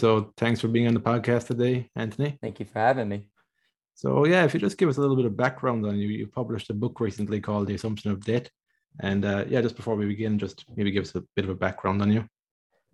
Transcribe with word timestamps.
So 0.00 0.32
thanks 0.38 0.62
for 0.62 0.68
being 0.68 0.86
on 0.86 0.94
the 0.94 1.00
podcast 1.00 1.48
today, 1.48 1.90
Anthony. 1.94 2.38
Thank 2.40 2.58
you 2.58 2.64
for 2.64 2.78
having 2.78 3.06
me. 3.06 3.26
So 3.94 4.24
yeah, 4.24 4.46
if 4.46 4.54
you 4.54 4.60
just 4.60 4.78
give 4.78 4.88
us 4.88 4.96
a 4.96 5.00
little 5.02 5.14
bit 5.14 5.26
of 5.26 5.36
background 5.36 5.84
on 5.84 5.98
you, 5.98 6.08
you 6.08 6.26
published 6.26 6.70
a 6.70 6.72
book 6.72 7.00
recently 7.00 7.38
called 7.38 7.66
The 7.66 7.74
Assumption 7.74 8.10
of 8.10 8.24
Death. 8.24 8.48
And 9.00 9.26
uh, 9.26 9.44
yeah, 9.46 9.60
just 9.60 9.76
before 9.76 9.96
we 9.96 10.06
begin, 10.06 10.38
just 10.38 10.64
maybe 10.74 10.90
give 10.90 11.02
us 11.04 11.14
a 11.16 11.22
bit 11.36 11.44
of 11.44 11.50
a 11.50 11.54
background 11.54 12.00
on 12.00 12.10
you. 12.10 12.24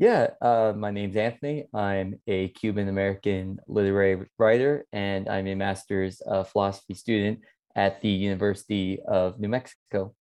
Yeah, 0.01 0.31
uh, 0.43 0.73
my 0.77 0.91
name's 0.91 1.15
Anthony. 1.15 1.69
I'm 1.73 2.19
a 2.27 2.49
Cuban 2.49 2.89
American 2.89 3.61
literary 3.69 4.27
writer, 4.37 4.85
and 4.93 5.29
I'm 5.29 5.47
a 5.47 5.55
master's 5.55 6.21
uh, 6.29 6.43
philosophy 6.43 6.95
student 6.95 7.39
at 7.77 8.01
the 8.01 8.09
University 8.09 8.99
of 9.07 9.39
New 9.39 9.49
Mexico. 9.49 10.13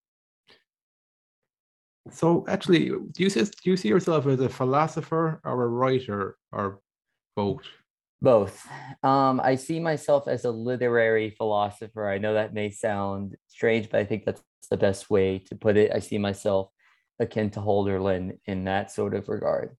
So 2.12 2.46
actually, 2.48 2.90
do 2.90 3.24
you 3.24 3.30
see, 3.30 3.44
do 3.44 3.70
you 3.72 3.78
see 3.78 3.90
yourself 3.90 4.28
as 4.28 4.40
a 4.40 4.50
philosopher 4.50 5.42
or 5.44 5.64
a 5.64 5.68
writer 5.68 6.38
or 6.52 6.80
both? 7.36 7.64
Both. 8.22 8.68
Um, 9.04 9.42
I 9.44 9.56
see 9.56 9.80
myself 9.80 10.28
as 10.28 10.46
a 10.46 10.52
literary 10.52 11.32
philosopher. 11.32 12.08
I 12.08 12.18
know 12.18 12.36
that 12.36 12.54
may 12.54 12.70
sound 12.70 13.36
strange, 13.48 13.90
but 13.90 14.00
I 14.00 14.06
think 14.06 14.26
that's 14.26 14.42
the 14.70 14.78
best 14.78 15.10
way 15.10 15.40
to 15.40 15.56
put 15.56 15.78
it. 15.78 15.92
I 15.94 16.00
see 16.00 16.18
myself 16.18 16.70
akin 17.20 17.50
to 17.52 17.60
Hölderlin 17.60 18.38
in 18.46 18.66
that 18.66 18.92
sort 18.92 19.14
of 19.14 19.28
regard. 19.28 19.76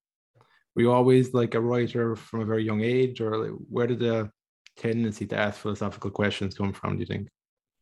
Were 0.74 0.82
you 0.82 0.92
always 0.92 1.32
like 1.32 1.54
a 1.54 1.60
writer 1.60 2.14
from 2.16 2.40
a 2.40 2.44
very 2.44 2.64
young 2.64 2.82
age, 2.82 3.20
or 3.20 3.48
where 3.48 3.86
did 3.86 4.00
the 4.00 4.30
tendency 4.76 5.26
to 5.26 5.36
ask 5.36 5.60
philosophical 5.60 6.10
questions 6.10 6.56
come 6.56 6.72
from? 6.72 6.96
Do 6.96 7.00
you 7.00 7.06
think? 7.06 7.28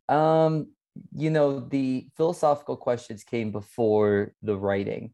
Um, 0.09 0.69
you 1.15 1.31
know, 1.31 1.61
the 1.61 2.09
philosophical 2.17 2.77
questions 2.77 3.25
came 3.25 3.51
before 3.51 4.35
the 4.43 4.57
writing. 4.57 5.13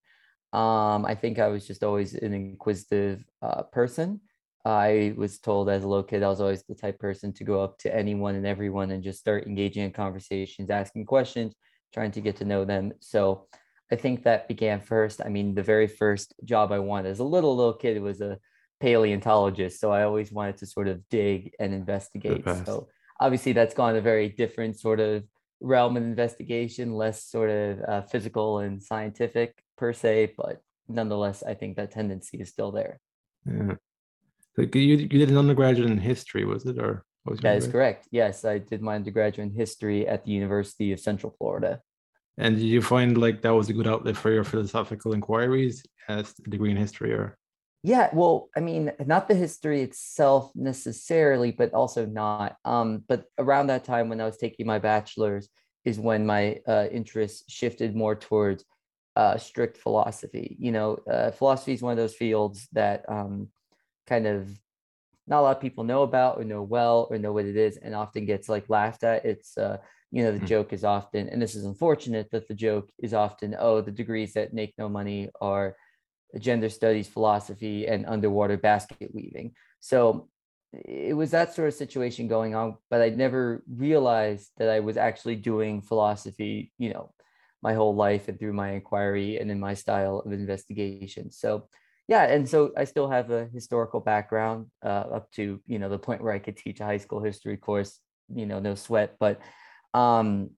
Um, 0.52 1.04
I 1.06 1.14
think 1.14 1.38
I 1.38 1.48
was 1.48 1.66
just 1.66 1.84
always 1.84 2.14
an 2.14 2.32
inquisitive 2.34 3.24
uh, 3.40 3.62
person. 3.64 4.20
I 4.64 5.14
was 5.16 5.38
told 5.38 5.70
as 5.70 5.84
a 5.84 5.88
little 5.88 6.02
kid, 6.02 6.22
I 6.22 6.28
was 6.28 6.40
always 6.40 6.62
the 6.64 6.74
type 6.74 6.98
person 6.98 7.32
to 7.34 7.44
go 7.44 7.62
up 7.62 7.78
to 7.78 7.94
anyone 7.94 8.34
and 8.34 8.46
everyone 8.46 8.90
and 8.90 9.02
just 9.02 9.20
start 9.20 9.46
engaging 9.46 9.84
in 9.84 9.92
conversations, 9.92 10.68
asking 10.68 11.06
questions, 11.06 11.54
trying 11.94 12.10
to 12.12 12.20
get 12.20 12.36
to 12.36 12.44
know 12.44 12.64
them. 12.64 12.92
So 13.00 13.46
I 13.90 13.96
think 13.96 14.24
that 14.24 14.48
began 14.48 14.80
first. 14.80 15.22
I 15.24 15.28
mean, 15.28 15.54
the 15.54 15.62
very 15.62 15.86
first 15.86 16.34
job 16.44 16.72
I 16.72 16.78
wanted 16.78 17.08
as 17.10 17.20
a 17.20 17.24
little 17.24 17.56
little 17.56 17.74
kid 17.74 18.00
was 18.02 18.20
a 18.20 18.38
paleontologist. 18.80 19.80
So 19.80 19.92
I 19.92 20.02
always 20.02 20.30
wanted 20.30 20.58
to 20.58 20.66
sort 20.66 20.88
of 20.88 21.08
dig 21.08 21.54
and 21.58 21.72
investigate. 21.72 22.44
So 22.66 22.88
obviously 23.18 23.52
that's 23.52 23.74
gone 23.74 23.96
a 23.96 24.00
very 24.00 24.28
different 24.28 24.78
sort 24.78 25.00
of 25.00 25.24
realm 25.60 25.96
of 25.96 26.02
investigation, 26.02 26.94
less 26.94 27.24
sort 27.24 27.50
of 27.50 27.80
uh, 27.86 28.02
physical 28.02 28.58
and 28.60 28.82
scientific 28.82 29.62
per 29.76 29.92
se, 29.92 30.34
but 30.36 30.62
nonetheless, 30.88 31.42
I 31.42 31.54
think 31.54 31.76
that 31.76 31.90
tendency 31.90 32.38
is 32.40 32.48
still 32.48 32.72
there. 32.72 33.00
Yeah. 33.46 33.74
So 34.56 34.62
you, 34.62 34.80
you 34.80 35.06
did 35.08 35.30
an 35.30 35.38
undergraduate 35.38 35.90
in 35.90 35.98
history, 35.98 36.44
was 36.44 36.66
it? 36.66 36.78
Or 36.78 37.04
was 37.24 37.40
that 37.40 37.56
is 37.56 37.66
correct. 37.66 38.08
Yes, 38.10 38.44
I 38.44 38.58
did 38.58 38.82
my 38.82 38.96
undergraduate 38.96 39.48
in 39.48 39.54
history 39.54 40.08
at 40.08 40.24
the 40.24 40.32
University 40.32 40.92
of 40.92 41.00
Central 41.00 41.34
Florida. 41.38 41.80
And 42.38 42.56
did 42.56 42.64
you 42.64 42.82
find 42.82 43.18
like 43.18 43.42
that 43.42 43.54
was 43.54 43.68
a 43.68 43.72
good 43.72 43.86
outlet 43.86 44.16
for 44.16 44.30
your 44.30 44.44
philosophical 44.44 45.12
inquiries 45.12 45.82
as 46.08 46.34
a 46.44 46.50
degree 46.50 46.70
in 46.70 46.76
history 46.76 47.12
or? 47.12 47.36
Yeah, 47.82 48.10
well, 48.12 48.50
I 48.54 48.60
mean, 48.60 48.92
not 49.06 49.26
the 49.26 49.34
history 49.34 49.80
itself 49.80 50.52
necessarily, 50.54 51.50
but 51.50 51.72
also 51.72 52.04
not. 52.04 52.56
Um, 52.64 53.04
but 53.08 53.24
around 53.38 53.68
that 53.68 53.84
time 53.84 54.08
when 54.08 54.20
I 54.20 54.26
was 54.26 54.36
taking 54.36 54.66
my 54.66 54.78
bachelor's 54.78 55.48
is 55.84 55.98
when 55.98 56.26
my 56.26 56.60
uh, 56.68 56.86
interest 56.92 57.50
shifted 57.50 57.96
more 57.96 58.14
towards 58.14 58.66
uh, 59.16 59.38
strict 59.38 59.78
philosophy. 59.78 60.56
You 60.60 60.72
know, 60.72 60.98
uh, 61.10 61.30
philosophy 61.30 61.72
is 61.72 61.80
one 61.80 61.92
of 61.92 61.96
those 61.96 62.14
fields 62.14 62.68
that 62.72 63.04
um, 63.08 63.48
kind 64.06 64.26
of 64.26 64.50
not 65.26 65.40
a 65.40 65.42
lot 65.42 65.56
of 65.56 65.62
people 65.62 65.84
know 65.84 66.02
about 66.02 66.38
or 66.38 66.44
know 66.44 66.62
well 66.62 67.08
or 67.10 67.16
know 67.16 67.32
what 67.32 67.46
it 67.46 67.56
is 67.56 67.78
and 67.78 67.94
often 67.94 68.26
gets 68.26 68.48
like 68.48 68.68
laughed 68.68 69.04
at. 69.04 69.24
It's 69.24 69.56
uh, 69.56 69.78
you 70.10 70.22
know 70.24 70.32
the 70.32 70.40
mm. 70.40 70.46
joke 70.46 70.72
is 70.72 70.84
often 70.84 71.28
and 71.28 71.40
this 71.40 71.54
is 71.54 71.64
unfortunate 71.64 72.30
that 72.32 72.48
the 72.48 72.54
joke 72.54 72.90
is 72.98 73.14
often 73.14 73.54
oh 73.58 73.80
the 73.80 73.92
degrees 73.92 74.32
that 74.32 74.52
make 74.52 74.74
no 74.76 74.88
money 74.88 75.28
are 75.40 75.76
gender 76.38 76.68
studies 76.68 77.08
philosophy 77.08 77.86
and 77.86 78.06
underwater 78.06 78.56
basket 78.56 79.10
weaving. 79.12 79.52
So 79.80 80.28
it 80.72 81.16
was 81.16 81.32
that 81.32 81.54
sort 81.54 81.66
of 81.66 81.74
situation 81.74 82.28
going 82.28 82.54
on 82.54 82.76
but 82.90 83.02
i 83.02 83.08
never 83.08 83.64
realized 83.68 84.52
that 84.56 84.68
i 84.68 84.78
was 84.78 84.96
actually 84.96 85.34
doing 85.34 85.82
philosophy 85.82 86.72
you 86.78 86.92
know 86.94 87.12
my 87.60 87.74
whole 87.74 87.94
life 87.94 88.28
and 88.28 88.38
through 88.38 88.52
my 88.52 88.70
inquiry 88.70 89.38
and 89.38 89.50
in 89.50 89.60
my 89.60 89.74
style 89.74 90.22
of 90.24 90.32
investigation. 90.32 91.30
So 91.30 91.68
yeah 92.06 92.22
and 92.22 92.48
so 92.48 92.72
i 92.76 92.84
still 92.84 93.08
have 93.08 93.30
a 93.30 93.48
historical 93.52 94.00
background 94.00 94.66
uh, 94.84 95.06
up 95.18 95.30
to 95.32 95.60
you 95.66 95.78
know 95.78 95.88
the 95.88 95.98
point 95.98 96.22
where 96.22 96.32
i 96.32 96.38
could 96.38 96.56
teach 96.56 96.80
a 96.80 96.84
high 96.84 96.98
school 96.98 97.22
history 97.22 97.56
course 97.56 97.98
you 98.32 98.46
know 98.46 98.60
no 98.60 98.74
sweat 98.74 99.16
but 99.18 99.40
um, 99.92 100.50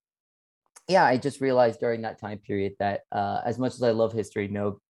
yeah, 0.89 1.05
I 1.05 1.17
just 1.17 1.41
realized 1.41 1.81
during 1.81 2.03
that 2.03 2.21
time 2.21 2.39
period 2.39 2.75
that 2.79 3.03
uh, 3.13 3.41
as 3.45 3.59
much 3.59 3.75
as 3.75 3.83
I 3.83 3.93
love 3.93 4.13
history, 4.13 4.49
no 4.49 4.81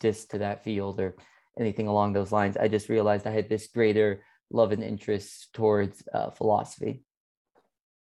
diss 0.00 0.26
to 0.26 0.38
that 0.38 0.64
field 0.64 1.00
or 1.00 1.16
anything 1.58 1.88
along 1.88 2.12
those 2.12 2.32
lines, 2.32 2.56
I 2.56 2.68
just 2.68 2.88
realized 2.88 3.26
I 3.26 3.30
had 3.30 3.48
this 3.48 3.66
greater 3.66 4.22
love 4.50 4.72
and 4.72 4.82
interest 4.82 5.52
towards 5.54 6.02
uh, 6.12 6.30
philosophy. 6.30 7.02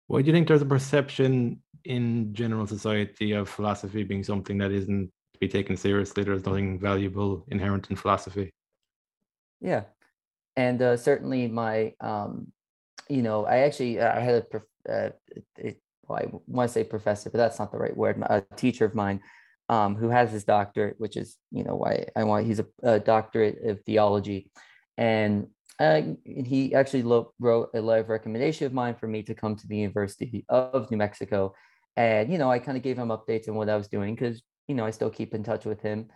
Why 0.06 0.20
do 0.20 0.26
you 0.26 0.32
think 0.32 0.48
there's 0.48 0.62
a 0.62 0.66
perception 0.66 1.62
in 1.84 2.34
general 2.34 2.66
society 2.66 3.32
of 3.32 3.48
philosophy 3.48 4.02
being 4.04 4.22
something 4.22 4.58
that 4.58 4.72
isn't 4.72 5.10
to 5.32 5.38
be 5.38 5.48
taken 5.48 5.76
seriously? 5.76 6.24
There's 6.24 6.44
nothing 6.44 6.78
valuable 6.78 7.44
inherent 7.48 7.88
in 7.90 7.96
philosophy. 7.96 8.50
Yeah, 9.60 9.84
and 10.56 10.82
uh, 10.82 10.96
certainly 10.96 11.48
my, 11.48 11.94
um, 12.00 12.52
you 13.08 13.22
know, 13.22 13.46
I 13.46 13.58
actually 13.58 14.00
I 14.00 14.20
had 14.20 14.34
a 14.34 14.40
prof- 14.42 14.62
uh, 14.86 15.10
it, 15.56 15.80
well, 16.06 16.18
I 16.18 16.26
want 16.46 16.68
to 16.68 16.72
say 16.72 16.84
professor, 16.84 17.30
but 17.30 17.38
that's 17.38 17.58
not 17.58 17.72
the 17.72 17.78
right 17.78 17.96
word, 17.96 18.22
a 18.22 18.42
teacher 18.56 18.84
of 18.84 18.94
mine 18.94 19.20
um, 19.68 19.96
who 19.96 20.08
has 20.08 20.30
his 20.30 20.44
doctorate, 20.44 20.96
which 20.98 21.16
is, 21.16 21.36
you 21.50 21.64
know, 21.64 21.74
why 21.74 22.06
I 22.16 22.24
want, 22.24 22.46
he's 22.46 22.60
a, 22.60 22.66
a 22.82 23.00
doctorate 23.00 23.64
of 23.64 23.80
theology. 23.82 24.50
And 24.96 25.48
uh, 25.80 26.02
he 26.24 26.74
actually 26.74 27.02
lo- 27.02 27.32
wrote 27.38 27.70
a 27.74 27.80
letter 27.80 28.02
of 28.02 28.08
recommendation 28.08 28.66
of 28.66 28.72
mine 28.72 28.94
for 28.94 29.08
me 29.08 29.22
to 29.24 29.34
come 29.34 29.56
to 29.56 29.66
the 29.66 29.76
University 29.76 30.44
of 30.48 30.90
New 30.90 30.96
Mexico. 30.96 31.54
And, 31.96 32.30
you 32.30 32.38
know, 32.38 32.50
I 32.50 32.58
kind 32.58 32.76
of 32.76 32.82
gave 32.82 32.98
him 32.98 33.08
updates 33.08 33.48
on 33.48 33.54
what 33.54 33.68
I 33.68 33.76
was 33.76 33.88
doing 33.88 34.14
because, 34.14 34.42
you 34.68 34.74
know, 34.74 34.84
I 34.84 34.90
still 34.90 35.10
keep 35.10 35.34
in 35.34 35.42
touch 35.42 35.64
with 35.64 35.80
him. 35.80 36.08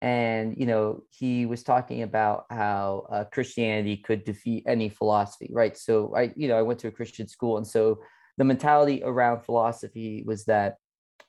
And, 0.00 0.56
you 0.58 0.66
know, 0.66 1.02
he 1.10 1.46
was 1.46 1.62
talking 1.62 2.02
about 2.02 2.44
how 2.50 3.06
uh, 3.10 3.24
Christianity 3.24 3.96
could 3.96 4.24
defeat 4.24 4.64
any 4.66 4.90
philosophy, 4.90 5.48
right? 5.50 5.76
So 5.76 6.14
I, 6.14 6.32
you 6.36 6.48
know, 6.48 6.58
I 6.58 6.62
went 6.62 6.78
to 6.80 6.88
a 6.88 6.92
Christian 6.92 7.26
school. 7.26 7.56
And 7.56 7.66
so 7.66 8.00
the 8.36 8.44
mentality 8.44 9.02
around 9.02 9.44
philosophy 9.44 10.22
was 10.26 10.44
that 10.44 10.76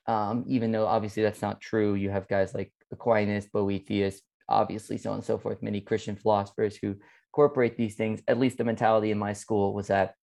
um, 0.08 0.46
even 0.48 0.72
though 0.72 0.86
obviously 0.86 1.24
that's 1.24 1.42
not 1.42 1.62
true, 1.62 1.96
you 1.96 2.10
have 2.10 2.28
guys 2.28 2.54
like 2.54 2.72
Aquinas, 2.92 3.48
Boethius, 3.48 4.22
obviously 4.48 4.98
so 4.98 5.12
on 5.12 5.18
and 5.18 5.26
so 5.26 5.38
forth, 5.38 5.64
many 5.64 5.82
Christian 5.82 6.16
philosophers 6.16 6.78
who 6.78 6.96
incorporate 7.30 7.78
these 7.78 7.96
things. 7.96 8.22
At 8.28 8.40
least 8.40 8.58
the 8.58 8.64
mentality 8.64 9.12
in 9.12 9.18
my 9.18 9.34
school 9.34 9.74
was 9.74 9.88
that 9.88 10.16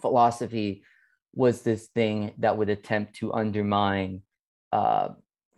philosophy 0.00 0.84
was 1.34 1.62
this 1.62 1.88
thing 1.88 2.32
that 2.38 2.56
would 2.56 2.70
attempt 2.70 3.16
to 3.16 3.32
undermine 3.32 4.22
uh, 4.72 5.08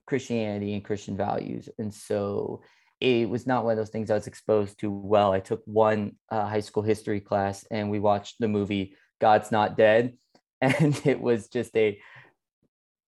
Christianity 0.06 0.74
and 0.74 0.84
Christian 0.84 1.16
values. 1.16 1.68
And 1.78 1.92
so 1.92 2.62
it 3.00 3.28
was 3.28 3.46
not 3.46 3.64
one 3.64 3.72
of 3.72 3.78
those 3.78 3.90
things 3.90 4.10
I 4.10 4.14
was 4.14 4.26
exposed 4.26 4.80
to 4.80 4.90
well. 4.90 5.32
I 5.32 5.40
took 5.40 5.62
one 5.66 6.12
uh, 6.30 6.46
high 6.46 6.60
school 6.60 6.82
history 6.82 7.20
class 7.20 7.64
and 7.70 7.90
we 7.90 7.98
watched 7.98 8.36
the 8.40 8.48
movie 8.48 8.96
God's 9.20 9.52
Not 9.52 9.76
Dead 9.76 10.14
and 10.60 11.00
it 11.04 11.20
was 11.20 11.48
just 11.48 11.76
a 11.76 11.98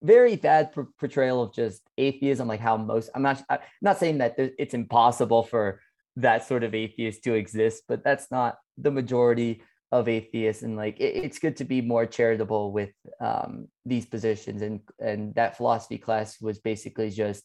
very 0.03 0.37
bad 0.37 0.73
portrayal 0.99 1.43
of 1.43 1.53
just 1.53 1.83
atheism 1.97 2.47
like 2.47 2.61
how 2.61 2.77
most 2.77 3.11
i'm 3.15 3.23
not 3.23 3.43
i'm 3.50 3.59
not 3.83 3.99
saying 3.99 4.19
that 4.19 4.35
it's 4.37 4.75
impossible 4.75 5.43
for 5.43 5.81
that 6.17 6.47
sort 6.47 6.62
of 6.65 6.75
atheist 6.75 7.23
to 7.25 7.35
exist 7.35 7.83
but 7.89 8.05
that's 8.05 8.31
not 8.31 8.59
the 8.77 8.91
majority 8.91 9.62
of 9.91 10.09
atheists 10.09 10.62
and 10.62 10.77
like 10.77 11.00
it, 11.00 11.17
it's 11.17 11.39
good 11.39 11.56
to 11.56 11.65
be 11.65 11.81
more 11.81 12.06
charitable 12.06 12.73
with 12.73 12.91
um, 13.21 13.67
these 13.87 14.06
positions 14.06 14.62
and 14.62 14.81
and 15.00 15.35
that 15.35 15.56
philosophy 15.56 15.99
class 15.99 16.41
was 16.41 16.59
basically 16.59 17.11
just 17.11 17.43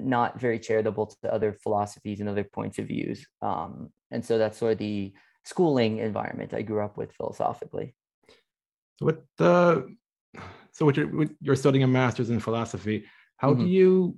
not 0.00 0.40
very 0.40 0.58
charitable 0.58 1.06
to 1.06 1.32
other 1.32 1.52
philosophies 1.52 2.20
and 2.20 2.28
other 2.28 2.44
points 2.44 2.78
of 2.78 2.86
views 2.86 3.26
um, 3.40 3.90
and 4.10 4.24
so 4.24 4.38
that's 4.38 4.58
sort 4.58 4.72
of 4.72 4.78
the 4.78 5.12
schooling 5.44 5.98
environment 5.98 6.54
i 6.54 6.62
grew 6.62 6.84
up 6.84 6.96
with 6.96 7.12
philosophically. 7.12 7.94
What 9.02 9.24
the 9.36 9.96
so 10.72 10.90
you're 11.40 11.56
studying 11.56 11.84
a 11.84 11.86
master's 11.86 12.30
in 12.30 12.40
philosophy. 12.40 13.04
How 13.36 13.52
mm-hmm. 13.52 13.64
do 13.64 13.70
you 13.70 14.16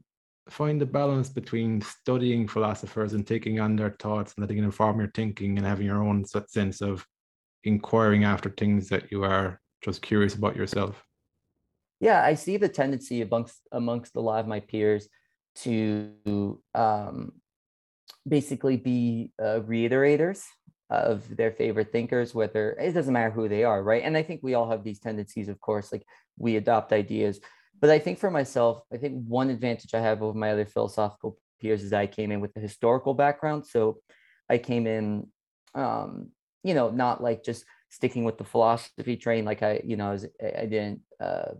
find 0.50 0.81
the 0.81 0.87
balance 0.87 1.28
between 1.28 1.81
studying 1.81 2.46
philosophers 2.46 3.14
and 3.14 3.26
taking 3.26 3.61
on 3.61 3.76
their 3.76 3.96
thoughts 3.99 4.34
and 4.34 4.43
letting 4.43 4.58
it 4.58 4.64
inform 4.64 5.00
your 5.00 5.11
thinking 5.14 5.56
and 5.56 5.66
having 5.66 5.87
your 5.87 6.05
own 6.05 6.25
sense 6.25 6.82
of 6.82 7.06
inquiring 7.64 8.25
after 8.25 8.50
things 8.50 8.88
that 8.90 9.11
you 9.11 9.25
are 9.25 9.61
just 9.82 10.02
curious 10.02 10.34
about 10.34 10.56
yourself? 10.56 11.02
Yeah, 12.00 12.22
I 12.22 12.34
see 12.34 12.56
the 12.56 12.69
tendency 12.69 13.22
amongst 13.22 13.60
amongst 13.72 14.17
a 14.17 14.20
lot 14.20 14.40
of 14.40 14.46
my 14.46 14.60
peers 14.60 15.08
to 15.56 16.60
um, 16.75 17.32
basically 18.26 18.76
be 18.76 19.32
uh, 19.40 19.60
reiterators 19.60 20.43
of 20.90 21.36
their 21.36 21.50
favorite 21.50 21.92
thinkers, 21.92 22.34
whether 22.34 22.72
it 22.72 22.92
doesn't 22.92 23.12
matter 23.12 23.31
who 23.31 23.48
they 23.48 23.64
are, 23.64 23.82
right? 23.82 24.02
And 24.02 24.16
I 24.16 24.22
think 24.22 24.40
we 24.42 24.54
all 24.54 24.70
have 24.70 24.84
these 24.84 25.00
tendencies, 25.00 25.48
of 25.48 25.60
course, 25.60 25.90
like 25.92 26.04
we 26.38 26.56
adopt 26.56 26.92
ideas. 26.92 27.40
But 27.81 27.90
I 27.90 27.98
think 27.98 28.19
for 28.19 28.31
myself, 28.31 28.82
I 28.92 28.98
think 28.98 29.25
one 29.26 29.50
advantage 29.50 29.94
I 29.94 30.00
have 30.00 30.22
over 30.22 30.38
my 30.38 30.52
other 30.52 30.66
philosophical 30.66 31.38
peers 31.60 31.82
is 31.82 31.92
I 31.92 32.06
came 32.06 32.31
in 32.31 32.40
with 32.40 32.56
a 32.56 32.60
historical 32.60 33.14
background. 33.14 33.66
So 33.66 33.98
I 34.48 34.58
came 34.58 34.86
in, 34.86 35.28
um, 35.75 36.31
you 36.62 36.75
know, 36.75 36.90
not 36.90 37.22
like 37.22 37.44
just 37.44 37.64
sticking 37.90 38.25
with 38.25 38.38
the 38.38 38.44
philosophy 38.44 39.16
train. 39.16 39.44
Like 39.44 39.62
I, 39.62 39.81
you 39.84 39.96
know, 39.96 40.08
I, 40.08 40.12
was, 40.12 40.26
I 40.42 40.66
didn't, 40.66 41.00
uh, 41.20 41.52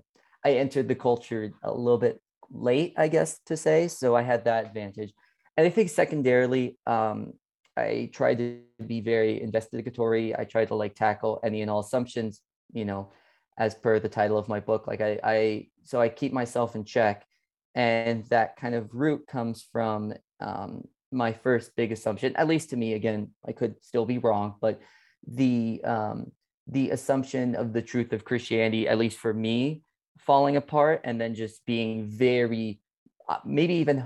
I 0.45 0.53
entered 0.53 0.89
the 0.89 0.95
culture 0.95 1.53
a 1.63 1.73
little 1.73 1.99
bit 1.99 2.21
late, 2.51 2.95
I 2.97 3.09
guess 3.09 3.41
to 3.47 3.57
say. 3.57 3.89
So 3.89 4.15
I 4.15 4.23
had 4.23 4.45
that 4.45 4.67
advantage. 4.67 5.13
And 5.57 5.67
I 5.67 5.71
think 5.71 5.91
secondarily, 5.91 6.79
um, 6.87 7.33
I 7.77 8.11
tried 8.13 8.39
to 8.39 8.61
be 8.87 9.01
very 9.01 9.43
investigatory. 9.43 10.37
I 10.37 10.45
tried 10.45 10.69
to 10.69 10.75
like 10.75 10.95
tackle 10.95 11.41
any 11.45 11.63
and 11.63 11.71
all 11.71 11.81
assumptions, 11.81 12.41
you 12.73 12.85
know, 12.85 13.11
as 13.59 13.75
per 13.75 13.99
the 13.99 14.09
title 14.09 14.39
of 14.39 14.49
my 14.49 14.61
book. 14.61 14.87
Like 14.87 15.01
I, 15.01 15.19
I 15.25 15.69
so 15.83 16.01
I 16.01 16.09
keep 16.09 16.33
myself 16.33 16.77
in 16.77 16.85
check. 16.85 17.27
And 17.75 18.25
that 18.27 18.57
kind 18.57 18.75
of 18.77 18.95
root 18.95 19.27
comes 19.27 19.67
from 19.73 20.15
um, 20.39 20.85
my 21.11 21.33
first 21.33 21.75
big 21.77 21.91
assumption, 21.91 22.37
at 22.37 22.47
least 22.47 22.71
to 22.71 22.77
me, 22.77 22.93
again, 22.93 23.31
I 23.47 23.53
could 23.53 23.83
still 23.83 24.05
be 24.05 24.19
wrong, 24.19 24.55
but 24.61 24.81
the 25.27 25.81
um, 25.85 26.33
the 26.67 26.91
assumption 26.91 27.55
of 27.55 27.73
the 27.73 27.83
truth 27.83 28.13
of 28.13 28.25
Christianity, 28.25 28.89
at 28.89 28.99
least 28.99 29.19
for 29.19 29.35
me, 29.35 29.83
falling 30.19 30.57
apart 30.57 31.01
and 31.05 31.21
then 31.21 31.35
just 31.35 31.65
being 31.67 32.07
very 32.07 32.81
uh, 33.29 33.39
maybe 33.45 33.75
even 33.75 34.05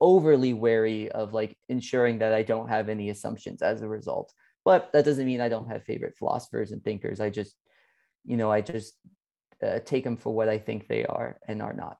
overly 0.00 0.54
wary 0.54 1.10
of 1.10 1.32
like 1.32 1.56
ensuring 1.68 2.18
that 2.18 2.32
I 2.32 2.42
don't 2.42 2.68
have 2.68 2.88
any 2.88 3.10
assumptions 3.10 3.62
as 3.62 3.82
a 3.82 3.88
result. 3.88 4.32
But 4.64 4.92
that 4.92 5.04
doesn't 5.04 5.26
mean 5.26 5.40
I 5.40 5.48
don't 5.48 5.70
have 5.70 5.84
favorite 5.84 6.16
philosophers 6.18 6.72
and 6.72 6.82
thinkers. 6.84 7.20
I 7.20 7.30
just, 7.30 7.54
you 8.24 8.36
know, 8.36 8.50
I 8.50 8.60
just 8.60 8.94
uh, 9.62 9.78
take 9.84 10.04
them 10.04 10.16
for 10.16 10.34
what 10.34 10.48
I 10.48 10.58
think 10.58 10.86
they 10.86 11.04
are 11.04 11.38
and 11.46 11.62
are 11.62 11.72
not. 11.72 11.98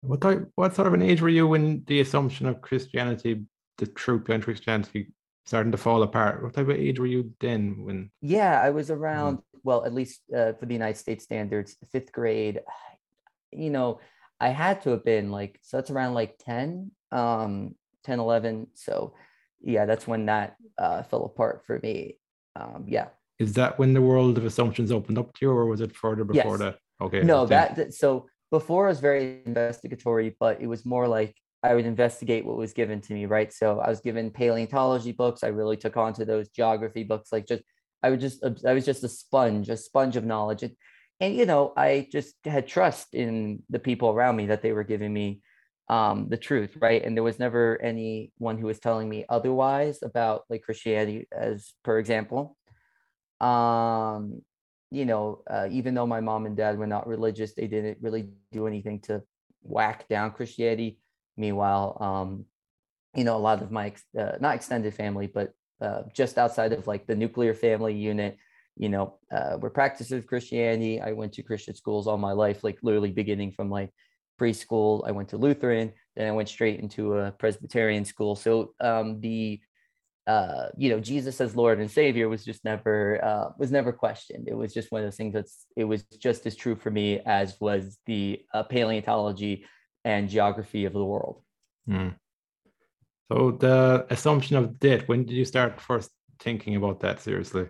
What 0.00 0.20
type, 0.20 0.48
what 0.54 0.74
sort 0.74 0.88
of 0.88 0.94
an 0.94 1.02
age 1.02 1.20
were 1.20 1.28
you 1.28 1.46
when 1.46 1.84
the 1.86 2.00
assumption 2.00 2.46
of 2.46 2.60
Christianity, 2.60 3.44
the 3.78 3.86
truth 3.86 4.24
behind 4.24 4.44
Christianity, 4.44 5.12
starting 5.46 5.72
to 5.72 5.78
fall 5.78 6.02
apart? 6.02 6.42
What 6.42 6.54
type 6.54 6.68
of 6.68 6.76
age 6.76 6.98
were 6.98 7.06
you 7.06 7.32
then? 7.40 7.84
When? 7.84 8.10
Yeah, 8.20 8.60
I 8.60 8.70
was 8.70 8.90
around. 8.90 9.38
Mm-hmm. 9.38 9.58
Well, 9.64 9.84
at 9.84 9.92
least 9.92 10.20
uh, 10.34 10.52
for 10.52 10.66
the 10.66 10.74
United 10.74 10.98
States 10.98 11.24
standards, 11.24 11.76
fifth 11.90 12.12
grade. 12.12 12.60
You 13.50 13.70
know, 13.70 14.00
I 14.40 14.48
had 14.50 14.82
to 14.82 14.90
have 14.90 15.04
been 15.04 15.30
like 15.30 15.58
so. 15.62 15.76
That's 15.76 15.90
around 15.90 16.14
like 16.14 16.38
ten 16.38 16.92
um 17.12 17.74
10 18.04 18.20
11 18.20 18.66
so 18.74 19.12
yeah 19.60 19.86
that's 19.86 20.06
when 20.06 20.26
that 20.26 20.56
uh 20.78 21.02
fell 21.02 21.24
apart 21.24 21.62
for 21.66 21.78
me 21.82 22.16
um 22.56 22.84
yeah 22.86 23.08
is 23.38 23.52
that 23.54 23.78
when 23.78 23.94
the 23.94 24.00
world 24.00 24.36
of 24.38 24.44
assumptions 24.44 24.92
opened 24.92 25.18
up 25.18 25.32
to 25.34 25.46
you 25.46 25.50
or 25.50 25.66
was 25.66 25.80
it 25.80 25.94
further 25.94 26.24
before 26.24 26.52
yes. 26.52 26.58
that 26.58 26.78
okay 27.00 27.22
no 27.22 27.46
that, 27.46 27.76
that 27.76 27.94
so 27.94 28.26
before 28.50 28.86
I 28.86 28.90
was 28.90 29.00
very 29.00 29.42
investigatory 29.46 30.36
but 30.38 30.60
it 30.60 30.66
was 30.66 30.84
more 30.84 31.08
like 31.08 31.34
I 31.62 31.74
would 31.74 31.86
investigate 31.86 32.44
what 32.44 32.56
was 32.56 32.72
given 32.72 33.00
to 33.02 33.14
me 33.14 33.26
right 33.26 33.52
so 33.52 33.80
I 33.80 33.88
was 33.88 34.00
given 34.00 34.30
paleontology 34.30 35.12
books 35.12 35.42
I 35.42 35.48
really 35.48 35.76
took 35.76 35.96
on 35.96 36.12
to 36.14 36.24
those 36.24 36.48
geography 36.48 37.04
books 37.04 37.32
like 37.32 37.46
just 37.46 37.62
I 38.02 38.10
would 38.10 38.20
just 38.20 38.44
I 38.66 38.72
was 38.72 38.84
just 38.84 39.02
a 39.04 39.08
sponge 39.08 39.68
a 39.68 39.76
sponge 39.76 40.16
of 40.16 40.24
knowledge 40.24 40.62
and 41.20 41.34
you 41.34 41.46
know 41.46 41.72
I 41.76 42.08
just 42.10 42.34
had 42.44 42.66
trust 42.66 43.14
in 43.14 43.62
the 43.70 43.78
people 43.78 44.10
around 44.10 44.36
me 44.36 44.46
that 44.46 44.62
they 44.62 44.72
were 44.72 44.84
giving 44.84 45.12
me 45.12 45.42
um, 45.88 46.28
the 46.28 46.36
truth, 46.36 46.76
right? 46.80 47.02
And 47.02 47.16
there 47.16 47.24
was 47.24 47.38
never 47.38 47.80
anyone 47.82 48.58
who 48.58 48.66
was 48.66 48.78
telling 48.78 49.08
me 49.08 49.24
otherwise 49.28 50.02
about 50.02 50.44
like 50.50 50.62
Christianity, 50.62 51.26
as 51.32 51.72
per 51.82 51.98
example. 51.98 52.56
Um, 53.40 54.42
you 54.90 55.04
know, 55.04 55.42
uh, 55.48 55.68
even 55.70 55.94
though 55.94 56.06
my 56.06 56.20
mom 56.20 56.46
and 56.46 56.56
dad 56.56 56.78
were 56.78 56.86
not 56.86 57.06
religious, 57.06 57.54
they 57.54 57.66
didn't 57.66 57.98
really 58.00 58.28
do 58.52 58.66
anything 58.66 59.00
to 59.00 59.22
whack 59.62 60.08
down 60.08 60.32
Christianity. 60.32 60.98
Meanwhile, 61.36 61.96
um, 62.00 62.44
you 63.14 63.24
know, 63.24 63.36
a 63.36 63.38
lot 63.38 63.62
of 63.62 63.70
my 63.70 63.86
ex- 63.86 64.04
uh, 64.18 64.36
not 64.40 64.54
extended 64.54 64.94
family, 64.94 65.26
but 65.26 65.52
uh, 65.80 66.02
just 66.12 66.38
outside 66.38 66.72
of 66.72 66.86
like 66.86 67.06
the 67.06 67.14
nuclear 67.14 67.54
family 67.54 67.94
unit, 67.94 68.38
you 68.78 68.88
know, 68.88 69.18
uh, 69.32 69.58
were 69.60 69.70
practices 69.70 70.12
of 70.12 70.26
Christianity. 70.26 71.00
I 71.00 71.12
went 71.12 71.32
to 71.34 71.42
Christian 71.42 71.74
schools 71.74 72.06
all 72.06 72.16
my 72.16 72.32
life, 72.32 72.62
like 72.62 72.78
literally 72.82 73.10
beginning 73.10 73.52
from 73.52 73.70
like 73.70 73.90
preschool. 74.40 75.06
I 75.06 75.10
went 75.10 75.30
to 75.30 75.36
Lutheran, 75.36 75.92
then 76.16 76.28
I 76.28 76.32
went 76.32 76.48
straight 76.48 76.80
into 76.80 77.18
a 77.18 77.32
Presbyterian 77.32 78.04
school. 78.04 78.36
So 78.36 78.74
um, 78.80 79.20
the 79.20 79.60
uh, 80.26 80.68
you 80.76 80.90
know 80.90 81.00
Jesus 81.00 81.40
as 81.40 81.56
Lord 81.56 81.80
and 81.80 81.90
Savior 81.90 82.28
was 82.28 82.44
just 82.44 82.64
never 82.64 83.24
uh, 83.24 83.48
was 83.58 83.72
never 83.72 83.92
questioned. 83.92 84.46
It 84.46 84.56
was 84.56 84.72
just 84.72 84.92
one 84.92 85.02
of 85.02 85.06
those 85.06 85.16
things 85.16 85.34
that's 85.34 85.66
it 85.76 85.84
was 85.84 86.02
just 86.18 86.46
as 86.46 86.54
true 86.54 86.76
for 86.76 86.90
me 86.90 87.20
as 87.26 87.56
was 87.60 87.98
the 88.06 88.40
uh, 88.54 88.62
paleontology 88.62 89.66
and 90.04 90.28
geography 90.28 90.84
of 90.84 90.92
the 90.92 91.04
world. 91.04 91.42
Mm. 91.88 92.14
So 93.32 93.52
the 93.52 94.06
assumption 94.10 94.56
of 94.56 94.78
death. 94.78 95.08
When 95.08 95.24
did 95.24 95.34
you 95.34 95.44
start 95.44 95.80
first 95.80 96.10
thinking 96.40 96.76
about 96.76 97.00
that 97.00 97.20
seriously? 97.20 97.68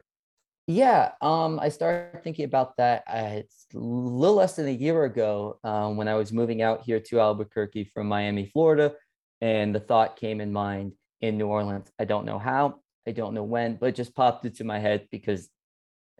Yeah, 0.70 1.12
um, 1.22 1.58
I 1.58 1.70
started 1.70 2.22
thinking 2.22 2.44
about 2.44 2.76
that. 2.76 3.02
Uh, 3.08 3.30
it's 3.36 3.64
a 3.74 3.78
little 3.78 4.36
less 4.36 4.56
than 4.56 4.68
a 4.68 4.70
year 4.70 5.04
ago 5.04 5.58
um, 5.64 5.96
when 5.96 6.08
I 6.08 6.14
was 6.14 6.30
moving 6.30 6.60
out 6.60 6.82
here 6.82 7.00
to 7.00 7.20
Albuquerque 7.20 7.90
from 7.94 8.06
Miami, 8.06 8.50
Florida, 8.52 8.92
and 9.40 9.74
the 9.74 9.80
thought 9.80 10.16
came 10.16 10.42
in 10.42 10.52
mind 10.52 10.92
in 11.22 11.38
New 11.38 11.46
Orleans. 11.46 11.90
I 11.98 12.04
don't 12.04 12.26
know 12.26 12.38
how, 12.38 12.80
I 13.06 13.12
don't 13.12 13.32
know 13.32 13.44
when, 13.44 13.76
but 13.76 13.86
it 13.86 13.94
just 13.94 14.14
popped 14.14 14.44
into 14.44 14.62
my 14.62 14.78
head 14.78 15.08
because 15.10 15.48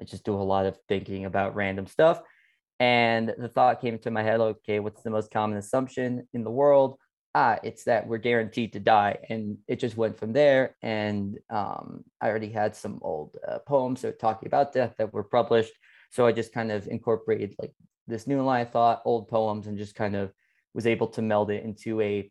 I 0.00 0.04
just 0.04 0.24
do 0.24 0.32
a 0.32 0.36
lot 0.36 0.64
of 0.64 0.78
thinking 0.88 1.26
about 1.26 1.54
random 1.54 1.86
stuff. 1.86 2.22
And 2.80 3.34
the 3.36 3.48
thought 3.48 3.82
came 3.82 3.92
into 3.92 4.10
my 4.10 4.22
head, 4.22 4.40
okay, 4.40 4.80
what's 4.80 5.02
the 5.02 5.10
most 5.10 5.30
common 5.30 5.58
assumption 5.58 6.26
in 6.32 6.42
the 6.42 6.50
world? 6.50 6.96
Ah, 7.38 7.58
it's 7.62 7.84
that 7.84 8.06
we're 8.06 8.18
guaranteed 8.18 8.72
to 8.72 8.80
die. 8.80 9.16
And 9.28 9.58
it 9.68 9.78
just 9.78 9.96
went 9.96 10.18
from 10.18 10.32
there. 10.32 10.74
And 10.82 11.38
um, 11.50 12.04
I 12.20 12.28
already 12.28 12.50
had 12.50 12.74
some 12.74 12.98
old 13.00 13.36
uh, 13.46 13.60
poems 13.60 14.02
that 14.02 14.18
talking 14.18 14.48
about 14.48 14.72
death 14.72 14.94
that 14.98 15.12
were 15.12 15.22
published. 15.22 15.72
So 16.10 16.26
I 16.26 16.32
just 16.32 16.52
kind 16.52 16.72
of 16.72 16.88
incorporated 16.88 17.54
like 17.60 17.72
this 18.08 18.26
new 18.26 18.42
line 18.42 18.62
of 18.62 18.72
thought, 18.72 19.02
old 19.04 19.28
poems, 19.28 19.66
and 19.66 19.78
just 19.78 19.94
kind 19.94 20.16
of 20.16 20.32
was 20.74 20.86
able 20.86 21.06
to 21.08 21.22
meld 21.22 21.50
it 21.50 21.64
into 21.64 22.00
a 22.00 22.30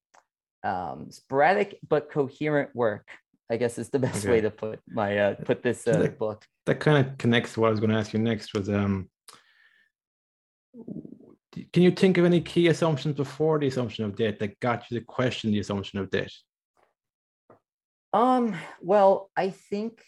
um, 0.64 1.10
sporadic 1.10 1.80
but 1.88 2.12
coherent 2.12 2.76
work. 2.76 3.08
I 3.50 3.56
guess 3.56 3.78
is 3.78 3.90
the 3.90 4.00
best 4.08 4.26
okay. 4.26 4.32
way 4.34 4.42
to 4.42 4.52
put 4.52 4.82
my 4.90 5.18
uh, 5.18 5.36
put 5.36 5.64
this 5.64 5.88
uh, 5.88 6.00
that, 6.00 6.20
book. 6.20 6.44
That 6.66 6.82
kind 6.82 6.98
of 7.06 7.18
connects 7.18 7.54
to 7.54 7.62
what 7.62 7.68
I 7.68 7.70
was 7.70 7.80
going 7.80 7.92
to 7.92 7.98
ask 7.98 8.12
you 8.12 8.20
next. 8.20 8.54
Was 8.54 8.70
um, 8.70 9.10
can 11.74 11.84
you 11.84 11.92
think 11.92 12.18
of 12.18 12.26
any 12.26 12.42
key 12.42 12.68
assumptions 12.68 13.16
before 13.16 13.60
the 13.60 13.68
assumption 13.68 14.06
of 14.06 14.16
death 14.16 14.40
that 14.40 14.60
got 14.60 14.90
you 14.90 15.00
to 15.00 15.06
question 15.06 15.52
the 15.52 15.60
assumption 15.60 16.00
of 16.00 16.10
death? 16.10 16.32
Um, 18.14 18.56
well, 18.82 19.30
I 19.36 19.50
think 19.50 20.02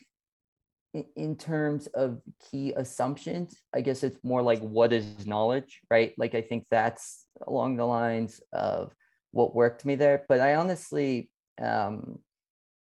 in 1.16 1.36
terms 1.36 1.88
of 1.88 2.20
key 2.50 2.74
assumptions, 2.76 3.56
I 3.74 3.82
guess 3.82 4.04
it's 4.04 4.24
more 4.24 4.42
like 4.42 4.60
what 4.60 4.92
is 4.94 5.28
knowledge, 5.28 5.82
right? 5.90 6.14
Like 6.18 6.34
I 6.34 6.42
think 6.42 6.66
that's 6.72 7.26
along 7.46 7.78
the 7.78 7.86
lines 7.86 8.42
of 8.52 8.92
what 9.32 9.56
worked 9.56 9.86
me 9.86 9.96
there. 9.96 10.26
But 10.28 10.40
I 10.40 10.56
honestly, 10.56 11.30
um, 11.62 12.20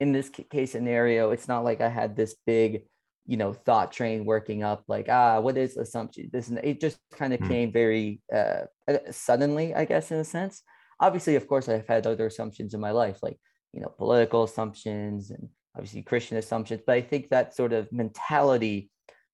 in 0.00 0.12
this 0.12 0.30
case 0.30 0.72
scenario, 0.72 1.30
it's 1.30 1.48
not 1.48 1.64
like 1.64 1.80
I 1.80 1.88
had 1.88 2.16
this 2.16 2.34
big 2.46 2.84
you 3.26 3.36
know 3.36 3.52
thought 3.52 3.92
train 3.92 4.24
working 4.24 4.62
up 4.62 4.82
like 4.88 5.08
ah 5.08 5.40
what 5.40 5.56
is 5.56 5.76
assumption? 5.76 6.28
This 6.32 6.48
and 6.48 6.58
it 6.62 6.80
just 6.80 6.98
kind 7.12 7.32
of 7.32 7.40
mm. 7.40 7.48
came 7.48 7.72
very 7.72 8.20
uh, 8.34 8.64
uh, 8.88 8.98
suddenly 9.10 9.74
i 9.74 9.84
guess 9.84 10.10
in 10.10 10.18
a 10.18 10.24
sense. 10.24 10.62
Obviously 11.00 11.36
of 11.36 11.46
course 11.48 11.68
i've 11.68 11.88
had 11.88 12.06
other 12.06 12.26
assumptions 12.26 12.74
in 12.74 12.80
my 12.80 12.92
life 12.92 13.18
like 13.22 13.38
you 13.72 13.80
know 13.80 13.92
political 13.98 14.44
assumptions 14.44 15.30
and 15.30 15.48
obviously 15.74 16.02
christian 16.02 16.36
assumptions 16.36 16.82
but 16.86 16.94
i 16.94 17.00
think 17.00 17.30
that 17.30 17.56
sort 17.56 17.72
of 17.72 17.90
mentality 17.90 18.90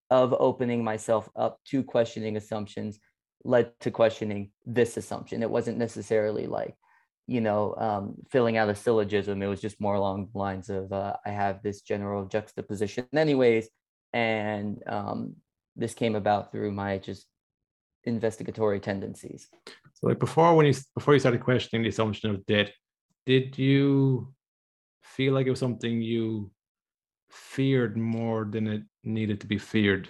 of 0.09 0.33
opening 0.39 0.83
myself 0.83 1.29
up 1.35 1.59
to 1.65 1.83
questioning 1.83 2.37
assumptions 2.37 2.99
led 3.43 3.71
to 3.79 3.91
questioning 3.91 4.51
this 4.65 4.97
assumption. 4.97 5.43
It 5.43 5.49
wasn't 5.49 5.77
necessarily 5.77 6.47
like 6.47 6.75
you 7.27 7.41
know 7.41 7.75
um, 7.77 8.15
filling 8.31 8.57
out 8.57 8.69
a 8.69 8.75
syllogism. 8.75 9.41
It 9.41 9.47
was 9.47 9.61
just 9.61 9.79
more 9.79 9.95
along 9.95 10.29
the 10.31 10.39
lines 10.39 10.69
of 10.69 10.91
uh, 10.91 11.15
i 11.25 11.29
have 11.29 11.61
this 11.61 11.81
general 11.81 12.25
juxtaposition. 12.25 13.05
Anyways 13.13 13.69
and 14.13 14.81
um, 14.87 15.35
this 15.75 15.93
came 15.93 16.15
about 16.15 16.51
through 16.51 16.71
my 16.71 16.97
just 16.97 17.27
investigatory 18.03 18.79
tendencies. 18.79 19.49
So, 19.95 20.07
like 20.07 20.19
before, 20.19 20.55
when 20.55 20.65
you 20.65 20.73
before 20.95 21.13
you 21.13 21.19
started 21.19 21.43
questioning 21.43 21.83
the 21.83 21.89
assumption 21.89 22.29
of 22.29 22.45
death, 22.45 22.69
did 23.25 23.57
you 23.57 24.33
feel 25.03 25.33
like 25.33 25.47
it 25.47 25.51
was 25.51 25.59
something 25.59 26.01
you 26.01 26.51
feared 27.29 27.97
more 27.97 28.45
than 28.49 28.67
it 28.67 28.83
needed 29.03 29.41
to 29.41 29.47
be 29.47 29.57
feared? 29.57 30.09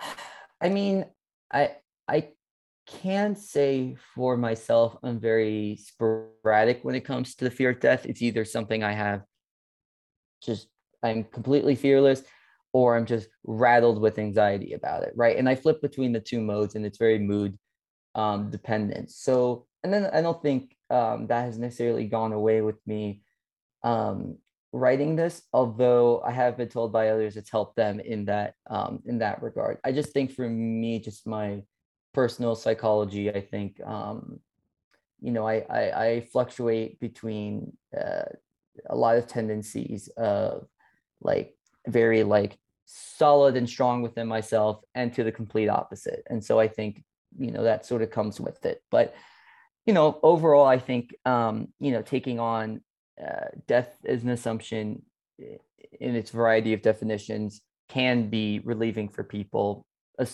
I 0.60 0.68
mean, 0.68 1.04
I 1.52 1.76
I 2.08 2.28
can 2.86 3.34
say 3.34 3.96
for 4.14 4.36
myself, 4.36 4.96
I'm 5.02 5.18
very 5.18 5.76
sporadic 5.76 6.84
when 6.84 6.94
it 6.94 7.04
comes 7.04 7.34
to 7.36 7.44
the 7.44 7.50
fear 7.50 7.70
of 7.70 7.80
death. 7.80 8.06
It's 8.06 8.22
either 8.22 8.44
something 8.44 8.82
I 8.82 8.92
have 8.92 9.22
just, 10.42 10.68
I'm 11.06 11.24
completely 11.24 11.74
fearless, 11.74 12.22
or 12.72 12.96
I'm 12.96 13.06
just 13.06 13.28
rattled 13.44 14.00
with 14.00 14.18
anxiety 14.18 14.74
about 14.74 15.02
it. 15.02 15.12
Right. 15.16 15.36
And 15.36 15.48
I 15.48 15.54
flip 15.54 15.80
between 15.80 16.12
the 16.12 16.20
two 16.20 16.40
modes 16.40 16.74
and 16.74 16.84
it's 16.84 16.98
very 16.98 17.18
mood 17.18 17.58
um, 18.14 18.50
dependent. 18.50 19.10
So, 19.10 19.66
and 19.82 19.92
then 19.92 20.10
I 20.12 20.20
don't 20.20 20.42
think 20.42 20.76
um, 20.90 21.26
that 21.28 21.44
has 21.44 21.58
necessarily 21.58 22.06
gone 22.06 22.32
away 22.32 22.60
with 22.60 22.76
me 22.86 23.22
um, 23.82 24.38
writing 24.72 25.16
this, 25.16 25.42
although 25.52 26.22
I 26.22 26.32
have 26.32 26.56
been 26.56 26.68
told 26.68 26.92
by 26.92 27.08
others 27.08 27.36
it's 27.36 27.50
helped 27.50 27.76
them 27.76 28.00
in 28.00 28.24
that 28.26 28.54
um, 28.68 29.02
in 29.06 29.18
that 29.18 29.42
regard. 29.42 29.78
I 29.84 29.92
just 29.92 30.12
think 30.12 30.32
for 30.32 30.48
me, 30.48 30.98
just 30.98 31.26
my 31.26 31.62
personal 32.12 32.54
psychology, 32.54 33.30
I 33.30 33.40
think 33.40 33.80
um, 33.84 34.40
you 35.20 35.32
know 35.32 35.46
I, 35.46 35.64
I, 35.70 36.04
I 36.04 36.20
fluctuate 36.32 37.00
between 37.00 37.76
uh, 37.96 38.24
a 38.90 38.96
lot 38.96 39.16
of 39.16 39.26
tendencies 39.26 40.08
of 40.16 40.66
like 41.20 41.54
very 41.86 42.22
like 42.22 42.58
solid 42.86 43.56
and 43.56 43.68
strong 43.68 44.02
within 44.02 44.26
myself 44.28 44.82
and 44.94 45.12
to 45.14 45.24
the 45.24 45.32
complete 45.32 45.68
opposite. 45.68 46.22
And 46.28 46.44
so 46.44 46.58
I 46.58 46.68
think 46.68 47.02
you 47.38 47.50
know 47.50 47.64
that 47.64 47.84
sort 47.84 48.02
of 48.02 48.10
comes 48.10 48.40
with 48.40 48.64
it, 48.64 48.82
but 48.90 49.14
you 49.84 49.92
know 49.92 50.18
overall 50.22 50.66
I 50.66 50.78
think 50.78 51.14
um, 51.24 51.68
you 51.78 51.92
know 51.92 52.02
taking 52.02 52.40
on 52.40 52.80
uh, 53.22 53.48
death 53.66 53.96
is 54.04 54.22
an 54.22 54.30
assumption 54.30 55.02
in 55.38 56.14
its 56.14 56.30
variety 56.30 56.72
of 56.72 56.82
definitions 56.82 57.62
can 57.88 58.28
be 58.28 58.60
relieving 58.64 59.08
for 59.08 59.22
people, 59.22 59.86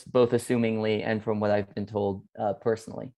both 0.06 0.30
assumingly 0.30 1.04
and 1.04 1.22
from 1.22 1.40
what 1.40 1.50
I've 1.50 1.74
been 1.74 1.86
told 1.86 2.24
uh, 2.38 2.54
personally. 2.54 3.12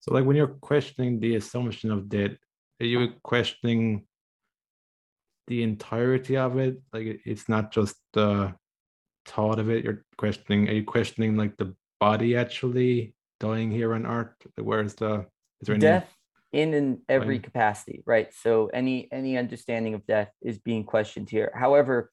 So, 0.00 0.14
like 0.14 0.24
when 0.24 0.36
you're 0.36 0.46
questioning 0.46 1.20
the 1.20 1.36
assumption 1.36 1.90
of 1.90 2.08
death, 2.08 2.36
are 2.80 2.86
you 2.86 3.08
questioning 3.22 4.06
the 5.50 5.62
entirety 5.64 6.36
of 6.36 6.56
it? 6.58 6.80
Like 6.92 7.20
it's 7.26 7.48
not 7.48 7.72
just 7.72 7.96
the 8.14 8.54
thought 9.26 9.58
of 9.58 9.68
it. 9.68 9.84
You're 9.84 10.04
questioning. 10.16 10.68
Are 10.68 10.72
you 10.72 10.84
questioning 10.84 11.36
like 11.36 11.56
the 11.56 11.74
body 11.98 12.36
actually 12.36 13.14
dying 13.40 13.70
here 13.70 13.92
on 13.94 14.06
Earth? 14.06 14.32
Where's 14.56 14.94
the 14.94 15.26
is 15.60 15.66
there 15.66 15.74
any... 15.74 15.82
death? 15.82 16.16
in 16.52 16.74
in 16.74 17.00
every 17.08 17.38
capacity 17.38 18.02
right 18.06 18.34
so 18.34 18.68
any 18.74 19.08
any 19.12 19.38
understanding 19.38 19.94
of 19.94 20.04
death 20.06 20.30
is 20.42 20.58
being 20.58 20.82
questioned 20.82 21.30
here 21.30 21.52
however 21.54 22.10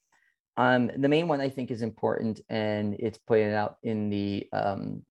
um 0.58 0.92
the 0.96 1.10
main 1.10 1.28
one 1.28 1.42
i 1.42 1.50
think 1.50 1.72
is 1.72 1.82
important 1.82 2.40
and 2.48 2.96
it's 3.00 3.18
pointed 3.18 3.54
out 3.54 3.78
in 3.82 4.10
the 4.10 4.48
um 4.54 5.02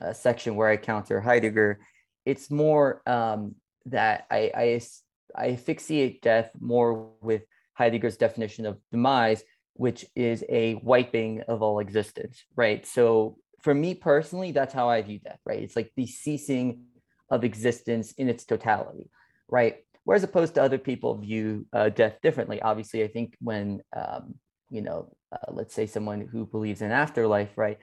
uh, 0.00 0.12
section 0.12 0.54
where 0.54 0.68
i 0.68 0.76
counter 0.76 1.20
heidegger 1.20 1.80
it's 2.24 2.48
more 2.48 3.02
um 3.06 3.56
that 3.86 4.26
i 4.30 4.52
i 4.54 4.80
i 5.34 5.46
asphyxiate 5.48 6.22
death 6.22 6.50
more 6.60 7.10
with 7.20 7.42
heidegger's 7.76 8.16
definition 8.16 8.66
of 8.66 8.78
demise 8.90 9.42
which 9.74 10.06
is 10.16 10.42
a 10.48 10.74
wiping 10.82 11.42
of 11.48 11.62
all 11.62 11.78
existence 11.80 12.44
right 12.56 12.86
so 12.86 13.36
for 13.60 13.74
me 13.74 13.94
personally 13.94 14.52
that's 14.52 14.74
how 14.74 14.88
i 14.88 15.00
view 15.02 15.18
death 15.18 15.40
right 15.44 15.62
it's 15.62 15.76
like 15.76 15.92
the 15.96 16.06
ceasing 16.06 16.84
of 17.30 17.44
existence 17.44 18.12
in 18.12 18.28
its 18.28 18.44
totality, 18.44 19.10
right? 19.48 19.76
Whereas 20.04 20.22
opposed 20.22 20.54
to 20.54 20.62
other 20.62 20.78
people 20.78 21.16
view 21.16 21.66
uh, 21.72 21.88
death 21.88 22.18
differently. 22.22 22.62
Obviously, 22.62 23.02
I 23.02 23.08
think 23.08 23.36
when 23.40 23.82
um, 23.94 24.34
you 24.70 24.82
know, 24.82 25.12
uh, 25.32 25.52
let's 25.52 25.74
say 25.74 25.86
someone 25.86 26.20
who 26.20 26.46
believes 26.46 26.82
in 26.82 26.92
afterlife, 26.92 27.56
right? 27.56 27.78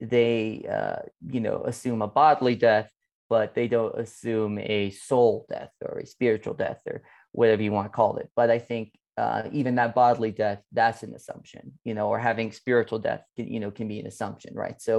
They 0.00 0.66
uh, 0.70 1.02
you 1.28 1.40
know 1.40 1.62
assume 1.64 2.02
a 2.02 2.08
bodily 2.08 2.56
death, 2.56 2.90
but 3.28 3.54
they 3.54 3.68
don't 3.68 3.96
assume 3.98 4.58
a 4.58 4.90
soul 4.90 5.46
death 5.48 5.70
or 5.84 5.98
a 5.98 6.06
spiritual 6.06 6.54
death 6.54 6.80
or 6.86 7.02
whatever 7.32 7.62
you 7.62 7.70
want 7.70 7.86
to 7.86 7.96
call 7.96 8.16
it. 8.16 8.28
But 8.34 8.50
I 8.50 8.58
think 8.58 8.92
uh, 9.20 9.42
even 9.52 9.74
that 9.74 9.94
bodily 9.94 10.30
death, 10.30 10.62
that's 10.72 11.02
an 11.02 11.12
assumption, 11.14 11.72
you 11.84 11.94
know, 11.96 12.08
or 12.08 12.18
having 12.18 12.50
spiritual 12.52 12.98
death, 12.98 13.22
can, 13.36 13.46
you 13.54 13.60
know, 13.60 13.70
can 13.70 13.86
be 13.86 14.00
an 14.00 14.06
assumption, 14.06 14.54
right? 14.54 14.80
So 14.80 14.94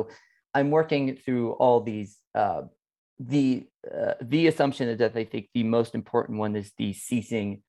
I'm 0.53 0.69
working 0.69 1.15
through 1.15 1.53
all 1.53 1.81
these 1.81 2.19
uh, 2.35 2.63
the 3.19 3.67
uh, 3.99 4.13
the 4.21 4.47
assumption 4.47 4.89
is 4.89 4.99
that 4.99 5.15
I 5.15 5.25
think 5.25 5.49
the 5.53 5.63
most 5.63 5.95
important 5.95 6.37
one 6.37 6.55
is 6.55 6.71
the 6.77 6.93
ceasing 6.93 7.63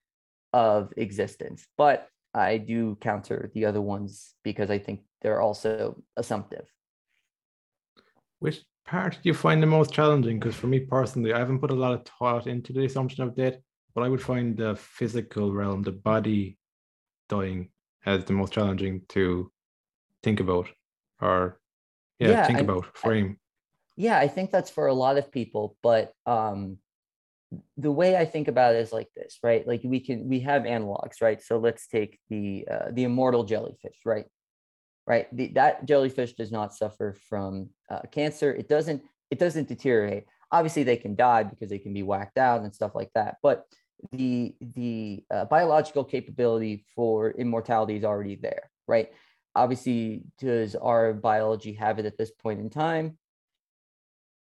of 0.53 0.93
existence. 0.97 1.67
But 1.79 2.09
I 2.35 2.59
do 2.59 2.99
counter 3.01 3.51
the 3.55 3.65
other 3.65 3.81
ones 3.81 4.35
because 4.43 4.71
I 4.71 4.79
think 4.79 5.01
they're 5.23 5.41
also 5.41 6.03
assumptive. 6.17 6.67
Which 8.41 8.63
part 8.85 9.15
do 9.15 9.29
you 9.31 9.35
find 9.35 9.63
the 9.63 9.67
most 9.79 9.93
challenging? 9.93 10.39
Because 10.39 10.57
for 10.57 10.67
me 10.67 10.81
personally, 10.81 11.33
I 11.33 11.39
haven't 11.39 11.61
put 11.61 11.71
a 11.71 11.83
lot 11.85 11.95
of 11.95 12.07
thought 12.19 12.47
into 12.47 12.75
the 12.75 12.85
assumption 12.85 13.25
of 13.25 13.37
death, 13.37 13.57
but 13.95 14.05
I 14.05 14.09
would 14.09 14.23
find 14.23 14.57
the 14.57 14.77
physical 14.77 15.53
realm, 15.53 15.83
the 15.83 15.93
body 15.93 16.59
dying, 17.29 17.71
as 18.05 18.25
the 18.25 18.33
most 18.33 18.53
challenging 18.53 19.03
to 19.09 19.51
think 20.23 20.41
about 20.41 20.69
or 21.21 21.61
yeah, 22.19 22.31
yeah 22.31 22.47
think 22.47 22.59
I, 22.59 22.63
about 22.63 22.97
frame. 22.97 23.39
yeah 23.97 24.19
i 24.19 24.29
think 24.29 24.51
that's 24.51 24.71
for 24.71 24.87
a 24.87 24.95
lot 24.95 25.19
of 25.19 25.33
people 25.33 25.77
but 25.83 26.13
um 26.27 26.79
the 27.77 27.93
way 27.93 28.17
i 28.17 28.25
think 28.25 28.49
about 28.49 28.75
it 28.75 28.79
is 28.79 28.93
like 28.93 29.09
this 29.15 29.39
right? 29.43 29.67
Like 29.67 29.83
we 29.85 30.01
can 30.01 30.29
we 30.29 30.41
have 30.41 30.63
analogs 30.63 31.21
right? 31.21 31.43
So 31.43 31.59
let's 31.59 31.87
take 31.87 32.19
the 32.31 32.67
uh, 32.71 32.89
the 32.93 33.05
immortal 33.05 33.45
jellyfish 33.45 33.99
right? 34.07 34.25
Right? 35.07 35.27
The, 35.37 35.49
that 35.49 35.85
jellyfish 35.85 36.33
does 36.33 36.51
not 36.51 36.75
suffer 36.75 37.15
from 37.29 37.69
uh, 37.91 38.03
cancer. 38.11 38.55
It 38.55 38.69
doesn't 38.69 39.03
it 39.31 39.39
doesn't 39.39 39.69
deteriorate. 39.69 40.25
Obviously 40.51 40.83
they 40.83 40.97
can 40.97 41.15
die 41.15 41.43
because 41.43 41.69
they 41.69 41.79
can 41.79 41.93
be 41.93 42.03
whacked 42.03 42.39
out 42.39 42.63
and 42.63 42.75
stuff 42.75 42.95
like 42.95 43.11
that 43.15 43.37
but 43.43 43.67
the 44.11 44.55
the 44.61 45.25
uh, 45.31 45.45
biological 45.45 46.05
capability 46.05 46.85
for 46.95 47.31
immortality 47.31 47.97
is 47.97 48.05
already 48.05 48.37
there 48.37 48.71
right 48.89 49.11
obviously 49.55 50.23
does 50.41 50.75
our 50.75 51.13
biology 51.13 51.75
have 51.75 51.99
it 51.99 52.07
at 52.07 52.19
this 52.19 52.33
point 52.33 52.59
in 52.59 52.69
time 52.69 53.17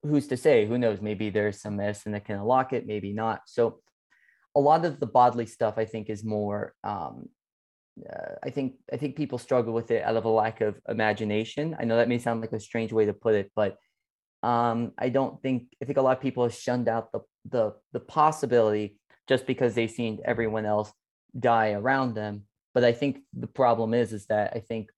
who's 0.03 0.27
to 0.27 0.38
say? 0.38 0.65
Who 0.65 0.77
knows? 0.77 1.01
Maybe 1.01 1.29
there's 1.29 1.62
some 1.62 1.75
medicine 1.75 2.13
that 2.13 2.25
can 2.25 2.38
unlock 2.38 2.74
it, 2.74 2.88
maybe 2.88 3.13
not. 3.13 3.41
So 3.46 3.79
a 4.56 4.60
lot 4.60 4.86
of 4.86 5.00
the 5.00 5.06
bodily 5.06 5.46
stuff, 5.46 5.75
I 5.77 5.86
think, 5.86 6.10
is 6.10 6.24
more. 6.24 6.74
Um, 6.84 7.29
uh, 8.10 8.36
I 8.41 8.50
think 8.50 8.75
I 8.91 8.98
think 8.98 9.18
people 9.18 9.38
struggle 9.38 9.74
with 9.74 9.91
it 9.91 10.03
out 10.03 10.15
of 10.15 10.25
a 10.25 10.29
lack 10.29 10.62
of 10.62 10.79
imagination. 10.88 11.75
I 11.77 11.84
know 11.84 11.98
that 11.98 12.08
may 12.08 12.18
sound 12.18 12.41
like 12.41 12.53
a 12.53 12.60
strange 12.60 12.94
way 12.94 13.06
to 13.06 13.13
put 13.13 13.36
it, 13.36 13.51
but 13.56 13.77
um, 14.41 14.94
I 14.98 15.10
don't 15.10 15.41
think 15.41 15.68
I 15.82 15.86
think 15.86 15.98
a 15.98 16.01
lot 16.01 16.15
of 16.15 16.24
people 16.24 16.44
have 16.44 16.53
shunned 16.53 16.88
out 16.88 17.12
the 17.12 17.20
the 17.50 17.74
the 17.91 18.00
possibility 18.00 18.98
just 19.29 19.45
because 19.45 19.75
they've 19.75 19.91
seen 19.91 20.19
everyone 20.25 20.65
else 20.65 20.91
die 21.39 21.71
around 21.71 22.15
them. 22.15 22.43
But 22.74 22.83
I 22.83 22.91
think 22.91 23.19
the 23.33 23.48
problem 23.48 23.93
is 23.93 24.12
is 24.12 24.25
that 24.25 24.53
I 24.55 24.59
think 24.59 24.89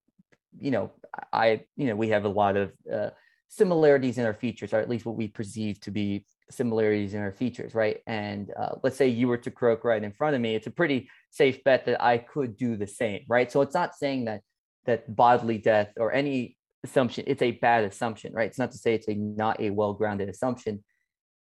you 0.59 0.71
know 0.71 0.91
I 1.31 1.65
you 1.75 1.87
know 1.87 1.95
we 1.95 2.09
have 2.09 2.25
a 2.25 2.29
lot 2.29 2.55
of 2.57 2.71
uh, 2.91 3.09
similarities 3.49 4.17
in 4.17 4.25
our 4.25 4.33
features, 4.33 4.73
or 4.73 4.79
at 4.79 4.89
least 4.89 5.05
what 5.05 5.17
we 5.17 5.27
perceive 5.27 5.79
to 5.81 5.91
be 5.91 6.25
similarities 6.49 7.13
in 7.13 7.21
our 7.21 7.31
features, 7.31 7.75
right? 7.75 7.99
And 8.07 8.51
uh, 8.57 8.75
let's 8.83 8.97
say 8.97 9.07
you 9.07 9.27
were 9.27 9.37
to 9.37 9.51
croak 9.51 9.83
right 9.83 10.03
in 10.03 10.13
front 10.13 10.35
of 10.35 10.41
me, 10.41 10.55
it's 10.55 10.67
a 10.67 10.71
pretty 10.71 11.09
safe 11.29 11.63
bet 11.63 11.85
that 11.85 12.01
I 12.01 12.17
could 12.17 12.57
do 12.57 12.75
the 12.75 12.87
same, 12.87 13.21
right? 13.27 13.51
So 13.51 13.61
it's 13.61 13.73
not 13.73 13.95
saying 13.95 14.25
that 14.25 14.41
that 14.85 15.13
bodily 15.13 15.57
death 15.57 15.89
or 15.97 16.11
any 16.11 16.57
assumption, 16.83 17.25
it's 17.27 17.41
a 17.41 17.51
bad 17.51 17.83
assumption, 17.83 18.33
right? 18.33 18.47
It's 18.47 18.59
not 18.59 18.71
to 18.71 18.77
say 18.77 18.95
it's 18.95 19.07
a 19.07 19.13
not 19.13 19.59
a 19.59 19.69
well-grounded 19.69 20.29
assumption. 20.29 20.83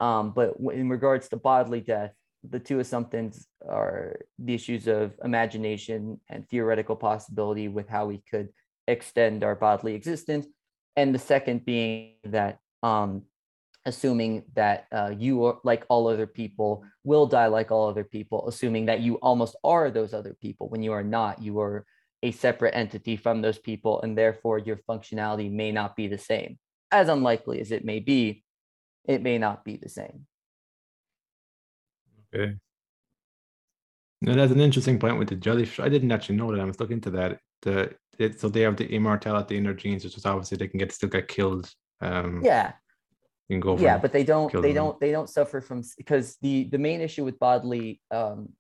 Um, 0.01 0.33
but 0.35 0.55
in 0.73 0.89
regards 0.89 1.29
to 1.29 1.37
bodily 1.37 1.81
death, 1.81 2.13
the 2.49 2.59
two 2.59 2.81
assumptions 2.81 3.47
are 3.69 4.17
the 4.39 4.55
issues 4.55 4.89
of 4.89 5.13
imagination 5.25 6.21
and 6.29 6.49
theoretical 6.49 6.97
possibility 6.97 7.69
with 7.69 7.89
how 7.89 8.07
we 8.07 8.23
could 8.31 8.49
extend 8.89 9.45
our 9.45 9.55
bodily 9.55 9.95
existence. 9.95 10.47
And 10.97 11.15
the 11.15 11.19
second 11.19 11.65
being 11.65 12.15
that 12.25 12.59
um, 12.83 13.23
assuming 13.87 14.45
that 14.55 14.87
uh, 14.93 15.13
you 15.17 15.45
are 15.45 15.59
like 15.65 15.85
all 15.89 16.09
other 16.09 16.27
people 16.27 16.85
will 17.05 17.27
die 17.27 17.47
like 17.47 17.71
all 17.71 17.89
other 17.89 18.05
people 18.05 18.49
assuming 18.49 18.87
that 18.87 19.01
you 19.01 19.15
almost 19.17 19.57
are 19.65 19.91
those 19.91 20.13
other 20.13 20.35
people. 20.41 20.69
When 20.69 20.83
you 20.83 20.93
are 20.93 21.05
not 21.05 21.41
you 21.41 21.61
are 21.61 21.87
a 22.25 22.33
separate 22.33 22.75
entity 22.75 23.17
from 23.17 23.41
those 23.41 23.59
people 23.59 24.01
and 24.03 24.17
therefore 24.17 24.59
your 24.59 24.77
functionality 24.89 25.51
may 25.51 25.73
not 25.73 25.97
be 25.97 26.09
the 26.09 26.19
same. 26.19 26.59
As 26.91 27.09
unlikely 27.09 27.61
as 27.61 27.71
it 27.71 27.85
may 27.85 28.01
be 28.01 28.45
it 29.05 29.23
may 29.23 29.39
not 29.39 29.65
be 29.65 29.77
the 29.77 29.89
same 29.89 30.27
okay 32.35 32.55
now 34.21 34.35
that's 34.35 34.53
an 34.53 34.61
interesting 34.61 34.99
point 34.99 35.19
with 35.19 35.29
the 35.29 35.37
jellyfish 35.37 35.81
i 35.81 35.89
didn't 35.89 36.13
actually 36.13 36.37
know 36.37 36.51
that 36.51 36.61
i 36.61 36.65
was 36.65 36.79
looking 36.81 36.97
into 36.97 37.11
that 37.11 37.39
the 37.63 37.95
it, 38.19 38.41
so 38.41 38.49
they 38.49 38.61
have 38.61 38.77
the 38.77 38.87
immortality 38.89 39.57
in 39.57 39.65
their 39.65 39.75
genes, 39.75 40.05
which 40.05 40.17
is 40.17 40.27
obviously 40.27 40.59
they 40.59 40.69
can 40.69 40.79
get 40.79 40.93
still 40.93 41.09
get 41.09 41.29
killed. 41.29 41.71
Um, 42.01 42.43
yeah. 42.45 42.73
You 43.49 43.55
can 43.55 43.61
go 43.61 43.77
yeah, 43.79 43.99
but 43.99 44.13
they 44.13 44.25
don't. 44.25 44.53
They 44.53 44.73
them. 44.73 44.75
don't. 44.75 45.01
They 45.01 45.11
don't 45.11 45.29
suffer 45.29 45.61
from 45.61 45.83
because 45.99 46.37
the 46.41 46.65
the 46.65 46.79
main 46.79 47.01
issue 47.01 47.25
with 47.25 47.39
bodily 47.39 48.01
um, 48.11 48.51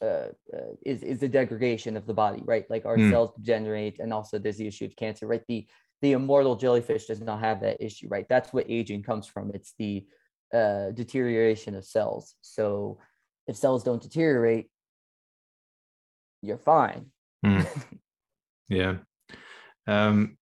uh, 0.00 0.28
uh, 0.54 0.72
is 0.84 1.02
is 1.02 1.18
the 1.18 1.28
degradation 1.28 1.96
of 1.96 2.06
the 2.06 2.14
body, 2.14 2.42
right? 2.44 2.64
Like 2.70 2.86
our 2.86 2.96
mm. 2.96 3.10
cells 3.10 3.32
degenerate, 3.36 3.98
and 3.98 4.12
also 4.12 4.38
there's 4.38 4.56
the 4.56 4.66
issue 4.66 4.86
of 4.86 4.96
cancer, 4.96 5.26
right? 5.26 5.42
The 5.48 5.66
the 6.00 6.12
immortal 6.12 6.56
jellyfish 6.56 7.06
does 7.06 7.20
not 7.20 7.40
have 7.40 7.60
that 7.62 7.82
issue, 7.82 8.08
right? 8.08 8.26
That's 8.28 8.52
what 8.52 8.66
aging 8.68 9.02
comes 9.02 9.26
from. 9.26 9.50
It's 9.52 9.74
the 9.78 10.06
uh, 10.54 10.90
deterioration 10.92 11.74
of 11.74 11.84
cells. 11.84 12.34
So 12.40 12.98
if 13.46 13.56
cells 13.56 13.82
don't 13.82 14.02
deteriorate, 14.02 14.70
you're 16.42 16.58
fine. 16.58 17.06
Mm. 17.44 17.66
yeah. 18.68 18.96
Um, 19.86 20.38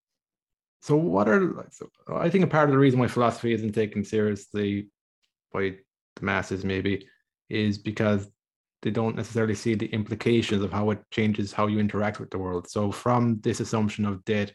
so 0.83 0.97
what 0.97 1.29
are 1.29 1.67
so 1.71 1.89
I 2.13 2.29
think 2.29 2.45
a 2.45 2.49
part 2.49 2.69
of 2.69 2.73
the 2.73 2.79
reason 2.79 2.99
why 2.99 3.07
philosophy 3.07 3.53
isn't 3.53 3.73
taken 3.73 4.05
seriously 4.05 4.89
by 5.53 5.77
the 6.17 6.25
masses 6.25 6.65
maybe 6.65 7.07
is 7.49 7.79
because 7.79 8.29
they 8.83 8.91
don't 8.91 9.15
necessarily 9.15 9.55
see 9.55 9.75
the 9.75 9.87
implications 9.87 10.63
of 10.63 10.73
how 10.73 10.91
it 10.91 10.99
changes 11.13 11.53
how 11.53 11.69
you 11.69 11.79
interact 11.79 12.19
with 12.19 12.31
the 12.31 12.39
world. 12.39 12.69
So 12.69 12.91
from 12.91 13.41
this 13.41 13.61
assumption 13.61 14.05
of 14.05 14.25
death, 14.25 14.51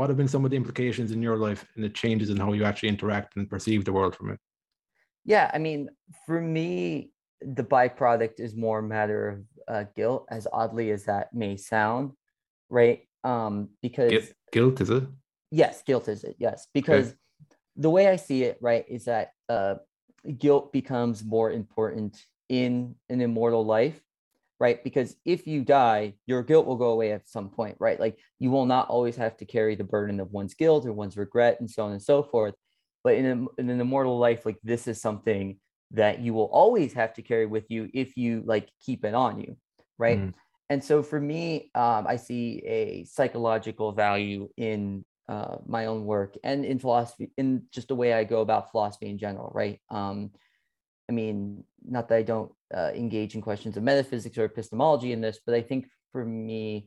what 0.00 0.08
have 0.08 0.16
been 0.16 0.26
some 0.26 0.46
of 0.46 0.50
the 0.50 0.56
implications 0.56 1.12
in 1.12 1.20
your 1.20 1.36
life 1.36 1.66
and 1.74 1.84
the 1.84 1.88
changes 1.90 2.30
in 2.30 2.38
how 2.38 2.54
you 2.54 2.64
actually 2.64 2.88
interact 2.88 3.36
and 3.36 3.50
perceive 3.50 3.84
the 3.84 3.92
world 3.92 4.16
from 4.16 4.30
it? 4.30 4.40
Yeah, 5.26 5.50
I 5.52 5.58
mean, 5.58 5.90
for 6.24 6.40
me, 6.40 7.10
the 7.42 7.62
byproduct 7.62 8.40
is 8.40 8.56
more 8.56 8.78
a 8.78 8.82
matter 8.82 9.28
of 9.28 9.44
uh, 9.68 9.84
guilt, 9.94 10.26
as 10.30 10.46
oddly 10.50 10.90
as 10.90 11.04
that 11.04 11.34
may 11.34 11.58
sound, 11.58 12.12
right? 12.70 13.06
Um, 13.24 13.68
because 13.82 14.10
guilt, 14.10 14.32
guilt 14.52 14.80
is 14.80 14.88
it? 14.88 15.04
Yes, 15.50 15.82
guilt 15.82 16.08
is 16.08 16.24
it. 16.24 16.36
Yes, 16.38 16.66
because 16.72 17.08
okay. 17.08 17.16
the 17.76 17.90
way 17.90 18.08
I 18.08 18.16
see 18.16 18.44
it, 18.44 18.56
right, 18.62 18.86
is 18.88 19.04
that 19.04 19.32
uh, 19.50 19.74
guilt 20.38 20.72
becomes 20.72 21.22
more 21.22 21.52
important 21.52 22.24
in 22.48 22.94
an 23.10 23.20
immortal 23.20 23.66
life 23.66 24.00
right? 24.60 24.84
Because 24.84 25.16
if 25.24 25.46
you 25.46 25.64
die 25.64 26.14
your 26.26 26.42
guilt 26.42 26.66
will 26.66 26.76
go 26.76 26.90
away 26.90 27.12
at 27.12 27.28
some 27.28 27.48
point 27.48 27.76
right? 27.80 27.98
Like 27.98 28.18
you 28.38 28.50
will 28.50 28.66
not 28.66 28.88
always 28.88 29.16
have 29.16 29.36
to 29.38 29.44
carry 29.44 29.74
the 29.74 29.84
burden 29.84 30.20
of 30.20 30.30
one's 30.30 30.54
guilt 30.54 30.86
or 30.86 30.92
one's 30.92 31.16
regret 31.16 31.58
and 31.58 31.68
so 31.68 31.84
on 31.84 31.92
and 31.92 32.02
so 32.02 32.22
forth. 32.22 32.54
But 33.02 33.14
in, 33.14 33.24
a, 33.26 33.60
in 33.60 33.70
an 33.70 33.80
immortal 33.80 34.18
life 34.18 34.44
like 34.44 34.58
this 34.62 34.86
is 34.86 35.00
something 35.00 35.58
that 35.92 36.20
you 36.20 36.34
will 36.34 36.50
always 36.52 36.92
have 36.92 37.14
to 37.14 37.22
carry 37.22 37.46
with 37.46 37.70
you 37.70 37.90
if 37.92 38.16
you 38.16 38.42
like 38.44 38.70
keep 38.84 39.04
it 39.04 39.14
on 39.14 39.40
you 39.40 39.56
right? 39.98 40.18
Mm. 40.20 40.34
and 40.68 40.84
so 40.84 41.02
for 41.02 41.20
me 41.20 41.70
um, 41.74 42.06
i 42.06 42.16
see 42.16 42.62
a 42.64 43.04
psychological 43.04 43.92
value 43.92 44.48
in 44.56 45.04
uh, 45.28 45.56
my 45.66 45.86
own 45.86 46.04
work 46.04 46.36
and 46.42 46.64
in 46.64 46.78
philosophy 46.78 47.30
in 47.36 47.62
just 47.72 47.88
the 47.88 47.94
way 47.94 48.12
i 48.12 48.24
go 48.24 48.40
about 48.40 48.70
philosophy 48.70 49.08
in 49.08 49.18
general 49.18 49.50
right? 49.54 49.80
Um, 49.90 50.30
I 51.10 51.12
mean, 51.12 51.64
not 51.84 52.08
that 52.08 52.18
I 52.18 52.22
don't 52.22 52.52
uh, 52.72 52.92
engage 52.94 53.34
in 53.34 53.40
questions 53.40 53.76
of 53.76 53.82
metaphysics 53.82 54.38
or 54.38 54.44
epistemology 54.44 55.10
in 55.10 55.20
this, 55.20 55.40
but 55.44 55.56
I 55.56 55.60
think 55.60 55.88
for 56.12 56.24
me, 56.24 56.86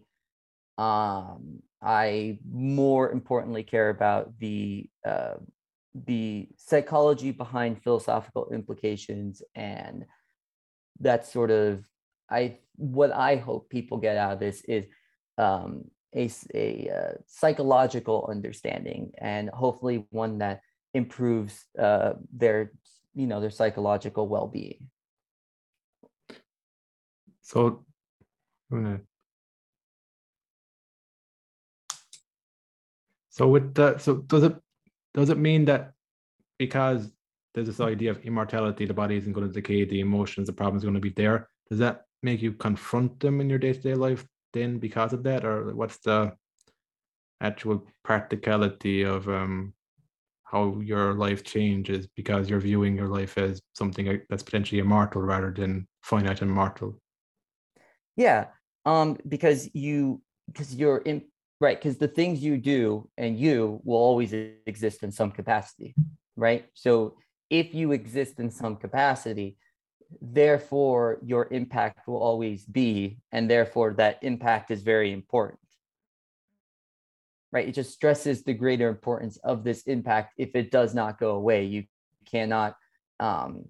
um, 0.77 1.59
I 1.81 2.39
more 2.49 3.11
importantly 3.11 3.63
care 3.63 3.89
about 3.89 4.39
the 4.39 4.89
uh, 5.05 5.35
the 5.93 6.47
psychology 6.55 7.31
behind 7.31 7.83
philosophical 7.83 8.49
implications 8.53 9.43
and 9.55 10.05
that 11.01 11.27
sort 11.27 11.51
of 11.51 11.85
I 12.31 12.59
what 12.77 13.11
I 13.11 13.35
hope 13.35 13.69
people 13.69 13.97
get 13.97 14.15
out 14.15 14.31
of 14.31 14.39
this 14.39 14.61
is 14.61 14.85
um, 15.37 15.83
a, 16.15 16.31
a 16.55 16.89
uh, 16.89 17.13
psychological 17.27 18.25
understanding 18.31 19.11
and 19.17 19.49
hopefully 19.49 20.07
one 20.11 20.37
that 20.37 20.61
improves 20.93 21.65
uh, 21.77 22.13
their 22.31 22.71
you 23.15 23.27
know 23.27 23.39
their 23.39 23.49
psychological 23.49 24.27
well-being. 24.27 24.89
So 27.41 27.85
so 33.29 33.47
with 33.47 33.75
so 33.99 34.15
does 34.15 34.43
it 34.43 34.55
does 35.13 35.29
it 35.29 35.37
mean 35.37 35.65
that 35.65 35.93
because 36.57 37.11
there's 37.53 37.67
this 37.67 37.79
idea 37.79 38.09
of 38.09 38.23
immortality 38.25 38.85
the 38.85 38.93
body 38.93 39.15
isn't 39.17 39.33
going 39.33 39.45
to 39.47 39.53
decay 39.53 39.85
the 39.85 39.99
emotions 39.99 40.47
the 40.47 40.53
problems 40.53 40.83
are 40.83 40.87
going 40.87 40.95
to 40.95 40.99
be 40.99 41.11
there 41.11 41.49
does 41.69 41.77
that 41.77 42.05
make 42.23 42.41
you 42.41 42.53
confront 42.53 43.19
them 43.19 43.41
in 43.41 43.49
your 43.49 43.59
day-to-day 43.59 43.93
life 43.93 44.25
then 44.53 44.79
because 44.79 45.13
of 45.13 45.23
that? 45.23 45.43
Or 45.45 45.75
what's 45.75 45.97
the 45.97 46.33
actual 47.41 47.85
practicality 48.03 49.03
of 49.03 49.27
um 49.27 49.73
how 50.53 50.79
your 50.81 51.13
life 51.15 51.43
changes 51.43 52.07
because 52.15 52.49
you're 52.49 52.59
viewing 52.59 52.95
your 52.95 53.07
life 53.07 53.37
as 53.37 53.59
something 53.73 54.21
that's 54.29 54.43
potentially 54.43 54.79
immortal 54.79 55.21
rather 55.21 55.51
than 55.51 55.87
finite 56.03 56.41
and 56.41 56.51
mortal. 56.51 57.01
Yeah 58.15 58.45
um 58.85 59.17
because 59.27 59.69
you 59.73 60.21
because 60.47 60.75
you're 60.75 60.97
in 60.97 61.23
right 61.61 61.79
because 61.79 61.97
the 61.97 62.07
things 62.07 62.43
you 62.43 62.57
do 62.57 63.09
and 63.17 63.39
you 63.39 63.79
will 63.83 63.97
always 63.97 64.33
exist 64.65 65.03
in 65.03 65.11
some 65.11 65.31
capacity 65.31 65.95
right? 66.35 66.65
So 66.73 67.15
if 67.49 67.73
you 67.73 67.91
exist 67.91 68.39
in 68.39 68.49
some 68.49 68.75
capacity 68.75 69.57
therefore 70.21 71.19
your 71.23 71.47
impact 71.51 72.07
will 72.07 72.21
always 72.29 72.65
be 72.65 73.17
and 73.31 73.49
therefore 73.49 73.93
that 73.93 74.19
impact 74.21 74.69
is 74.71 74.81
very 74.83 75.11
important 75.11 75.59
right? 77.53 77.67
It 77.67 77.75
just 77.75 77.93
stresses 77.93 78.43
the 78.43 78.53
greater 78.53 78.89
importance 78.89 79.37
of 79.37 79.63
this 79.63 79.83
impact 79.83 80.33
if 80.37 80.55
it 80.55 80.71
does 80.71 80.95
not 80.95 81.19
go 81.19 81.35
away. 81.35 81.65
You 81.65 81.83
cannot 82.25 82.75
um, 83.19 83.65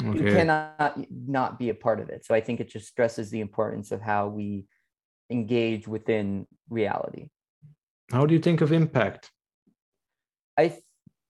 okay. 0.00 0.18
you 0.18 0.24
cannot 0.26 0.98
not 1.10 1.58
be 1.58 1.70
a 1.70 1.74
part 1.74 2.00
of 2.00 2.10
it. 2.10 2.24
So 2.26 2.34
I 2.34 2.40
think 2.40 2.60
it 2.60 2.68
just 2.68 2.86
stresses 2.86 3.30
the 3.30 3.40
importance 3.40 3.90
of 3.90 4.02
how 4.02 4.28
we 4.28 4.66
engage 5.30 5.88
within 5.88 6.46
reality. 6.68 7.30
How 8.12 8.26
do 8.26 8.34
you 8.34 8.40
think 8.40 8.60
of 8.60 8.72
impact? 8.72 9.30
I 10.58 10.76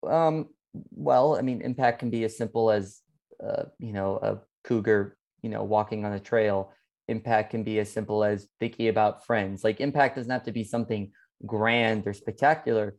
um 0.07 0.51
well, 0.91 1.37
I 1.37 1.41
mean 1.41 1.63
impact 1.63 2.01
can 2.01 2.11
be 2.11 2.23
as 2.25 2.37
simple 2.37 2.71
as 2.71 3.01
uh, 3.43 3.65
you 3.79 3.93
know, 3.93 4.19
a 4.21 4.39
cougar, 4.65 5.17
you 5.43 5.51
know, 5.51 5.63
walking 5.63 6.05
on 6.05 6.13
a 6.13 6.21
trail. 6.21 6.73
Impact 7.07 7.53
can 7.53 7.63
be 7.63 7.79
as 7.79 7.91
simple 7.91 8.25
as 8.25 8.49
thinking 8.61 8.89
about 8.89 9.25
friends. 9.25 9.65
Like 9.65 9.81
impact 9.81 10.17
doesn't 10.17 10.31
have 10.31 10.43
to 10.45 10.53
be 10.53 10.65
something 10.65 11.13
grand 11.47 12.07
or 12.07 12.13
spectacular 12.13 12.97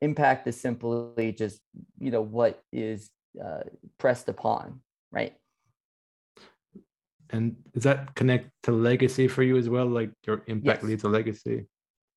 impact 0.00 0.46
is 0.46 0.60
simply 0.60 1.32
just 1.32 1.60
you 1.98 2.10
know 2.10 2.20
what 2.20 2.62
is 2.72 3.10
uh, 3.42 3.62
pressed 3.98 4.28
upon 4.28 4.80
right? 5.14 5.34
And 7.30 7.56
does 7.72 7.84
that 7.84 8.14
connect 8.14 8.50
to 8.64 8.72
legacy 8.72 9.28
for 9.28 9.42
you 9.42 9.56
as 9.56 9.68
well 9.68 9.86
like 9.86 10.10
your 10.26 10.42
impact 10.46 10.82
yes. 10.82 10.88
leads 10.88 11.04
a 11.04 11.08
legacy? 11.08 11.66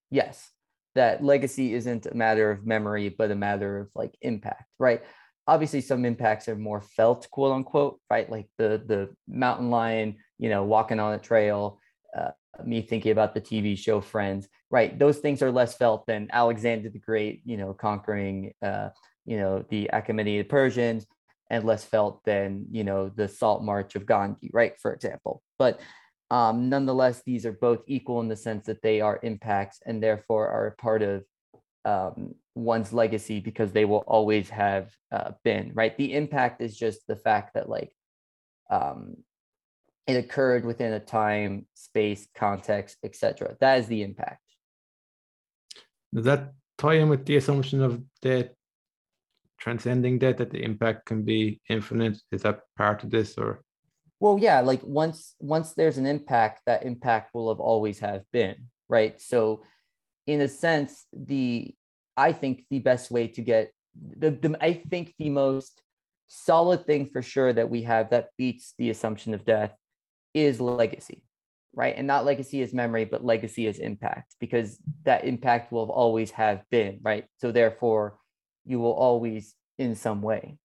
Yes. 0.09 0.51
That 0.95 1.23
legacy 1.23 1.73
isn't 1.75 2.07
a 2.07 2.15
matter 2.15 2.49
of 2.51 2.65
memory 2.65 3.09
but 3.09 3.31
a 3.31 3.35
matter 3.35 3.79
of 3.79 3.89
like 3.95 4.15
impact 4.21 4.65
right? 4.79 5.03
Obviously 5.47 5.79
some 5.79 6.03
impacts 6.03 6.49
are 6.49 6.55
more 6.55 6.81
felt 6.81 7.29
quote 7.29 7.53
unquote 7.53 7.99
right? 8.09 8.29
Like 8.29 8.47
the 8.57 8.81
the 8.85 9.09
mountain 9.27 9.69
lion 9.69 10.17
you 10.39 10.49
know 10.49 10.63
walking 10.63 10.99
on 10.99 11.13
a 11.13 11.19
trail 11.19 11.79
uh, 12.17 12.31
me 12.65 12.81
thinking 12.81 13.11
about 13.11 13.33
the 13.33 13.41
TV 13.41 13.77
show 13.77 14.01
Friends, 14.01 14.47
right? 14.69 14.97
Those 14.97 15.19
things 15.19 15.41
are 15.41 15.51
less 15.51 15.75
felt 15.75 16.05
than 16.07 16.27
Alexander 16.31 16.89
the 16.89 16.99
Great, 16.99 17.41
you 17.45 17.57
know, 17.57 17.73
conquering, 17.73 18.53
uh, 18.61 18.89
you 19.25 19.37
know, 19.37 19.63
the 19.69 19.89
Achaemenid 19.93 20.49
Persians, 20.49 21.05
and 21.49 21.63
less 21.63 21.83
felt 21.83 22.23
than, 22.25 22.65
you 22.71 22.83
know, 22.83 23.09
the 23.09 23.27
Salt 23.27 23.63
March 23.63 23.95
of 23.95 24.05
Gandhi, 24.05 24.49
right? 24.53 24.73
For 24.79 24.93
example, 24.93 25.41
but 25.59 25.79
um, 26.29 26.67
nonetheless, 26.67 27.21
these 27.25 27.45
are 27.45 27.53
both 27.53 27.83
equal 27.87 28.19
in 28.19 28.27
the 28.27 28.35
sense 28.35 28.65
that 28.65 28.81
they 28.81 28.99
are 28.99 29.19
impacts 29.23 29.79
and 29.85 30.03
therefore 30.03 30.49
are 30.49 30.67
a 30.67 30.75
part 30.75 31.01
of 31.01 31.23
um, 31.85 32.35
one's 32.53 32.91
legacy 32.91 33.39
because 33.39 33.71
they 33.71 33.85
will 33.85 34.03
always 34.07 34.49
have 34.49 34.91
uh, 35.11 35.31
been, 35.45 35.71
right? 35.73 35.97
The 35.97 36.13
impact 36.13 36.61
is 36.61 36.75
just 36.75 37.07
the 37.07 37.15
fact 37.15 37.53
that 37.53 37.69
like 37.69 37.93
um, 38.69 39.15
it 40.07 40.15
occurred 40.15 40.63
within 40.63 40.93
a 40.93 40.99
time, 40.99 41.67
space, 41.73 42.27
context, 42.33 42.97
etc. 43.03 43.57
That 43.59 43.79
is 43.79 43.87
the 43.87 44.03
impact. 44.03 44.41
Does 46.13 46.25
that 46.25 46.53
tie 46.77 46.95
in 46.95 47.09
with 47.09 47.25
the 47.25 47.35
assumption 47.35 47.83
of 47.83 48.01
death, 48.21 48.47
transcending 49.59 50.17
death, 50.17 50.37
that 50.37 50.51
the 50.51 50.63
impact 50.63 51.05
can 51.05 51.23
be 51.23 51.59
infinite? 51.69 52.17
Is 52.31 52.43
that 52.43 52.61
part 52.77 53.03
of 53.03 53.11
this, 53.11 53.37
or? 53.37 53.61
Well, 54.21 54.39
yeah. 54.39 54.61
Like 54.61 54.81
once 54.83 55.35
once 55.39 55.73
there's 55.73 55.97
an 55.97 56.05
impact, 56.05 56.61
that 56.65 56.85
impact 56.85 57.33
will 57.33 57.49
have 57.49 57.59
always 57.59 57.99
have 57.99 58.23
been 58.31 58.55
right. 58.87 59.19
So, 59.21 59.63
in 60.25 60.39
a 60.39 60.47
sense, 60.47 61.05
the 61.11 61.75
I 62.15 62.31
think 62.31 62.63
the 62.69 62.79
best 62.79 63.11
way 63.11 63.27
to 63.27 63.41
get 63.41 63.71
the, 64.17 64.31
the 64.31 64.57
I 64.61 64.73
think 64.89 65.13
the 65.19 65.29
most 65.29 65.81
solid 66.29 66.85
thing 66.85 67.07
for 67.07 67.21
sure 67.21 67.51
that 67.51 67.69
we 67.69 67.83
have 67.83 68.09
that 68.11 68.29
beats 68.37 68.73
the 68.77 68.89
assumption 68.89 69.33
of 69.33 69.45
death 69.45 69.75
is 70.37 70.61
legacy, 70.61 71.23
right? 71.73 71.95
And 71.97 72.07
not 72.07 72.25
legacy 72.25 72.61
is 72.61 72.73
memory, 72.73 73.05
but 73.05 73.25
legacy 73.25 73.67
is 73.67 73.79
impact 73.79 74.35
because 74.39 74.77
that 75.03 75.25
impact 75.25 75.71
will 75.71 75.91
always 75.91 76.31
have 76.31 76.63
been, 76.69 76.99
right? 77.01 77.25
So 77.37 77.51
therefore, 77.51 78.17
you 78.65 78.79
will 78.79 78.93
always, 78.93 79.55
in 79.77 79.95
some 79.95 80.21
way, 80.21 80.57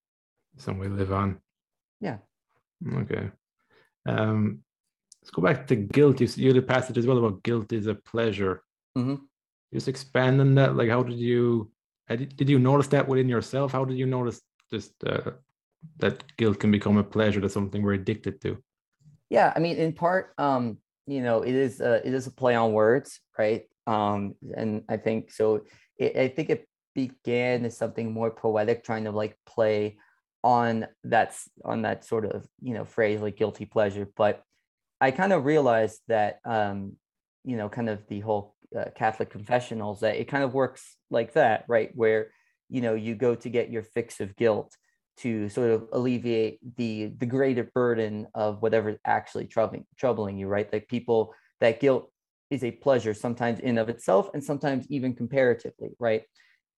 some 0.56 0.78
way 0.78 0.88
live 0.88 1.12
on. 1.12 1.38
Yeah. 2.00 2.18
Okay. 2.94 3.30
Um, 4.06 4.60
let's 5.22 5.30
go 5.30 5.42
back 5.42 5.66
to 5.68 5.76
guilt. 5.76 6.20
You, 6.20 6.28
you 6.36 6.58
a 6.58 6.62
passage 6.62 6.98
as 6.98 7.06
well 7.06 7.18
about 7.18 7.42
guilt 7.42 7.72
is 7.72 7.86
a 7.86 7.94
pleasure. 7.94 8.62
Mm-hmm. 8.98 9.24
just 9.72 9.88
expand 9.88 10.40
on 10.40 10.54
that? 10.56 10.76
Like, 10.76 10.90
how 10.90 11.02
did 11.02 11.18
you 11.18 11.70
did 12.08 12.50
you 12.50 12.58
notice 12.58 12.88
that 12.88 13.08
within 13.08 13.28
yourself? 13.28 13.72
How 13.72 13.84
did 13.84 13.96
you 13.96 14.06
notice 14.06 14.42
just 14.70 14.92
uh, 15.06 15.30
that 15.98 16.24
guilt 16.36 16.60
can 16.60 16.70
become 16.70 16.98
a 16.98 17.04
pleasure 17.04 17.40
to 17.40 17.48
something 17.48 17.82
we're 17.82 17.94
addicted 17.94 18.40
to? 18.42 18.62
Yeah, 19.32 19.50
I 19.56 19.60
mean, 19.60 19.78
in 19.78 19.94
part, 19.94 20.34
um, 20.36 20.76
you 21.06 21.22
know, 21.22 21.40
it 21.40 21.54
is 21.54 21.80
a, 21.80 22.06
it 22.06 22.12
is 22.12 22.26
a 22.26 22.30
play 22.30 22.54
on 22.54 22.74
words, 22.74 23.18
right? 23.38 23.62
Um, 23.86 24.34
and 24.54 24.84
I 24.90 24.98
think 24.98 25.32
so. 25.32 25.62
It, 25.96 26.14
I 26.18 26.28
think 26.28 26.50
it 26.50 26.68
began 26.94 27.64
as 27.64 27.74
something 27.74 28.12
more 28.12 28.30
poetic, 28.30 28.84
trying 28.84 29.04
to 29.04 29.10
like 29.10 29.38
play 29.46 29.96
on 30.44 30.86
that's 31.02 31.48
on 31.64 31.80
that 31.82 32.04
sort 32.04 32.26
of 32.26 32.46
you 32.60 32.74
know 32.74 32.84
phrase 32.84 33.22
like 33.22 33.38
guilty 33.38 33.64
pleasure. 33.64 34.06
But 34.18 34.42
I 35.00 35.12
kind 35.12 35.32
of 35.32 35.46
realized 35.46 36.02
that 36.08 36.40
um, 36.44 36.96
you 37.42 37.56
know, 37.56 37.70
kind 37.70 37.88
of 37.88 38.06
the 38.08 38.20
whole 38.20 38.54
uh, 38.78 38.90
Catholic 38.94 39.30
confessionals 39.30 40.00
that 40.00 40.16
it 40.16 40.28
kind 40.28 40.44
of 40.44 40.52
works 40.52 40.98
like 41.08 41.32
that, 41.32 41.64
right? 41.68 41.90
Where 41.94 42.32
you 42.68 42.82
know 42.82 42.92
you 42.92 43.14
go 43.14 43.34
to 43.34 43.48
get 43.48 43.70
your 43.70 43.82
fix 43.82 44.20
of 44.20 44.36
guilt 44.36 44.76
to 45.22 45.48
sort 45.48 45.70
of 45.70 45.88
alleviate 45.92 46.58
the 46.76 47.12
the 47.18 47.26
greater 47.26 47.70
burden 47.74 48.26
of 48.34 48.60
whatever 48.60 48.98
actually 49.04 49.46
troubling 49.46 49.86
troubling 49.96 50.36
you, 50.36 50.48
right? 50.48 50.72
Like 50.72 50.88
people 50.88 51.34
that 51.60 51.80
guilt 51.80 52.10
is 52.50 52.64
a 52.64 52.70
pleasure 52.70 53.14
sometimes 53.14 53.60
in 53.60 53.78
of 53.78 53.88
itself 53.88 54.30
and 54.34 54.42
sometimes 54.42 54.86
even 54.90 55.14
comparatively, 55.14 55.90
right? 55.98 56.22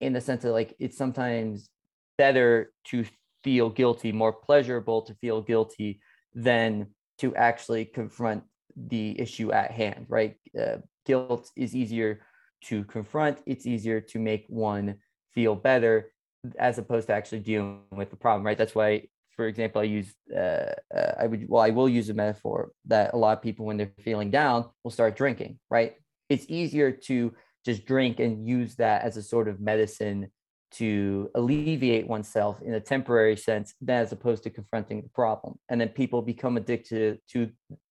In 0.00 0.12
the 0.12 0.20
sense 0.20 0.42
that 0.42 0.52
like 0.52 0.74
it's 0.78 0.98
sometimes 0.98 1.70
better 2.18 2.72
to 2.88 3.04
feel 3.42 3.70
guilty, 3.70 4.12
more 4.12 4.33
pleasurable 4.33 5.02
to 5.02 5.14
feel 5.14 5.40
guilty 5.40 6.00
than 6.35 6.88
to 7.18 7.35
actually 7.37 7.85
confront 7.87 8.44
the 8.76 9.18
issue 9.18 9.52
at 9.52 9.70
hand, 9.70 10.07
right? 10.09 10.37
Uh, 10.59 10.76
guilt 11.07 11.50
is 11.57 11.74
easier 11.74 12.20
to 12.64 12.85
confront, 12.85 13.38
it's 13.46 13.66
easier 13.66 14.00
to 14.00 14.18
make 14.18 14.44
one 14.48 14.96
feel 15.35 15.54
better 15.54 16.11
as 16.59 16.78
opposed 16.78 17.09
to 17.09 17.14
actually 17.14 17.40
dealing 17.40 17.80
with 17.90 18.11
the 18.11 18.16
problem, 18.16 18.44
right? 18.44 18.59
That's 18.59 18.74
why, 18.74 19.09
for 19.37 19.46
example, 19.46 19.80
I 19.80 19.85
use, 19.85 20.14
uh, 20.35 20.72
uh, 20.94 21.12
I 21.18 21.26
would, 21.26 21.48
well, 21.48 21.62
I 21.62 21.70
will 21.70 21.88
use 21.88 22.09
a 22.09 22.14
metaphor 22.14 22.70
that 22.87 23.14
a 23.14 23.16
lot 23.16 23.37
of 23.37 23.42
people, 23.42 23.66
when 23.66 23.76
they're 23.76 23.92
feeling 24.00 24.30
down, 24.30 24.70
will 24.83 24.90
start 24.90 25.16
drinking, 25.16 25.59
right? 25.70 25.94
It's 26.28 26.46
easier 26.48 26.92
to 26.92 27.35
just 27.64 27.87
drink 27.87 28.20
and 28.20 28.46
use 28.46 28.76
that 28.76 29.02
as 29.02 29.16
a 29.16 29.22
sort 29.22 29.48
of 29.48 29.61
medicine 29.61 30.30
to 30.72 31.30
alleviate 31.35 32.07
oneself 32.07 32.61
in 32.61 32.74
a 32.74 32.80
temporary 32.80 33.37
sense 33.37 33.74
than 33.80 34.02
as 34.02 34.12
opposed 34.12 34.42
to 34.42 34.50
confronting 34.50 35.02
the 35.02 35.09
problem. 35.11 35.54
And 35.68 35.80
then 35.80 35.88
people 35.90 36.20
become 36.20 36.57
addicted 36.57 37.20
to 37.30 37.50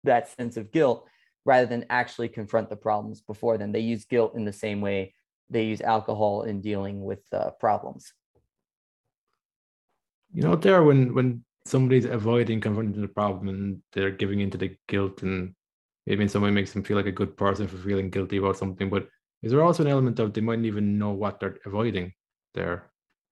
that 0.03 0.29
sense 0.29 0.57
of 0.57 0.71
guilt 0.71 1.07
rather 1.43 1.65
than 1.65 1.85
actually 1.89 2.29
confront 2.29 2.69
the 2.69 2.75
problems 2.75 3.21
before 3.21 3.57
them. 3.57 3.71
They 3.71 3.79
use 3.79 4.05
guilt 4.05 4.35
in 4.35 4.45
the 4.45 4.53
same 4.53 4.81
way 4.81 5.13
they 5.49 5.63
use 5.63 5.81
alcohol 5.81 6.43
in 6.43 6.61
dealing 6.61 7.03
with 7.03 7.21
uh, 7.31 7.51
problems. 7.59 8.13
You 10.37 10.43
know, 10.43 10.55
there 10.55 10.83
when 10.83 11.15
when 11.15 11.43
somebody's 11.65 12.05
avoiding 12.05 12.61
confronting 12.61 13.01
the 13.01 13.07
problem 13.07 13.49
and 13.49 13.81
they're 13.91 14.11
giving 14.11 14.39
into 14.39 14.55
the 14.55 14.77
guilt 14.87 15.23
and 15.23 15.55
maybe 16.05 16.21
in 16.21 16.29
some 16.29 16.43
way 16.43 16.51
makes 16.51 16.73
them 16.73 16.83
feel 16.83 16.95
like 16.95 17.07
a 17.07 17.11
good 17.11 17.35
person 17.35 17.67
for 17.67 17.77
feeling 17.77 18.11
guilty 18.11 18.37
about 18.37 18.55
something, 18.55 18.87
but 18.87 19.07
is 19.41 19.51
there 19.51 19.63
also 19.63 19.81
an 19.81 19.89
element 19.89 20.19
of 20.19 20.33
they 20.33 20.41
mightn't 20.41 20.67
even 20.67 20.99
know 20.99 21.09
what 21.09 21.39
they're 21.39 21.57
avoiding? 21.65 22.13
They're 22.53 22.85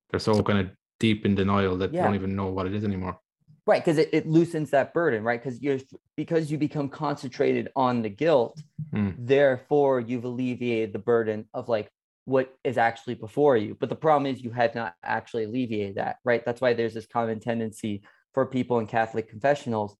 they're 0.09 0.19
so 0.19 0.41
kind 0.41 0.57
of 0.57 0.71
deep 0.99 1.27
in 1.27 1.35
denial 1.35 1.77
that 1.77 1.93
yeah. 1.93 2.01
they 2.01 2.07
don't 2.07 2.15
even 2.15 2.35
know 2.35 2.47
what 2.47 2.65
it 2.65 2.73
is 2.73 2.83
anymore 2.83 3.19
right 3.67 3.83
because 3.83 3.97
it, 3.97 4.09
it 4.11 4.25
loosens 4.27 4.69
that 4.69 4.93
burden 4.93 5.23
right 5.23 5.43
because 5.43 5.61
you're 5.61 5.79
because 6.15 6.51
you 6.51 6.57
become 6.57 6.87
concentrated 6.87 7.69
on 7.75 8.01
the 8.01 8.09
guilt 8.09 8.61
mm. 8.93 9.13
therefore 9.17 9.99
you've 9.99 10.23
alleviated 10.23 10.93
the 10.93 10.99
burden 10.99 11.45
of 11.53 11.67
like 11.67 11.89
what 12.25 12.55
is 12.63 12.77
actually 12.77 13.15
before 13.15 13.55
you 13.55 13.75
but 13.79 13.89
the 13.89 13.95
problem 13.95 14.25
is 14.25 14.41
you 14.41 14.51
had 14.51 14.73
not 14.75 14.95
actually 15.03 15.43
alleviated 15.45 15.95
that 15.95 16.17
right 16.23 16.43
that's 16.45 16.61
why 16.61 16.73
there's 16.73 16.93
this 16.93 17.05
common 17.05 17.39
tendency 17.39 18.03
for 18.33 18.45
people 18.45 18.79
in 18.79 18.87
catholic 18.87 19.29
confessionals 19.29 19.95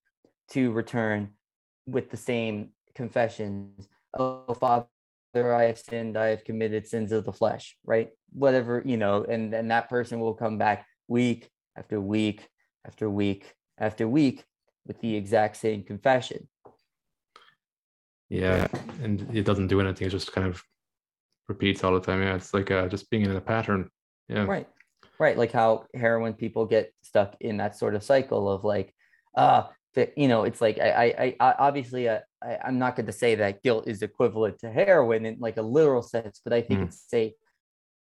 to 0.49 0.71
return 0.71 1.29
with 1.85 2.09
the 2.09 2.17
same 2.17 2.69
confessions 2.95 3.87
oh 4.17 4.53
father 4.59 4.87
i 5.35 5.63
have 5.63 5.77
sinned 5.77 6.17
i 6.17 6.27
have 6.27 6.43
committed 6.43 6.87
sins 6.87 7.11
of 7.11 7.25
the 7.25 7.33
flesh 7.33 7.77
right 7.85 8.09
whatever 8.33 8.81
you 8.85 8.97
know 8.97 9.23
and 9.23 9.53
then 9.53 9.67
that 9.67 9.89
person 9.89 10.19
will 10.19 10.33
come 10.33 10.57
back 10.57 10.85
week 11.07 11.49
after 11.77 12.01
week 12.01 12.47
after 12.85 13.09
week 13.09 13.53
after 13.77 14.07
week 14.07 14.43
with 14.85 14.99
the 15.01 15.15
exact 15.15 15.57
same 15.57 15.83
confession. 15.83 16.47
Yeah, 18.29 18.67
and 19.01 19.27
it 19.35 19.43
doesn't 19.43 19.67
do 19.67 19.81
anything. 19.81 20.07
It 20.07 20.11
just 20.11 20.31
kind 20.31 20.47
of 20.47 20.63
repeats 21.47 21.83
all 21.83 21.93
the 21.93 21.99
time. 21.99 22.21
Yeah, 22.21 22.35
it's 22.35 22.53
like 22.53 22.71
uh, 22.71 22.87
just 22.87 23.09
being 23.09 23.23
in 23.23 23.35
a 23.35 23.41
pattern. 23.41 23.89
Yeah. 24.27 24.45
Right. 24.45 24.67
Right. 25.19 25.37
Like 25.37 25.51
how 25.51 25.85
heroin 25.93 26.33
people 26.33 26.65
get 26.65 26.93
stuck 27.01 27.35
in 27.39 27.57
that 27.57 27.77
sort 27.77 27.95
of 27.95 28.03
cycle 28.03 28.49
of 28.49 28.63
like, 28.63 28.93
uh, 29.35 29.63
you 30.17 30.27
know, 30.27 30.43
it's 30.43 30.59
like 30.59 30.77
I, 30.77 31.13
I, 31.17 31.35
I 31.39 31.55
obviously 31.57 32.09
uh, 32.09 32.19
I, 32.43 32.57
I'm 32.65 32.79
not 32.79 32.95
going 32.95 33.05
to 33.05 33.13
say 33.13 33.35
that 33.35 33.63
guilt 33.63 33.87
is 33.87 34.01
equivalent 34.01 34.59
to 34.59 34.71
heroin 34.71 35.25
in 35.25 35.37
like 35.39 35.57
a 35.57 35.61
literal 35.61 36.01
sense, 36.01 36.41
but 36.43 36.51
I 36.51 36.61
think 36.61 36.81
mm. 36.81 36.87
it's 36.87 37.13
a 37.13 37.33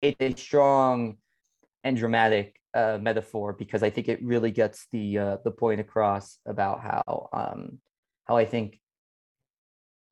it's 0.00 0.20
a 0.20 0.40
strong 0.40 1.16
and 1.82 1.96
dramatic 1.96 2.60
uh, 2.74 2.98
metaphor 3.00 3.52
because 3.52 3.82
I 3.82 3.90
think 3.90 4.08
it 4.08 4.22
really 4.22 4.50
gets 4.52 4.86
the 4.92 5.18
uh, 5.18 5.36
the 5.44 5.50
point 5.50 5.80
across 5.80 6.38
about 6.46 6.80
how 6.80 7.28
um, 7.32 7.80
how 8.26 8.36
I 8.36 8.44
think 8.44 8.80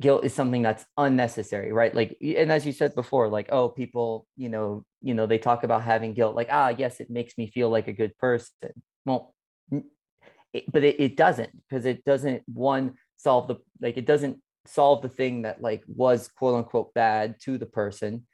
guilt 0.01 0.25
is 0.25 0.33
something 0.33 0.63
that's 0.63 0.85
unnecessary, 0.97 1.73
right? 1.73 1.95
Like, 1.95 2.17
and 2.21 2.53
as 2.53 2.65
you 2.65 2.73
said 2.73 2.95
before, 2.95 3.29
like, 3.29 3.49
oh, 3.51 3.69
people, 3.69 4.27
you 4.37 4.49
know, 4.49 4.85
you 5.03 5.15
know, 5.15 5.27
they 5.27 5.39
talk 5.39 5.65
about 5.65 5.83
having 5.83 6.15
guilt, 6.15 6.37
like, 6.37 6.49
ah, 6.51 6.69
yes, 6.77 7.01
it 7.01 7.11
makes 7.11 7.37
me 7.37 7.49
feel 7.49 7.69
like 7.69 7.89
a 7.89 7.93
good 7.93 8.17
person. 8.19 8.71
Well, 9.05 9.35
it, 10.53 10.65
but 10.73 10.85
it, 10.85 11.01
it 11.01 11.17
doesn't 11.17 11.51
because 11.69 11.85
it 11.85 12.05
doesn't 12.05 12.43
one 12.47 12.95
solve 13.17 13.49
the 13.49 13.57
like 13.81 13.97
it 13.97 14.07
doesn't 14.07 14.39
solve 14.67 15.03
the 15.03 15.09
thing 15.09 15.43
that 15.43 15.61
like 15.61 15.83
was 15.87 16.29
quote 16.29 16.55
unquote 16.55 16.95
bad 16.95 17.37
to 17.41 17.59
the 17.59 17.67
person 17.67 18.27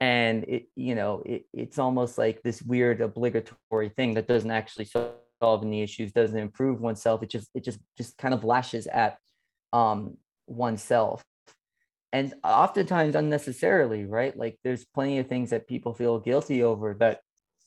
and 0.00 0.44
it 0.44 0.68
you 0.76 0.94
know 0.94 1.22
it, 1.26 1.44
it's 1.52 1.78
almost 1.78 2.18
like 2.18 2.42
this 2.42 2.62
weird 2.62 3.00
obligatory 3.00 3.90
thing 3.90 4.14
that 4.14 4.28
doesn't 4.28 4.50
actually 4.50 4.84
solve 4.84 5.62
any 5.62 5.82
issues 5.82 6.12
doesn't 6.12 6.38
improve 6.38 6.80
oneself 6.80 7.22
it 7.22 7.30
just 7.30 7.50
it 7.54 7.64
just 7.64 7.80
just 7.98 8.16
kind 8.16 8.32
of 8.34 8.44
lashes 8.44 8.86
at 8.86 9.18
um 9.72 10.16
oneself. 10.46 11.22
And 12.12 12.34
oftentimes 12.44 13.14
unnecessarily 13.14 14.04
right? 14.04 14.36
Like 14.36 14.58
there's 14.64 14.84
plenty 14.84 15.18
of 15.18 15.28
things 15.28 15.50
that 15.50 15.66
people 15.66 15.94
feel 15.94 16.18
guilty 16.18 16.62
over 16.62 16.94
that 17.00 17.20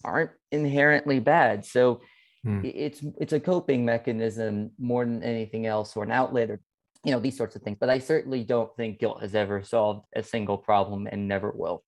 aren't 0.04 0.32
inherently 0.52 1.20
bad. 1.20 1.66
So 1.66 2.02
hmm. 2.44 2.62
it's 2.64 3.04
it's 3.20 3.34
a 3.34 3.40
coping 3.40 3.86
mechanism 3.86 4.72
more 4.78 5.04
than 5.06 5.24
anything 5.24 5.66
else 5.66 5.96
or 5.96 6.04
an 6.04 6.12
outlet 6.12 6.52
or 6.52 6.62
you 7.04 7.12
know 7.12 7.20
these 7.20 7.38
sorts 7.38 7.56
of 7.56 7.64
things. 7.64 7.78
But 7.80 7.90
i 7.90 8.00
certainly 8.00 8.44
don't 8.44 8.76
think 8.76 9.00
guilt 9.00 9.22
has 9.22 9.36
ever 9.36 9.64
solved 9.64 10.06
a 10.16 10.24
single 10.24 10.58
problem 10.58 11.08
and 11.12 11.28
never 11.28 11.52
will. 11.52 11.84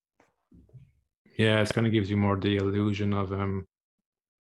Yeah, 1.38 1.62
it's 1.62 1.72
kind 1.72 1.86
of 1.86 1.94
gives 1.94 2.10
you 2.10 2.18
more 2.18 2.38
the 2.38 2.58
illusion 2.58 3.14
of 3.14 3.32
um 3.32 3.68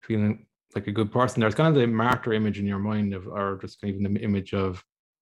feeling 0.02 0.46
like 0.74 0.86
a 0.86 0.92
good 0.92 1.12
person. 1.12 1.40
There's 1.40 1.54
kind 1.54 1.74
of 1.74 1.80
the 1.80 1.86
martyr 1.86 2.32
image 2.32 2.58
in 2.58 2.66
your 2.66 2.78
mind 2.78 3.12
of, 3.12 3.26
or 3.26 3.58
just 3.60 3.80
kind 3.80 3.92
of 3.92 4.00
even 4.00 4.14
the 4.14 4.20
image 4.20 4.54
of 4.54 4.82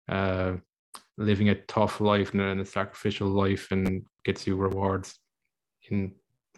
uh 0.09 0.53
living 1.17 1.49
a 1.49 1.55
tough 1.55 2.01
life 2.01 2.33
and 2.33 2.61
a 2.61 2.65
sacrificial 2.65 3.27
life 3.27 3.71
and 3.71 4.05
gets 4.25 4.47
you 4.47 4.55
rewards 4.55 5.19
in 5.89 6.13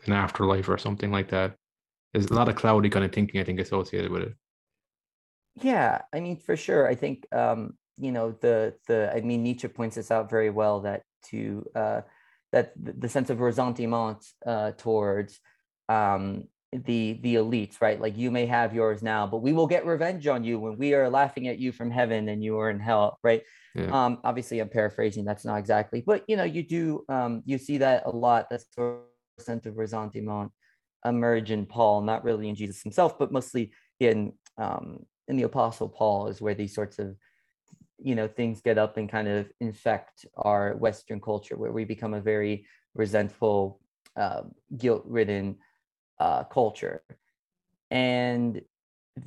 an 0.06 0.14
afterlife 0.14 0.70
or 0.70 0.78
something 0.78 1.12
like 1.12 1.30
that. 1.30 1.56
There's 2.14 2.28
a 2.28 2.34
lot 2.34 2.48
of 2.48 2.56
cloudy 2.56 2.90
kind 2.90 3.04
of 3.04 3.12
thinking, 3.12 3.42
I 3.42 3.44
think, 3.44 3.60
associated 3.60 4.12
with 4.12 4.24
it. 4.24 4.34
Yeah, 5.62 6.02
I 6.14 6.20
mean, 6.20 6.38
for 6.38 6.56
sure. 6.56 6.88
I 6.88 6.96
think 6.96 7.26
um, 7.32 7.78
you 7.98 8.12
know, 8.12 8.36
the 8.42 8.76
the 8.88 9.14
I 9.14 9.22
mean 9.22 9.44
Nietzsche 9.44 9.68
points 9.68 9.96
this 9.96 10.12
out 10.12 10.30
very 10.30 10.50
well 10.50 10.82
that 10.82 11.04
to 11.30 11.66
uh 11.76 12.02
that 12.52 12.74
the 12.78 13.10
sense 13.10 13.30
of 13.30 13.42
ressentiment 13.42 14.26
uh, 14.46 14.72
towards 14.78 15.40
um, 15.90 16.46
the 16.86 17.20
the 17.22 17.36
elites, 17.36 17.82
right? 17.82 18.00
Like 18.00 18.18
you 18.18 18.32
may 18.32 18.46
have 18.46 18.74
yours 18.74 19.02
now, 19.02 19.28
but 19.28 19.38
we 19.38 19.54
will 19.54 19.68
get 19.68 19.86
revenge 19.86 20.28
on 20.28 20.44
you 20.44 20.60
when 20.60 20.78
we 20.78 20.94
are 20.94 21.10
laughing 21.10 21.48
at 21.48 21.60
you 21.60 21.72
from 21.72 21.92
heaven 21.92 22.30
and 22.30 22.44
you 22.44 22.58
are 22.60 22.70
in 22.70 22.80
hell, 22.80 23.20
right? 23.24 23.44
Yeah. 23.74 23.92
Um, 23.92 24.20
obviously, 24.24 24.60
I'm 24.60 24.70
paraphrasing. 24.70 25.26
That's 25.26 25.46
not 25.46 25.58
exactly, 25.58 26.04
but 26.06 26.24
you 26.28 26.38
know, 26.38 26.44
you 26.44 26.64
do 26.64 27.04
um, 27.10 27.44
you 27.46 27.58
see 27.58 27.78
that 27.80 28.04
a 28.06 28.10
lot. 28.10 28.50
That 28.50 28.62
sort 28.74 29.02
of 29.38 29.44
sense 29.44 29.66
of 29.66 29.76
ressentiment 29.78 30.52
emerge 31.06 31.52
in 31.52 31.66
Paul, 31.66 32.02
not 32.02 32.24
really 32.24 32.50
in 32.50 32.56
Jesus 32.56 32.82
himself, 32.82 33.20
but 33.20 33.32
mostly 33.32 33.72
in 34.00 34.34
um, 34.58 35.06
in 35.28 35.38
the 35.38 35.44
Apostle 35.44 35.90
Paul 35.90 36.28
is 36.28 36.42
where 36.42 36.56
these 36.56 36.74
sorts 36.74 37.00
of 37.00 37.16
you 37.98 38.16
know 38.16 38.28
things 38.28 38.62
get 38.62 38.78
up 38.78 38.98
and 38.98 39.10
kind 39.10 39.28
of 39.28 39.52
infect 39.60 40.26
our 40.38 40.76
western 40.76 41.22
culture 41.22 41.58
where 41.58 41.72
we 41.72 41.86
become 41.86 42.14
a 42.14 42.22
very 42.22 42.66
resentful 42.94 43.80
uh, 44.16 44.42
guilt-ridden 44.78 45.58
uh, 46.20 46.44
culture 46.46 47.04
and 47.92 48.62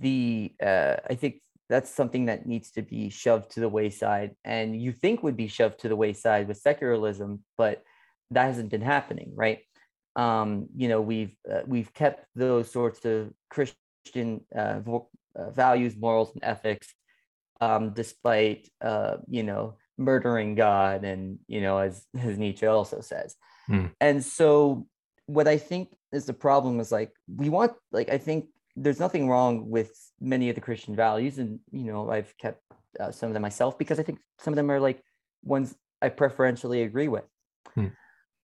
the 0.01 0.53
uh, 0.62 0.96
i 1.09 1.14
think 1.14 1.40
that's 1.68 1.90
something 1.90 2.27
that 2.27 2.46
needs 2.46 2.70
to 2.70 2.83
be 2.83 3.11
shoved 3.11 3.51
to 3.51 3.61
the 3.61 3.68
wayside 3.68 4.35
and 4.44 4.81
you 4.81 4.90
think 4.92 5.22
would 5.22 5.37
be 5.37 5.48
shoved 5.48 5.79
to 5.79 5.88
the 5.88 5.96
wayside 5.96 6.48
with 6.48 6.57
secularism 6.57 7.42
but 7.57 7.85
that 8.31 8.46
hasn't 8.46 8.70
been 8.70 8.83
happening, 8.83 9.33
right? 9.35 9.61
Um, 10.16 10.66
you 10.77 10.88
know, 10.88 11.01
we've 11.01 11.35
uh, 11.51 11.62
we've 11.66 11.92
kept 11.94 12.27
those 12.35 12.70
sorts 12.70 13.05
of 13.05 13.33
Christian 13.51 14.44
uh, 14.57 14.81
uh, 15.37 15.51
values, 15.51 15.96
morals, 15.96 16.33
and 16.35 16.42
ethics, 16.44 16.92
um, 17.61 17.94
despite 17.94 18.68
uh, 18.81 19.18
you 19.29 19.42
know 19.42 19.77
murdering 19.96 20.55
God, 20.55 21.05
and 21.05 21.38
you 21.46 21.61
know, 21.61 21.79
as 21.79 22.05
as 22.18 22.38
Nietzsche 22.38 22.66
also 22.66 23.01
says. 23.01 23.37
Hmm. 23.66 23.87
And 24.01 24.24
so, 24.24 24.87
what 25.27 25.46
I 25.46 25.59
think 25.59 25.90
is 26.12 26.27
the 26.27 26.33
problem 26.33 26.81
is 26.81 26.90
like 26.90 27.12
we 27.35 27.49
want, 27.49 27.73
like 27.92 28.09
I 28.09 28.18
think 28.18 28.47
there's 28.77 29.01
nothing 29.01 29.29
wrong 29.29 29.68
with 29.68 29.92
many 30.21 30.49
of 30.49 30.55
the 30.55 30.61
Christian 30.61 30.94
values, 30.94 31.38
and 31.38 31.61
you 31.71 31.92
know, 31.92 32.11
I've 32.11 32.37
kept 32.38 32.62
uh, 32.99 33.11
some 33.11 33.29
of 33.29 33.35
them 33.35 33.42
myself 33.42 33.79
because 33.79 33.99
I 33.99 34.03
think 34.03 34.18
some 34.38 34.53
of 34.53 34.57
them 34.57 34.71
are 34.71 34.81
like 34.81 35.03
ones 35.42 35.75
I 36.01 36.09
preferentially 36.09 36.83
agree 36.83 37.09
with. 37.09 37.25
Hmm. 37.75 37.88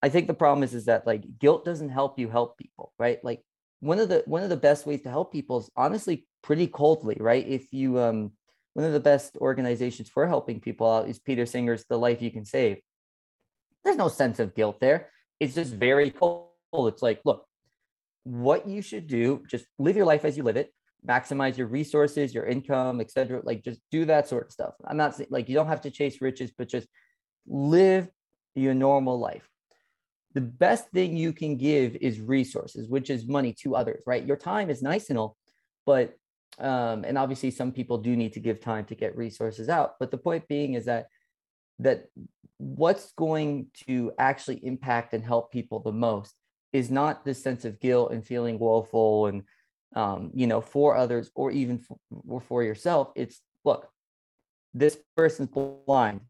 I 0.02 0.08
think 0.08 0.26
the 0.26 0.34
problem 0.34 0.62
is 0.62 0.74
is 0.74 0.84
that 0.86 1.06
like 1.06 1.24
guilt 1.38 1.64
doesn't 1.64 1.88
help 1.88 2.18
you 2.18 2.28
help 2.28 2.58
people, 2.58 2.92
right? 2.98 3.24
Like 3.24 3.42
one 3.80 3.98
of 3.98 4.08
the 4.08 4.22
one 4.26 4.42
of 4.42 4.50
the 4.50 4.56
best 4.56 4.86
ways 4.86 5.02
to 5.02 5.10
help 5.10 5.32
people 5.32 5.58
is 5.58 5.70
honestly 5.76 6.26
pretty 6.42 6.66
coldly, 6.66 7.16
right? 7.18 7.46
If 7.46 7.72
you 7.72 7.98
um 7.98 8.32
one 8.74 8.84
of 8.84 8.92
the 8.92 9.00
best 9.00 9.36
organizations 9.36 10.08
for 10.08 10.26
helping 10.26 10.60
people 10.60 10.90
out 10.90 11.08
is 11.08 11.18
Peter 11.18 11.46
Singer's 11.46 11.84
The 11.88 11.98
Life 11.98 12.20
You 12.20 12.30
Can 12.30 12.44
Save. 12.44 12.78
There's 13.84 13.96
no 13.96 14.08
sense 14.08 14.40
of 14.40 14.54
guilt 14.54 14.80
there. 14.80 15.10
It's 15.38 15.54
just 15.54 15.72
very 15.72 16.10
cold. 16.10 16.48
It's 16.74 17.02
like, 17.02 17.20
look, 17.24 17.46
what 18.24 18.66
you 18.66 18.82
should 18.82 19.06
do, 19.06 19.42
just 19.48 19.66
live 19.78 19.96
your 19.96 20.06
life 20.06 20.24
as 20.24 20.36
you 20.36 20.42
live 20.42 20.56
it, 20.56 20.72
maximize 21.06 21.56
your 21.56 21.66
resources, 21.66 22.34
your 22.34 22.46
income, 22.46 23.00
etc. 23.00 23.40
Like 23.44 23.62
just 23.62 23.80
do 23.90 24.06
that 24.06 24.28
sort 24.28 24.46
of 24.46 24.52
stuff. 24.52 24.74
I'm 24.86 24.96
not 24.96 25.14
saying 25.14 25.28
like 25.30 25.48
you 25.48 25.54
don't 25.54 25.68
have 25.68 25.82
to 25.82 25.90
chase 25.90 26.20
riches, 26.20 26.50
but 26.56 26.68
just 26.68 26.88
live 27.46 28.08
your 28.54 28.74
normal 28.74 29.18
life. 29.18 29.48
The 30.32 30.40
best 30.40 30.88
thing 30.90 31.16
you 31.16 31.32
can 31.32 31.56
give 31.56 31.96
is 31.96 32.20
resources, 32.20 32.88
which 32.88 33.08
is 33.10 33.26
money 33.26 33.54
to 33.62 33.76
others, 33.76 34.02
right? 34.06 34.24
Your 34.24 34.36
time 34.36 34.68
is 34.68 34.82
nice 34.82 35.10
and 35.10 35.18
all, 35.18 35.36
but 35.86 36.14
um, 36.58 37.04
and 37.04 37.18
obviously 37.18 37.50
some 37.50 37.72
people 37.72 37.98
do 37.98 38.16
need 38.16 38.32
to 38.34 38.40
give 38.40 38.60
time 38.60 38.84
to 38.86 38.94
get 38.94 39.16
resources 39.16 39.68
out. 39.68 39.94
But 40.00 40.10
the 40.10 40.18
point 40.18 40.48
being 40.48 40.74
is 40.74 40.86
that 40.86 41.06
that 41.80 42.06
what's 42.58 43.12
going 43.12 43.66
to 43.86 44.12
actually 44.18 44.64
impact 44.64 45.12
and 45.12 45.24
help 45.24 45.52
people 45.52 45.80
the 45.80 45.92
most 45.92 46.34
is 46.74 46.90
not 46.90 47.24
this 47.24 47.40
sense 47.40 47.64
of 47.64 47.80
guilt 47.80 48.10
and 48.10 48.26
feeling 48.26 48.58
woeful 48.58 49.26
and 49.26 49.44
um, 49.94 50.32
you 50.34 50.46
know 50.46 50.60
for 50.60 50.96
others 50.96 51.30
or 51.36 51.52
even 51.52 51.78
for, 51.78 51.96
or 52.28 52.40
for 52.40 52.62
yourself. 52.62 53.12
It's 53.14 53.40
look 53.64 53.88
this 54.74 54.98
person's 55.16 55.48
blind. 55.48 56.20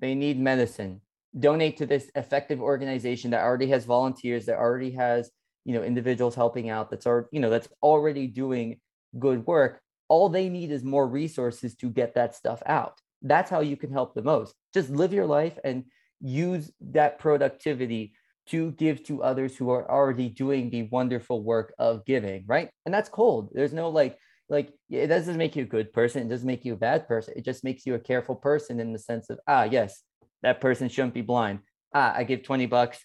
They 0.00 0.14
need 0.14 0.38
medicine. 0.38 1.00
Donate 1.38 1.76
to 1.78 1.86
this 1.86 2.10
effective 2.14 2.62
organization 2.62 3.32
that 3.32 3.42
already 3.42 3.66
has 3.66 3.84
volunteers 3.84 4.46
that 4.46 4.56
already 4.56 4.92
has 4.92 5.30
you 5.64 5.74
know 5.74 5.82
individuals 5.82 6.36
helping 6.36 6.70
out 6.70 6.90
that's 6.90 7.06
already 7.06 7.28
you 7.32 7.40
know 7.40 7.50
that's 7.50 7.68
already 7.82 8.28
doing 8.28 8.80
good 9.18 9.44
work. 9.46 9.80
All 10.08 10.28
they 10.28 10.48
need 10.48 10.70
is 10.70 10.84
more 10.84 11.06
resources 11.06 11.74
to 11.76 11.90
get 11.90 12.14
that 12.14 12.36
stuff 12.36 12.62
out. 12.64 13.00
That's 13.20 13.50
how 13.50 13.60
you 13.60 13.76
can 13.76 13.92
help 13.92 14.14
the 14.14 14.22
most. 14.22 14.54
Just 14.72 14.90
live 14.90 15.12
your 15.12 15.26
life 15.26 15.58
and 15.64 15.84
use 16.20 16.70
that 16.92 17.18
productivity 17.18 18.14
to 18.48 18.72
give 18.72 19.02
to 19.04 19.22
others 19.22 19.56
who 19.56 19.70
are 19.70 19.90
already 19.90 20.28
doing 20.28 20.70
the 20.70 20.82
wonderful 20.90 21.42
work 21.42 21.74
of 21.78 22.04
giving 22.04 22.44
right? 22.46 22.70
And 22.84 22.94
that's 22.94 23.08
cold. 23.08 23.50
There's 23.52 23.72
no 23.72 23.88
like 23.88 24.18
like 24.48 24.72
it 24.88 25.08
doesn't 25.08 25.36
make 25.36 25.56
you 25.56 25.64
a 25.64 25.66
good 25.66 25.92
person. 25.92 26.22
It 26.22 26.30
doesn't 26.30 26.46
make 26.46 26.64
you 26.64 26.74
a 26.74 26.76
bad 26.76 27.06
person. 27.06 27.34
It 27.36 27.44
just 27.44 27.64
makes 27.64 27.84
you 27.86 27.94
a 27.94 27.98
careful 27.98 28.34
person 28.34 28.80
in 28.80 28.92
the 28.92 28.98
sense 28.98 29.30
of 29.30 29.38
ah 29.46 29.64
yes 29.64 30.02
that 30.42 30.60
person 30.60 30.88
shouldn't 30.88 31.14
be 31.14 31.22
blind. 31.22 31.60
Ah 31.94 32.12
i 32.16 32.24
give 32.24 32.42
20 32.42 32.66
bucks. 32.66 32.98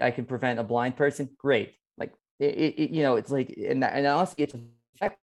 I 0.00 0.10
can 0.10 0.26
prevent 0.26 0.60
a 0.60 0.64
blind 0.64 0.96
person. 0.96 1.30
Great. 1.38 1.74
Like 1.98 2.12
it, 2.38 2.74
it 2.78 2.90
you 2.90 3.02
know 3.02 3.16
it's 3.16 3.30
like 3.30 3.48
and, 3.56 3.82
and 3.82 4.06
honestly 4.06 4.44
it's 4.44 4.54
effective. 4.94 5.18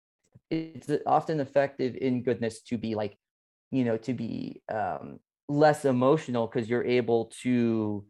it's 0.50 0.90
often 1.06 1.40
effective 1.40 1.96
in 1.96 2.22
goodness 2.22 2.62
to 2.62 2.78
be 2.78 2.94
like 2.94 3.16
you 3.70 3.84
know 3.84 3.96
to 3.96 4.12
be 4.12 4.62
um 4.72 5.18
less 5.48 5.84
emotional 5.84 6.46
because 6.46 6.70
you're 6.70 6.84
able 6.84 7.32
to 7.42 8.04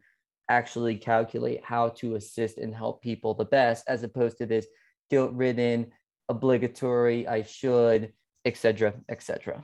actually 0.57 0.97
calculate 0.97 1.63
how 1.63 1.89
to 1.89 2.15
assist 2.15 2.57
and 2.57 2.75
help 2.75 3.01
people 3.01 3.33
the 3.33 3.45
best 3.45 3.83
as 3.87 4.03
opposed 4.03 4.37
to 4.37 4.45
this 4.45 4.67
guilt 5.09 5.31
ridden 5.33 5.91
obligatory 6.29 7.27
i 7.27 7.41
should 7.41 8.11
etc 8.45 8.93
etc 9.09 9.63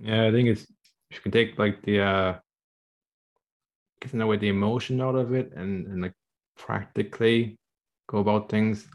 yeah 0.00 0.26
i 0.26 0.30
think 0.30 0.48
it's 0.48 0.66
you 1.10 1.20
can 1.20 1.32
take 1.32 1.58
like 1.58 1.82
the 1.82 2.00
uh 2.00 2.34
get 4.00 4.10
to 4.10 4.16
know 4.16 4.36
the 4.36 4.48
emotion 4.48 5.00
out 5.00 5.14
of 5.14 5.32
it 5.32 5.52
and 5.56 5.86
and 5.86 6.02
like 6.02 6.14
practically 6.56 7.58
go 8.08 8.18
about 8.18 8.48
things 8.48 8.86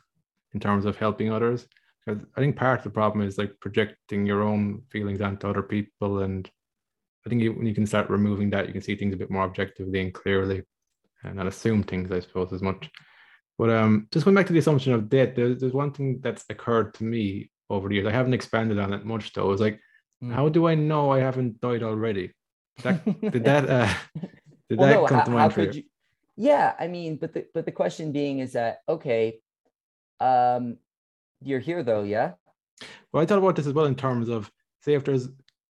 in 0.53 0.59
terms 0.59 0.85
of 0.85 0.97
helping 0.97 1.31
others. 1.31 1.67
Because 2.05 2.25
i 2.35 2.39
think 2.39 2.55
part 2.55 2.79
of 2.79 2.83
the 2.83 2.89
problem 2.89 3.25
is 3.27 3.37
like 3.37 3.59
projecting 3.59 4.25
your 4.25 4.41
own 4.41 4.81
feelings 4.89 5.21
onto 5.21 5.47
other 5.47 5.61
people 5.61 6.19
and 6.19 6.49
I 7.25 7.29
think 7.29 7.41
you, 7.41 7.53
when 7.53 7.65
you 7.65 7.75
can 7.75 7.85
start 7.85 8.09
removing 8.09 8.49
that, 8.51 8.67
you 8.67 8.73
can 8.73 8.81
see 8.81 8.95
things 8.95 9.13
a 9.13 9.17
bit 9.17 9.29
more 9.29 9.43
objectively 9.43 10.01
and 10.01 10.13
clearly, 10.13 10.63
and 11.23 11.35
not 11.35 11.47
assume 11.47 11.83
things, 11.83 12.11
I 12.11 12.19
suppose, 12.19 12.53
as 12.53 12.61
much. 12.61 12.89
But 13.57 13.69
um, 13.69 14.07
just 14.11 14.23
going 14.23 14.35
back 14.35 14.47
to 14.47 14.53
the 14.53 14.59
assumption 14.59 14.93
of 14.93 15.09
death, 15.09 15.35
there's, 15.35 15.59
there's 15.59 15.73
one 15.73 15.91
thing 15.91 16.19
that's 16.21 16.45
occurred 16.49 16.93
to 16.95 17.03
me 17.03 17.51
over 17.69 17.89
the 17.89 17.95
years. 17.95 18.07
I 18.07 18.11
haven't 18.11 18.33
expanded 18.33 18.79
on 18.79 18.93
it 18.93 19.05
much, 19.05 19.33
though. 19.33 19.51
It's 19.51 19.61
like, 19.61 19.79
mm. 20.23 20.33
how 20.33 20.47
do 20.47 20.67
I 20.67 20.75
know 20.75 21.11
I 21.11 21.19
haven't 21.19 21.59
died 21.59 21.83
already? 21.83 22.33
Did 22.77 22.83
that 22.83 23.21
did 23.31 23.43
that, 23.43 23.69
uh, 23.69 23.93
did 24.69 24.79
well, 24.79 24.87
that 24.87 24.93
no, 24.95 25.07
come 25.07 25.17
how, 25.17 25.23
to 25.25 25.31
mind 25.31 25.53
for 25.53 25.61
you? 25.63 25.71
you? 25.71 25.83
Yeah, 26.37 26.73
I 26.79 26.87
mean, 26.87 27.17
but 27.17 27.33
the 27.33 27.47
but 27.53 27.65
the 27.65 27.73
question 27.73 28.13
being 28.13 28.39
is 28.39 28.53
that 28.53 28.79
okay, 28.87 29.41
um, 30.21 30.77
you're 31.41 31.59
here 31.59 31.83
though, 31.83 32.03
yeah. 32.03 32.31
Well, 33.11 33.21
I 33.21 33.25
thought 33.25 33.39
about 33.39 33.57
this 33.57 33.67
as 33.67 33.73
well 33.73 33.85
in 33.85 33.95
terms 33.95 34.29
of 34.29 34.49
say 34.81 34.93
if 34.93 35.03
there's 35.03 35.27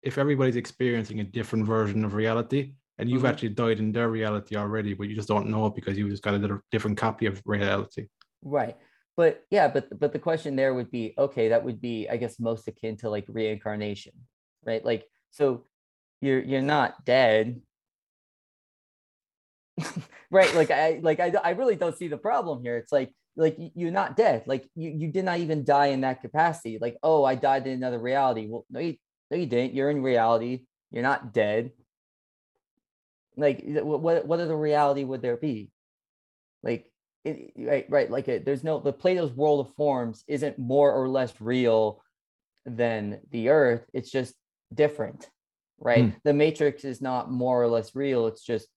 if 0.08 0.18
everybody's 0.18 0.56
experiencing 0.56 1.20
a 1.20 1.24
different 1.26 1.66
version 1.66 2.06
of 2.06 2.14
reality 2.14 2.72
and 2.98 3.10
you've 3.10 3.24
mm-hmm. 3.24 3.28
actually 3.28 3.50
died 3.50 3.78
in 3.80 3.92
their 3.92 4.10
reality 4.10 4.56
already, 4.56 4.94
but 4.94 5.10
you 5.10 5.16
just 5.16 5.28
don't 5.28 5.50
know 5.50 5.66
it 5.66 5.76
because 5.76 5.98
you 5.98 6.10
just 6.10 6.24
got 6.24 6.34
a 6.34 6.62
different 6.72 6.98
copy 6.98 7.26
of 7.26 7.42
reality. 7.46 8.08
Right. 8.42 8.78
But 9.18 9.44
yeah, 9.52 9.68
but 9.68 10.00
but 10.00 10.14
the 10.14 10.20
question 10.20 10.56
there 10.56 10.74
would 10.74 10.92
be 10.92 11.14
okay, 11.18 11.50
that 11.50 11.66
would 11.66 11.82
be, 11.82 12.08
I 12.08 12.16
guess, 12.16 12.40
most 12.40 12.68
akin 12.70 12.96
to 12.98 13.10
like 13.10 13.26
reincarnation, 13.28 14.14
right? 14.66 14.84
Like, 14.86 15.06
so 15.32 15.66
you're 16.22 16.40
you're 16.40 16.62
not 16.62 17.04
dead. 17.04 17.62
right. 20.32 20.56
Like 20.56 20.72
I 20.72 21.00
like 21.04 21.20
I, 21.20 21.34
I 21.44 21.50
really 21.52 21.76
don't 21.76 21.98
see 21.98 22.08
the 22.08 22.18
problem 22.18 22.62
here. 22.62 22.78
It's 22.78 22.94
like 22.94 23.12
like 23.36 23.58
you're 23.76 23.92
not 23.92 24.16
dead. 24.16 24.44
Like 24.46 24.70
you, 24.76 24.90
you 24.90 25.12
did 25.12 25.26
not 25.26 25.40
even 25.40 25.66
die 25.66 25.88
in 25.88 26.02
that 26.02 26.22
capacity. 26.22 26.78
Like, 26.80 26.98
oh, 27.04 27.24
I 27.24 27.36
died 27.36 27.68
in 27.68 27.74
another 27.74 28.00
reality. 28.00 28.48
Well, 28.48 28.66
no, 28.70 28.80
you, 28.80 28.96
no, 29.30 29.38
you 29.38 29.46
didn't. 29.46 29.74
You're 29.74 29.90
in 29.90 30.02
reality. 30.02 30.62
You're 30.92 31.04
not 31.04 31.34
dead. 31.34 31.72
Like, 33.36 33.64
what 33.66 34.26
what 34.26 34.40
other 34.40 34.58
reality 34.58 35.04
would 35.04 35.22
there 35.22 35.38
be? 35.38 35.70
Like, 36.64 36.86
it, 37.24 37.54
right, 37.56 37.86
right. 37.90 38.10
Like, 38.10 38.28
it, 38.28 38.46
there's 38.46 38.64
no 38.64 38.80
the 38.80 38.94
Plato's 38.94 39.34
world 39.34 39.66
of 39.66 39.74
forms 39.76 40.24
isn't 40.28 40.58
more 40.58 40.92
or 40.92 41.08
less 41.08 41.34
real 41.40 42.02
than 42.66 43.20
the 43.32 43.50
Earth. 43.50 43.86
It's 43.94 44.10
just 44.10 44.34
different, 44.74 45.30
right? 45.80 46.06
Hmm. 46.06 46.18
The 46.24 46.34
Matrix 46.34 46.84
is 46.84 47.02
not 47.02 47.32
more 47.32 47.62
or 47.62 47.68
less 47.68 47.96
real. 47.96 48.28
It's 48.28 48.44
just 48.44 48.68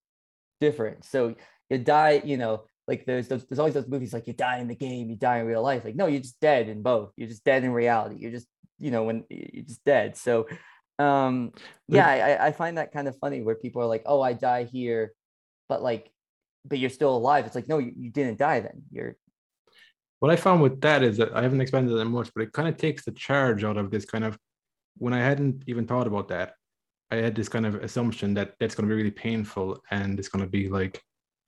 different. 0.61 1.05
So 1.05 1.37
you 1.71 1.79
die. 1.79 2.21
You 2.25 2.37
know, 2.37 2.65
like 2.87 3.07
there's 3.07 3.29
those, 3.29 3.47
there's 3.47 3.61
always 3.61 3.75
those 3.75 3.89
movies 3.89 4.13
like 4.13 4.27
you 4.27 4.33
die 4.33 4.59
in 4.59 4.69
the 4.69 4.75
game, 4.75 5.09
you 5.09 5.17
die 5.17 5.39
in 5.39 5.47
real 5.47 5.63
life. 5.63 5.85
Like, 5.85 5.97
no, 5.97 6.07
you're 6.07 6.21
just 6.21 6.41
dead 6.41 6.69
in 6.69 6.83
both. 6.83 7.13
You're 7.17 7.29
just 7.29 7.45
dead 7.45 7.65
in 7.65 7.71
reality. 7.71 8.17
You're 8.19 8.33
just 8.33 8.49
you 8.81 8.90
know 8.90 9.05
when 9.05 9.25
it's 9.31 9.77
dead. 9.79 10.16
So 10.16 10.47
um 10.99 11.53
yeah 11.88 12.07
I, 12.07 12.49
I 12.49 12.53
find 12.53 12.77
that 12.77 12.93
kind 12.93 13.09
of 13.09 13.16
funny 13.19 13.40
where 13.40 13.55
people 13.55 13.81
are 13.81 13.87
like 13.87 14.03
oh 14.05 14.21
i 14.21 14.35
die 14.35 14.64
here 14.64 15.14
but 15.66 15.83
like 15.83 16.11
but 16.64 16.79
you're 16.79 16.90
still 16.90 17.16
alive. 17.16 17.47
It's 17.47 17.55
like 17.55 17.69
no 17.69 17.79
you, 17.79 17.93
you 17.97 18.11
didn't 18.11 18.38
die 18.38 18.61
then. 18.61 18.83
You're 18.90 19.16
what 20.21 20.31
i 20.31 20.37
found 20.37 20.62
with 20.62 20.81
that 20.81 21.03
is 21.03 21.16
that 21.16 21.35
i 21.35 21.43
haven't 21.43 21.61
expanded 21.61 21.99
that 21.99 22.05
much 22.05 22.31
but 22.35 22.43
it 22.43 22.53
kind 22.53 22.69
of 22.69 22.77
takes 22.77 23.05
the 23.05 23.12
charge 23.12 23.64
out 23.64 23.77
of 23.77 23.90
this 23.90 24.05
kind 24.05 24.25
of 24.25 24.38
when 24.99 25.12
i 25.12 25.19
hadn't 25.19 25.64
even 25.66 25.87
thought 25.87 26.07
about 26.07 26.29
that 26.29 26.55
i 27.11 27.16
had 27.16 27.35
this 27.35 27.49
kind 27.49 27.66
of 27.66 27.75
assumption 27.77 28.33
that 28.35 28.55
that's 28.61 28.75
going 28.75 28.88
to 28.88 28.93
be 28.95 28.97
really 28.97 29.11
painful 29.11 29.83
and 29.90 30.19
it's 30.19 30.29
going 30.29 30.45
to 30.45 30.51
be 30.51 30.69
like 30.69 31.03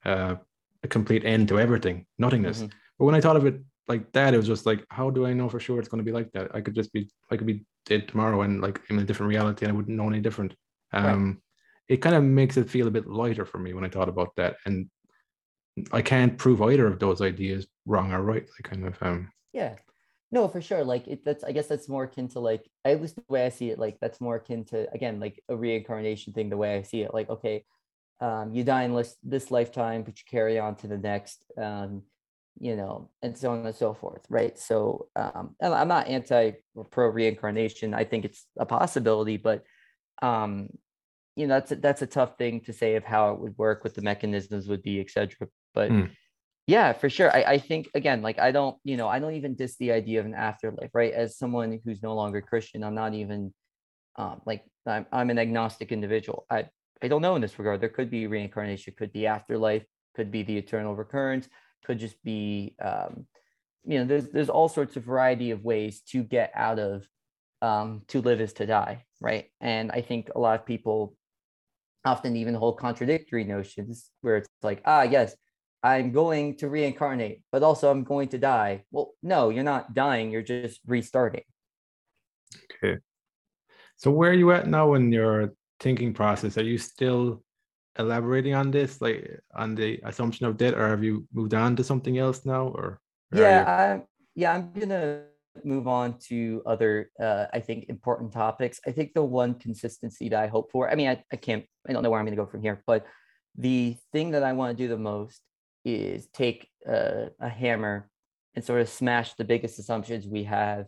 uh, 0.05 0.35
a 0.83 0.89
complete 0.89 1.25
end 1.25 1.47
to 1.47 1.61
everything 1.61 2.05
nothingness. 2.19 2.59
Mm-hmm. 2.59 2.77
but 2.99 3.05
when 3.05 3.15
i 3.15 3.21
thought 3.21 3.37
of 3.37 3.47
it 3.47 3.61
like 3.89 4.13
that, 4.13 4.35
it 4.35 4.37
was 4.37 4.47
just 4.47 4.67
like, 4.67 4.85
how 4.91 5.11
do 5.11 5.27
I 5.27 5.33
know 5.33 5.49
for 5.49 5.61
sure 5.61 5.79
it's 5.79 5.89
going 5.89 6.05
to 6.05 6.05
be 6.05 6.13
like 6.13 6.31
that? 6.33 6.55
I 6.55 6.61
could 6.61 6.75
just 6.75 6.93
be, 6.93 7.11
I 7.31 7.37
could 7.37 7.47
be 7.47 7.65
dead 7.85 8.09
tomorrow 8.09 8.43
and 8.43 8.61
like 8.61 8.81
in 8.91 8.99
a 8.99 9.05
different 9.05 9.31
reality, 9.31 9.65
and 9.65 9.73
I 9.73 9.77
wouldn't 9.77 9.97
know 9.97 10.09
any 10.09 10.21
different. 10.21 10.55
Um, 10.93 11.27
right. 11.27 11.37
It 11.89 11.97
kind 11.99 12.15
of 12.15 12.23
makes 12.23 12.57
it 12.57 12.71
feel 12.71 12.87
a 12.87 12.93
bit 12.93 13.09
lighter 13.09 13.45
for 13.45 13.59
me 13.59 13.75
when 13.75 13.85
I 13.85 13.89
thought 13.89 14.09
about 14.09 14.37
that, 14.37 14.57
and 14.67 14.89
I 15.91 16.03
can't 16.03 16.39
prove 16.39 16.63
either 16.63 16.87
of 16.87 16.99
those 16.99 17.21
ideas 17.21 17.67
wrong 17.87 18.13
or 18.13 18.23
right. 18.23 18.47
I 18.59 18.69
kind 18.69 18.87
of 18.87 19.03
um. 19.03 19.31
Yeah, 19.53 19.75
no, 20.31 20.49
for 20.49 20.63
sure. 20.63 20.85
Like 20.85 21.09
it, 21.09 21.25
that's, 21.25 21.45
I 21.45 21.53
guess 21.53 21.67
that's 21.67 21.89
more 21.89 22.05
akin 22.05 22.29
to 22.29 22.41
like, 22.41 22.71
at 22.85 23.01
least 23.01 23.17
the 23.17 23.25
way 23.29 23.45
I 23.45 23.49
see 23.49 23.71
it, 23.71 23.79
like 23.79 23.99
that's 24.01 24.21
more 24.21 24.37
akin 24.37 24.65
to 24.67 24.89
again 24.93 25.19
like 25.19 25.43
a 25.49 25.57
reincarnation 25.57 26.33
thing. 26.33 26.51
The 26.51 26.57
way 26.57 26.77
I 26.77 26.83
see 26.83 27.03
it, 27.03 27.13
like 27.13 27.29
okay, 27.29 27.65
um, 28.21 28.55
you 28.55 28.63
die 28.63 28.85
in 28.85 28.95
this, 28.95 29.17
this 29.25 29.51
lifetime, 29.51 30.03
but 30.03 30.19
you 30.19 30.25
carry 30.31 30.59
on 30.59 30.77
to 30.77 30.87
the 30.87 30.99
next, 30.99 31.45
um, 31.59 32.03
you 32.59 32.77
know, 32.77 33.11
and 33.23 33.37
so 33.37 33.53
on 33.53 33.67
and 33.67 33.75
so 33.75 33.95
forth, 33.95 34.25
right? 34.29 34.59
So 34.59 35.09
um, 35.17 35.57
I'm 35.61 35.89
not 35.89 36.09
anti 36.09 36.53
or 36.75 36.85
pro 36.85 37.09
reincarnation. 37.09 37.95
I 37.95 38.05
think 38.05 38.25
it's 38.25 38.47
a 38.59 38.67
possibility, 38.67 39.37
but 39.37 39.65
um, 40.21 40.69
you 41.37 41.47
know, 41.47 41.55
that's 41.55 41.73
a, 41.73 41.77
that's 41.77 42.03
a 42.03 42.07
tough 42.07 42.37
thing 42.37 42.61
to 42.63 42.73
say 42.73 42.97
of 42.97 43.05
how 43.05 43.33
it 43.33 43.41
would 43.41 43.57
work, 43.57 43.85
what 43.85 43.95
the 43.95 44.03
mechanisms 44.03 44.69
would 44.69 44.83
be, 44.83 45.01
etc. 45.01 45.49
But 45.75 45.91
mm. 45.91 46.11
yeah, 46.67 46.93
for 46.93 47.09
sure. 47.09 47.35
I, 47.35 47.43
I 47.43 47.59
think 47.59 47.89
again, 47.95 48.23
like 48.23 48.39
I 48.39 48.53
don't, 48.53 48.77
you 48.85 48.97
know, 48.97 49.09
I 49.09 49.19
don't 49.19 49.35
even 49.35 49.55
diss 49.55 49.77
the 49.79 49.93
idea 49.93 50.21
of 50.21 50.27
an 50.27 50.35
afterlife, 50.35 50.91
right? 50.95 51.13
As 51.13 51.39
someone 51.39 51.81
who's 51.85 52.03
no 52.03 52.15
longer 52.15 52.41
Christian, 52.43 52.85
I'm 52.85 52.95
not 52.95 53.15
even 53.15 53.53
um, 54.17 54.43
like 54.45 54.63
I'm, 54.87 55.07
I'm 55.11 55.31
an 55.31 55.39
agnostic 55.39 55.91
individual. 55.91 56.45
I 56.51 56.67
I 57.03 57.09
don't 57.09 57.23
know 57.23 57.35
in 57.35 57.43
this 57.43 57.59
regard. 57.59 57.81
There 57.81 57.89
could 57.89 58.11
be 58.11 58.27
reincarnation, 58.27 58.95
could 58.97 59.13
be 59.13 59.27
afterlife, 59.27 59.85
could 60.15 60.31
be 60.31 60.43
the 60.43 60.57
eternal 60.57 60.95
recurrence, 60.95 61.49
could 61.85 61.99
just 61.99 62.23
be, 62.23 62.75
um, 62.83 63.27
you 63.85 63.99
know, 63.99 64.05
there's 64.05 64.29
there's 64.29 64.49
all 64.49 64.69
sorts 64.69 64.97
of 64.97 65.05
variety 65.05 65.51
of 65.51 65.65
ways 65.65 66.03
to 66.09 66.23
get 66.23 66.53
out 66.55 66.79
of 66.79 67.07
um, 67.61 68.03
to 68.09 68.21
live 68.21 68.41
is 68.41 68.53
to 68.55 68.67
die, 68.67 69.05
right? 69.21 69.47
And 69.61 69.91
I 69.93 70.01
think 70.01 70.31
a 70.35 70.39
lot 70.39 70.59
of 70.59 70.67
people 70.67 71.17
often 72.05 72.37
even 72.37 72.55
hold 72.55 72.79
contradictory 72.79 73.45
notions 73.45 74.11
where 74.21 74.37
it's 74.37 74.49
like, 74.63 74.83
ah, 74.85 75.03
yes, 75.03 75.37
I'm 75.83 76.13
going 76.13 76.57
to 76.59 76.69
reincarnate, 76.69 77.43
but 77.51 77.63
also 77.63 77.91
I'm 77.91 78.05
going 78.05 78.29
to 78.29 78.39
die. 78.39 78.85
Well, 78.91 79.15
no, 79.23 79.51
you're 79.51 79.65
not 79.65 79.95
dying. 79.95 80.31
You're 80.31 80.43
just 80.43 80.81
restarting. 80.87 81.45
Okay. 82.83 82.99
So 83.97 84.11
where 84.11 84.31
are 84.31 84.35
you 84.35 84.53
at 84.53 84.67
now 84.67 84.95
in 84.95 85.13
your 85.13 85.55
thinking 85.81 86.13
process? 86.13 86.59
Are 86.59 86.65
you 86.65 86.79
still 86.79 87.43
elaborating 87.99 88.55
on 88.55 88.71
this, 88.71 89.01
like 89.01 89.41
on 89.55 89.75
the 89.75 90.01
assumption 90.05 90.47
of 90.47 90.57
death, 90.57 90.75
or 90.75 90.89
have 90.89 91.05
you 91.05 91.27
moved 91.33 91.55
on 91.55 91.77
to 91.77 91.85
something 91.85 92.19
else 92.19 92.45
now? 92.45 92.69
Or 92.69 93.01
yeah, 93.33 93.65
I, 93.67 94.03
yeah, 94.35 94.53
I'm 94.55 94.73
gonna 94.73 95.25
move 95.65 95.87
on 95.87 96.19
to 96.29 96.63
other, 96.65 97.11
uh, 97.21 97.47
I 97.53 97.61
think, 97.61 97.87
important 97.89 98.33
topics. 98.33 98.81
I 98.87 98.93
think 98.93 99.13
the 99.15 99.25
one 99.25 99.55
consistency 99.55 100.29
that 100.31 100.43
I 100.43 100.47
hope 100.47 100.71
for. 100.71 100.91
I 100.91 100.95
mean, 100.95 101.09
I, 101.09 101.23
I 101.33 101.37
can't, 101.37 101.65
I 101.89 101.93
don't 101.93 102.03
know 102.03 102.11
where 102.11 102.21
I'm 102.21 102.27
gonna 102.27 102.37
go 102.37 102.47
from 102.47 102.63
here, 102.63 102.83
but 102.87 103.07
the 103.57 103.97
thing 104.13 104.31
that 104.31 104.43
I 104.43 104.53
want 104.53 104.77
to 104.77 104.83
do 104.83 104.89
the 104.89 104.99
most 104.99 105.41
is 105.85 106.29
take 106.33 106.69
a, 106.87 107.29
a 107.41 107.49
hammer 107.49 108.09
and 108.55 108.65
sort 108.65 108.81
of 108.81 108.89
smash 108.89 109.35
the 109.35 109.45
biggest 109.45 109.79
assumptions 109.79 110.27
we 110.27 110.45
have 110.45 110.87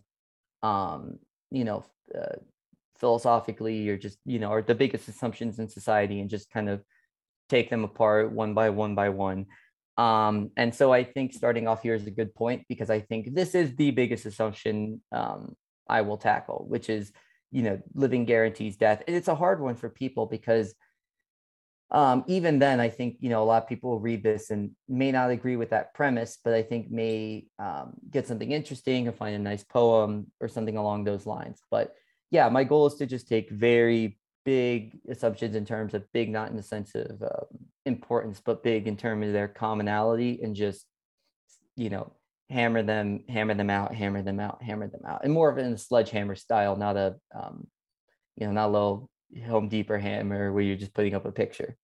um, 0.64 1.18
you 1.50 1.64
know, 1.64 1.84
uh, 2.18 2.36
philosophically 2.96 3.88
or 3.88 3.98
just 3.98 4.18
you 4.24 4.38
know 4.38 4.50
or 4.50 4.62
the 4.62 4.74
biggest 4.74 5.08
assumptions 5.08 5.58
in 5.58 5.68
society 5.68 6.20
and 6.20 6.30
just 6.30 6.50
kind 6.50 6.68
of 6.68 6.82
take 7.48 7.70
them 7.70 7.84
apart 7.84 8.32
one 8.32 8.54
by 8.54 8.70
one 8.70 8.94
by 8.94 9.08
one. 9.10 9.46
Um, 9.96 10.50
and 10.56 10.74
so 10.74 10.92
i 10.92 11.04
think 11.04 11.32
starting 11.32 11.68
off 11.68 11.82
here 11.82 11.94
is 11.94 12.04
a 12.08 12.10
good 12.10 12.34
point 12.34 12.64
because 12.68 12.90
i 12.90 12.98
think 12.98 13.32
this 13.32 13.54
is 13.54 13.76
the 13.76 13.92
biggest 13.92 14.26
assumption 14.26 15.00
um, 15.12 15.54
i 15.88 16.00
will 16.00 16.16
tackle 16.16 16.64
which 16.68 16.90
is 16.90 17.12
you 17.52 17.62
know 17.62 17.80
living 17.94 18.24
guarantees 18.24 18.76
death. 18.76 19.02
And 19.06 19.16
it's 19.16 19.28
a 19.28 19.36
hard 19.36 19.60
one 19.60 19.76
for 19.76 19.88
people 19.88 20.26
because 20.26 20.74
um, 21.92 22.24
even 22.26 22.58
then 22.58 22.80
i 22.80 22.88
think 22.88 23.18
you 23.20 23.30
know 23.30 23.42
a 23.42 23.46
lot 23.46 23.62
of 23.62 23.68
people 23.68 24.00
read 24.00 24.24
this 24.24 24.50
and 24.50 24.72
may 24.88 25.12
not 25.12 25.30
agree 25.30 25.54
with 25.54 25.70
that 25.70 25.94
premise 25.94 26.38
but 26.42 26.54
i 26.54 26.62
think 26.62 26.90
may 26.90 27.46
um, 27.60 27.92
get 28.10 28.26
something 28.26 28.50
interesting 28.50 29.06
or 29.06 29.12
find 29.12 29.36
a 29.36 29.38
nice 29.38 29.62
poem 29.62 30.26
or 30.40 30.48
something 30.48 30.76
along 30.76 31.04
those 31.04 31.24
lines. 31.24 31.60
But 31.70 31.94
yeah, 32.32 32.48
my 32.48 32.64
goal 32.64 32.86
is 32.86 32.94
to 32.96 33.06
just 33.06 33.28
take 33.28 33.48
very 33.50 34.18
big 34.44 34.98
assumptions 35.08 35.56
in 35.56 35.64
terms 35.64 35.94
of 35.94 36.10
big, 36.12 36.30
not 36.30 36.50
in 36.50 36.56
the 36.56 36.62
sense 36.62 36.94
of 36.94 37.22
um, 37.22 37.46
importance, 37.86 38.40
but 38.44 38.62
big 38.62 38.86
in 38.86 38.96
terms 38.96 39.26
of 39.26 39.32
their 39.32 39.48
commonality 39.48 40.40
and 40.42 40.54
just, 40.54 40.86
you 41.76 41.90
know, 41.90 42.12
hammer 42.50 42.82
them, 42.82 43.24
hammer 43.28 43.54
them 43.54 43.70
out, 43.70 43.94
hammer 43.94 44.22
them 44.22 44.40
out, 44.40 44.62
hammer 44.62 44.88
them 44.88 45.02
out, 45.06 45.24
and 45.24 45.32
more 45.32 45.50
of 45.50 45.58
it 45.58 45.64
in 45.64 45.72
a 45.72 45.78
sledgehammer 45.78 46.34
style, 46.34 46.76
not 46.76 46.96
a, 46.96 47.16
um, 47.34 47.66
you 48.36 48.46
know, 48.46 48.52
not 48.52 48.68
a 48.68 48.72
little 48.72 49.10
Home 49.46 49.68
Depot 49.68 49.98
hammer 49.98 50.52
where 50.52 50.62
you're 50.62 50.76
just 50.76 50.94
putting 50.94 51.14
up 51.14 51.24
a 51.24 51.32
picture. 51.32 51.76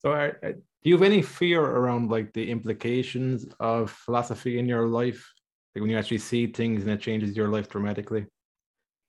So, 0.00 0.12
uh, 0.12 0.30
do 0.42 0.88
you 0.88 0.94
have 0.94 1.02
any 1.02 1.20
fear 1.20 1.62
around 1.62 2.10
like 2.10 2.32
the 2.32 2.50
implications 2.50 3.46
of 3.58 3.90
philosophy 3.90 4.58
in 4.58 4.66
your 4.66 4.86
life? 4.86 5.30
Like 5.74 5.82
when 5.82 5.90
you 5.90 5.98
actually 5.98 6.18
see 6.18 6.46
things 6.46 6.82
and 6.82 6.92
it 6.92 7.00
changes 7.00 7.36
your 7.36 7.48
life 7.48 7.68
dramatically? 7.68 8.26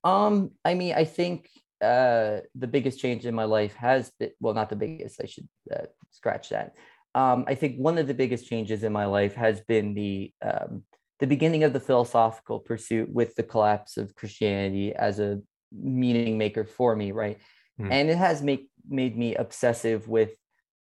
Um, 0.04 0.52
I 0.66 0.74
mean, 0.74 0.94
I 0.96 1.06
think 1.06 1.50
uh, 1.82 2.42
the 2.56 2.68
biggest 2.68 3.00
change 3.00 3.26
in 3.26 3.34
my 3.34 3.46
life 3.46 3.76
has 3.76 4.12
been 4.20 4.32
well, 4.40 4.54
not 4.54 4.70
the 4.70 4.76
biggest. 4.76 5.20
I 5.22 5.26
should 5.26 5.48
uh, 5.74 5.86
scratch 6.12 6.50
that. 6.50 6.76
Um, 7.14 7.44
I 7.48 7.56
think 7.56 7.78
one 7.78 7.98
of 7.98 8.08
the 8.08 8.14
biggest 8.14 8.48
changes 8.48 8.84
in 8.84 8.94
my 8.94 9.06
life 9.06 9.36
has 9.36 9.62
been 9.62 9.94
the 9.94 10.32
um, 10.42 10.84
the 11.20 11.28
beginning 11.28 11.64
of 11.64 11.74
the 11.74 11.80
philosophical 11.80 12.60
pursuit 12.60 13.10
with 13.12 13.36
the 13.36 13.44
collapse 13.44 13.98
of 13.98 14.16
Christianity 14.16 14.94
as 14.94 15.20
a 15.20 15.40
meaning 15.72 16.38
maker 16.38 16.66
for 16.66 16.96
me, 16.96 17.12
right? 17.12 17.40
Mm. 17.80 17.92
And 17.92 18.10
it 18.10 18.18
has 18.18 18.42
make 18.42 18.70
made 18.88 19.18
me 19.18 19.36
obsessive 19.36 20.08
with 20.08 20.32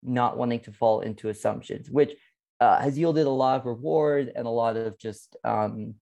not 0.03 0.37
wanting 0.37 0.61
to 0.61 0.73
fall 0.73 1.01
into 1.01 1.29
assumptions, 1.29 1.91
which 1.91 2.13
uh, 2.61 2.81
has 2.81 2.99
yielded 2.99 3.27
a 3.27 3.31
lot 3.31 3.61
of 3.61 3.67
reward 3.67 4.33
and 4.35 4.47
a 4.47 4.51
lot 4.51 4.77
of 4.77 4.99
just 4.99 5.37
um, 5.45 5.95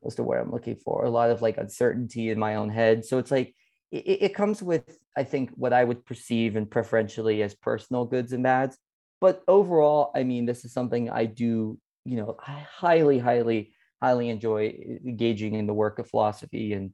what's 0.00 0.16
the 0.16 0.22
word 0.22 0.40
I'm 0.40 0.52
looking 0.52 0.76
for? 0.76 1.04
A 1.04 1.10
lot 1.10 1.30
of 1.30 1.42
like 1.42 1.58
uncertainty 1.58 2.30
in 2.30 2.38
my 2.38 2.56
own 2.56 2.70
head. 2.70 3.04
So 3.04 3.18
it's 3.18 3.30
like 3.30 3.54
it, 3.90 4.22
it 4.22 4.34
comes 4.34 4.62
with, 4.62 4.98
I 5.16 5.24
think, 5.24 5.50
what 5.54 5.72
I 5.72 5.84
would 5.84 6.04
perceive 6.04 6.56
and 6.56 6.70
preferentially 6.70 7.42
as 7.42 7.54
personal 7.54 8.04
goods 8.04 8.32
and 8.32 8.42
bads. 8.42 8.78
But 9.20 9.42
overall, 9.48 10.12
I 10.14 10.22
mean, 10.22 10.46
this 10.46 10.64
is 10.64 10.72
something 10.72 11.10
I 11.10 11.24
do, 11.26 11.78
you 12.04 12.16
know, 12.16 12.36
I 12.46 12.66
highly, 12.70 13.18
highly, 13.18 13.72
highly 14.00 14.28
enjoy 14.28 14.74
engaging 15.04 15.54
in 15.54 15.66
the 15.66 15.74
work 15.74 15.98
of 15.98 16.08
philosophy 16.08 16.72
and, 16.72 16.92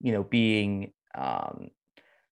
you 0.00 0.12
know, 0.12 0.22
being 0.22 0.92
um, 1.16 1.68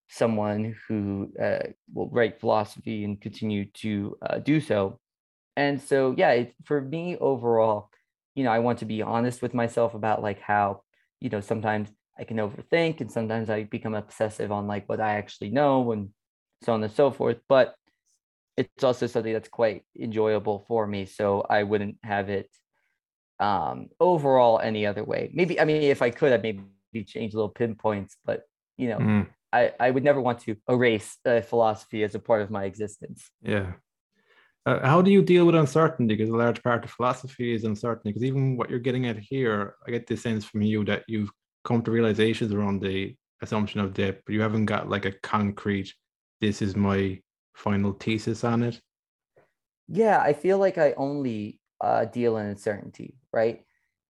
someone 0.08 0.74
who 0.88 1.30
uh, 1.42 1.58
will 1.92 2.08
write 2.10 2.40
philosophy 2.40 3.04
and 3.04 3.20
continue 3.20 3.66
to 3.66 4.16
uh, 4.22 4.38
do 4.38 4.60
so. 4.60 4.98
And 5.56 5.80
so, 5.80 6.14
yeah, 6.16 6.30
it, 6.30 6.54
for 6.64 6.80
me 6.80 7.16
overall, 7.16 7.90
you 8.34 8.44
know, 8.44 8.50
I 8.50 8.58
want 8.60 8.78
to 8.80 8.84
be 8.84 9.02
honest 9.02 9.42
with 9.42 9.54
myself 9.54 9.94
about 9.94 10.22
like 10.22 10.40
how, 10.40 10.82
you 11.20 11.30
know, 11.30 11.40
sometimes 11.40 11.90
I 12.18 12.24
can 12.24 12.36
overthink 12.36 13.00
and 13.00 13.10
sometimes 13.10 13.50
I 13.50 13.64
become 13.64 13.94
obsessive 13.94 14.52
on 14.52 14.66
like 14.66 14.88
what 14.88 15.00
I 15.00 15.14
actually 15.14 15.50
know 15.50 15.92
and 15.92 16.10
so 16.62 16.74
on 16.74 16.82
and 16.82 16.92
so 16.92 17.10
forth. 17.10 17.38
But 17.48 17.74
it's 18.56 18.84
also 18.84 19.06
something 19.06 19.32
that's 19.32 19.48
quite 19.48 19.82
enjoyable 19.98 20.64
for 20.68 20.86
me. 20.86 21.06
So 21.06 21.44
I 21.48 21.62
wouldn't 21.64 21.96
have 22.02 22.28
it 22.28 22.48
um 23.40 23.88
overall 23.98 24.60
any 24.60 24.86
other 24.86 25.02
way. 25.02 25.30
Maybe 25.34 25.60
I 25.60 25.64
mean 25.64 25.82
if 25.82 26.02
I 26.02 26.10
could 26.10 26.32
I'd 26.32 26.42
maybe 26.42 26.62
change 27.04 27.34
a 27.34 27.36
little 27.36 27.48
pinpoints, 27.48 28.16
but 28.24 28.44
you 28.76 28.88
know, 28.88 28.98
mm. 28.98 29.26
I, 29.52 29.72
I 29.78 29.90
would 29.90 30.04
never 30.04 30.20
want 30.20 30.40
to 30.40 30.56
erase 30.68 31.16
uh, 31.24 31.40
philosophy 31.40 32.02
as 32.02 32.14
a 32.14 32.18
part 32.18 32.42
of 32.42 32.50
my 32.50 32.64
existence. 32.64 33.30
Yeah. 33.42 33.72
Uh, 34.66 34.84
how 34.84 35.02
do 35.02 35.10
you 35.12 35.22
deal 35.22 35.44
with 35.44 35.54
uncertainty? 35.54 36.16
Because 36.16 36.30
a 36.30 36.36
large 36.36 36.62
part 36.62 36.84
of 36.84 36.90
philosophy 36.90 37.54
is 37.54 37.64
uncertainty. 37.64 38.10
Because 38.10 38.24
even 38.24 38.56
what 38.56 38.70
you're 38.70 38.78
getting 38.78 39.06
at 39.06 39.18
here, 39.18 39.76
I 39.86 39.90
get 39.90 40.06
the 40.06 40.16
sense 40.16 40.44
from 40.44 40.62
you 40.62 40.84
that 40.86 41.04
you've 41.06 41.30
come 41.64 41.82
to 41.82 41.90
realizations 41.90 42.52
around 42.52 42.80
the 42.80 43.16
assumption 43.42 43.80
of 43.80 43.94
death, 43.94 44.16
but 44.24 44.34
you 44.34 44.40
haven't 44.40 44.66
got 44.66 44.88
like 44.88 45.04
a 45.04 45.12
concrete, 45.12 45.92
this 46.40 46.62
is 46.62 46.76
my 46.76 47.20
final 47.54 47.92
thesis 47.92 48.44
on 48.44 48.62
it. 48.62 48.80
Yeah, 49.88 50.20
I 50.20 50.32
feel 50.32 50.58
like 50.58 50.78
I 50.78 50.94
only 50.96 51.60
uh, 51.80 52.06
deal 52.06 52.36
in 52.36 52.46
uncertainty, 52.46 53.16
right? 53.32 53.64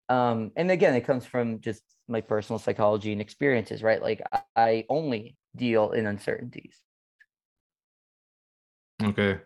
Um, 0.10 0.52
and 0.56 0.70
again, 0.70 0.96
it 0.96 1.06
comes 1.06 1.26
from 1.26 1.62
just 1.62 1.84
my 2.08 2.22
personal 2.22 2.60
psychology 2.60 3.14
and 3.14 3.22
experiences, 3.22 3.82
right? 3.82 4.02
Like 4.02 4.22
I 4.56 4.86
only 4.90 5.38
deal 5.56 5.92
in 5.92 6.06
uncertainties. 6.06 6.78
Okay. 9.02 9.40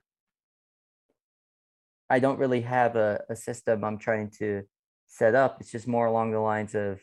I 2.10 2.20
don't 2.20 2.39
really 2.39 2.62
have 2.62 2.95
a, 2.95 3.24
a 3.30 3.36
system 3.36 3.84
I'm 3.84 3.97
trying 3.97 4.32
to 4.39 4.64
set 5.08 5.36
up. 5.36 5.58
It's 5.60 5.72
just 5.72 5.88
more 5.88 6.06
along 6.08 6.32
the 6.32 6.39
lines 6.39 6.76
of 6.76 6.99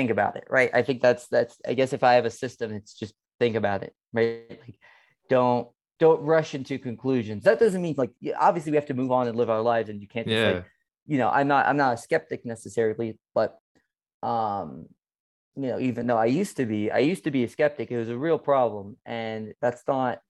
think 0.00 0.10
about 0.10 0.36
it, 0.36 0.44
right? 0.48 0.70
I 0.72 0.82
think 0.82 1.02
that's 1.02 1.28
that's 1.28 1.56
I 1.66 1.74
guess 1.74 1.92
if 1.92 2.02
I 2.02 2.14
have 2.14 2.24
a 2.24 2.30
system, 2.30 2.72
it's 2.72 2.94
just 2.94 3.14
think 3.38 3.54
about 3.54 3.82
it, 3.82 3.92
right? 4.14 4.48
Like 4.48 4.78
don't 5.28 5.68
don't 5.98 6.22
rush 6.22 6.54
into 6.54 6.78
conclusions. 6.78 7.44
That 7.44 7.60
doesn't 7.60 7.82
mean 7.82 7.96
like 7.98 8.12
obviously 8.38 8.72
we 8.72 8.76
have 8.76 8.86
to 8.86 8.94
move 8.94 9.12
on 9.12 9.28
and 9.28 9.36
live 9.36 9.50
our 9.50 9.60
lives, 9.60 9.90
and 9.90 10.00
you 10.00 10.08
can't 10.08 10.26
just 10.26 10.38
yeah. 10.38 10.52
like, 10.52 10.64
you 11.06 11.18
know, 11.18 11.28
I'm 11.28 11.48
not 11.48 11.66
I'm 11.66 11.76
not 11.76 11.94
a 11.94 11.98
skeptic 11.98 12.46
necessarily, 12.46 13.18
but 13.34 13.58
um, 14.22 14.86
you 15.56 15.68
know, 15.68 15.78
even 15.78 16.06
though 16.06 16.16
I 16.16 16.26
used 16.26 16.56
to 16.56 16.64
be, 16.64 16.90
I 16.90 17.00
used 17.00 17.24
to 17.24 17.30
be 17.30 17.44
a 17.44 17.48
skeptic, 17.48 17.90
it 17.90 17.98
was 17.98 18.08
a 18.08 18.16
real 18.16 18.38
problem, 18.38 18.96
and 19.04 19.52
that's 19.60 19.82
not 19.86 20.20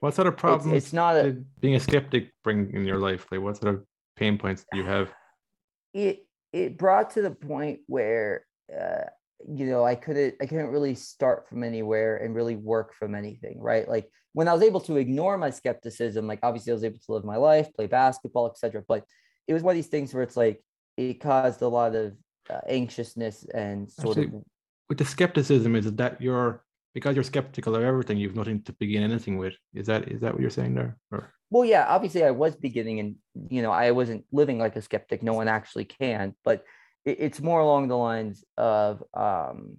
what 0.00 0.14
sort 0.14 0.26
of 0.28 0.36
problem 0.36 0.74
it's, 0.74 0.86
it's 0.86 0.92
not 0.92 1.16
a, 1.16 1.36
being 1.60 1.74
a 1.74 1.80
skeptic 1.80 2.30
bring 2.44 2.72
in 2.72 2.86
your 2.86 2.98
life 2.98 3.26
like 3.30 3.40
what 3.40 3.56
sort 3.56 3.74
of 3.74 3.84
pain 4.16 4.38
points 4.38 4.64
do 4.70 4.78
you 4.78 4.86
have 4.86 5.12
it 5.92 6.24
it 6.52 6.78
brought 6.78 7.10
to 7.10 7.20
the 7.20 7.30
point 7.30 7.80
where 7.86 8.46
uh, 8.74 9.04
you 9.46 9.66
know, 9.66 9.84
I 9.84 9.94
couldn't, 9.94 10.34
I 10.40 10.46
couldn't 10.46 10.68
really 10.68 10.94
start 10.94 11.48
from 11.48 11.62
anywhere 11.62 12.16
and 12.16 12.34
really 12.34 12.56
work 12.56 12.94
from 12.94 13.14
anything, 13.14 13.60
right? 13.60 13.88
Like 13.88 14.08
when 14.32 14.48
I 14.48 14.52
was 14.52 14.62
able 14.62 14.80
to 14.80 14.96
ignore 14.96 15.38
my 15.38 15.50
skepticism, 15.50 16.26
like 16.26 16.40
obviously 16.42 16.72
I 16.72 16.74
was 16.74 16.84
able 16.84 16.98
to 16.98 17.12
live 17.12 17.24
my 17.24 17.36
life, 17.36 17.72
play 17.74 17.86
basketball, 17.86 18.50
etc. 18.50 18.82
But 18.86 19.04
it 19.46 19.54
was 19.54 19.62
one 19.62 19.72
of 19.72 19.76
these 19.76 19.86
things 19.86 20.12
where 20.12 20.22
it's 20.22 20.36
like 20.36 20.62
it 20.96 21.20
caused 21.20 21.62
a 21.62 21.68
lot 21.68 21.94
of 21.94 22.14
uh, 22.50 22.60
anxiousness 22.68 23.44
and 23.54 23.90
sort 23.90 24.18
Actually, 24.18 24.38
of. 24.38 24.44
With 24.88 24.98
the 24.98 25.04
skepticism, 25.04 25.74
is 25.74 25.90
that 25.90 26.20
you're 26.20 26.62
because 26.94 27.14
you're 27.14 27.24
skeptical 27.24 27.76
of 27.76 27.82
everything, 27.82 28.16
you've 28.16 28.36
nothing 28.36 28.62
to 28.62 28.72
begin 28.74 29.02
anything 29.02 29.36
with. 29.36 29.54
Is 29.74 29.86
that 29.86 30.08
is 30.10 30.20
that 30.20 30.32
what 30.32 30.40
you're 30.40 30.50
saying 30.50 30.74
there? 30.74 30.96
Or? 31.10 31.32
Well, 31.50 31.64
yeah, 31.64 31.84
obviously 31.88 32.24
I 32.24 32.30
was 32.30 32.56
beginning, 32.56 33.00
and 33.00 33.16
you 33.50 33.62
know 33.62 33.70
I 33.70 33.90
wasn't 33.90 34.24
living 34.32 34.58
like 34.58 34.76
a 34.76 34.82
skeptic. 34.82 35.22
No 35.22 35.34
one 35.34 35.48
actually 35.48 35.84
can, 35.84 36.34
but 36.44 36.64
it, 37.06 37.16
it's 37.20 37.40
more 37.40 37.60
along 37.60 37.88
the 37.88 37.96
lines 37.96 38.44
of 38.58 39.02
um 39.14 39.78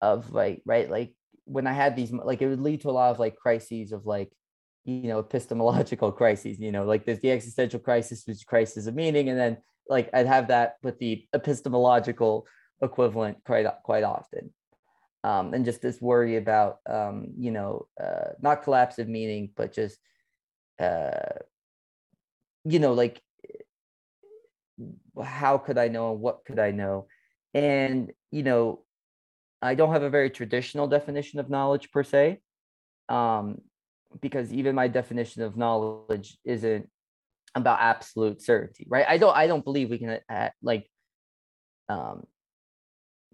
of 0.00 0.32
like 0.32 0.62
right 0.64 0.90
like 0.90 1.14
when 1.44 1.66
I 1.66 1.72
had 1.72 1.94
these 1.94 2.12
like 2.12 2.42
it 2.42 2.48
would 2.48 2.60
lead 2.60 2.80
to 2.82 2.90
a 2.90 2.92
lot 2.92 3.10
of 3.10 3.18
like 3.18 3.36
crises 3.36 3.92
of 3.92 4.06
like 4.06 4.32
you 4.84 5.08
know 5.08 5.20
epistemological 5.20 6.10
crises 6.20 6.58
you 6.58 6.72
know 6.72 6.84
like 6.84 7.04
there's 7.04 7.20
the 7.20 7.30
existential 7.30 7.78
crisis 7.78 8.24
which 8.26 8.36
is 8.36 8.44
crisis 8.44 8.86
of 8.86 8.94
meaning 8.94 9.28
and 9.28 9.38
then 9.38 9.58
like 9.90 10.08
I'd 10.14 10.26
have 10.26 10.48
that 10.48 10.76
with 10.82 10.98
the 10.98 11.26
epistemological 11.34 12.46
equivalent 12.80 13.38
quite 13.44 13.66
quite 13.82 14.04
often. 14.04 14.54
Um, 15.22 15.52
and 15.52 15.66
just 15.66 15.82
this 15.82 16.00
worry 16.00 16.36
about 16.36 16.78
um, 16.88 17.26
you 17.36 17.50
know 17.50 17.86
uh, 18.02 18.30
not 18.40 18.62
collapse 18.62 18.98
of 18.98 19.08
meaning 19.08 19.50
but 19.54 19.72
just 19.74 19.98
uh, 20.78 21.40
you 22.64 22.78
know 22.78 22.94
like 22.94 23.20
how 25.22 25.58
could 25.58 25.78
I 25.78 25.88
know 25.88 26.12
what 26.12 26.44
could 26.44 26.58
I 26.58 26.70
know 26.70 27.06
and 27.54 28.12
you 28.30 28.42
know 28.42 28.84
I 29.62 29.74
don't 29.74 29.92
have 29.92 30.02
a 30.02 30.10
very 30.10 30.30
traditional 30.30 30.86
definition 30.86 31.38
of 31.38 31.50
knowledge 31.50 31.90
per 31.90 32.02
se, 32.02 32.40
um, 33.08 33.60
because 34.20 34.52
even 34.52 34.74
my 34.74 34.88
definition 34.88 35.42
of 35.42 35.56
knowledge 35.56 36.38
isn't 36.44 36.88
about 37.54 37.80
absolute 37.80 38.40
certainty, 38.40 38.86
right? 38.88 39.04
I 39.08 39.18
don't 39.18 39.36
I 39.36 39.46
don't 39.46 39.64
believe 39.64 39.90
we 39.90 39.98
can 39.98 40.20
uh, 40.28 40.48
like, 40.62 40.88
um, 41.88 42.26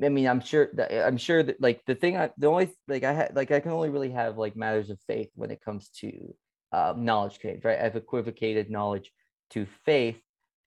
I 0.03 0.09
mean, 0.09 0.27
I'm 0.27 0.41
sure 0.41 0.69
that 0.75 1.07
I'm 1.07 1.17
sure 1.17 1.43
that 1.43 1.61
like 1.61 1.83
the 1.87 1.95
thing 1.95 2.17
I 2.17 2.31
the 2.37 2.49
only 2.49 2.71
like 2.89 3.05
I 3.05 3.13
had 3.13 3.37
like 3.37 3.51
I 3.51 3.61
can 3.61 3.71
only 3.71 3.91
really 3.91 4.11
have 4.11 4.37
like 4.37 4.57
matters 4.57 4.91
of 4.91 4.99
faith 5.07 5.31
when 5.35 5.51
it 5.51 5.63
comes 5.63 5.91
to 6.01 6.35
uh, 6.73 6.95
knowledge 6.97 7.39
claims, 7.41 7.65
right? 7.65 7.81
I've 7.81 7.97
equivocated 7.97 8.69
knowledge 8.69 9.13
to 9.51 9.67
faith, 9.85 10.21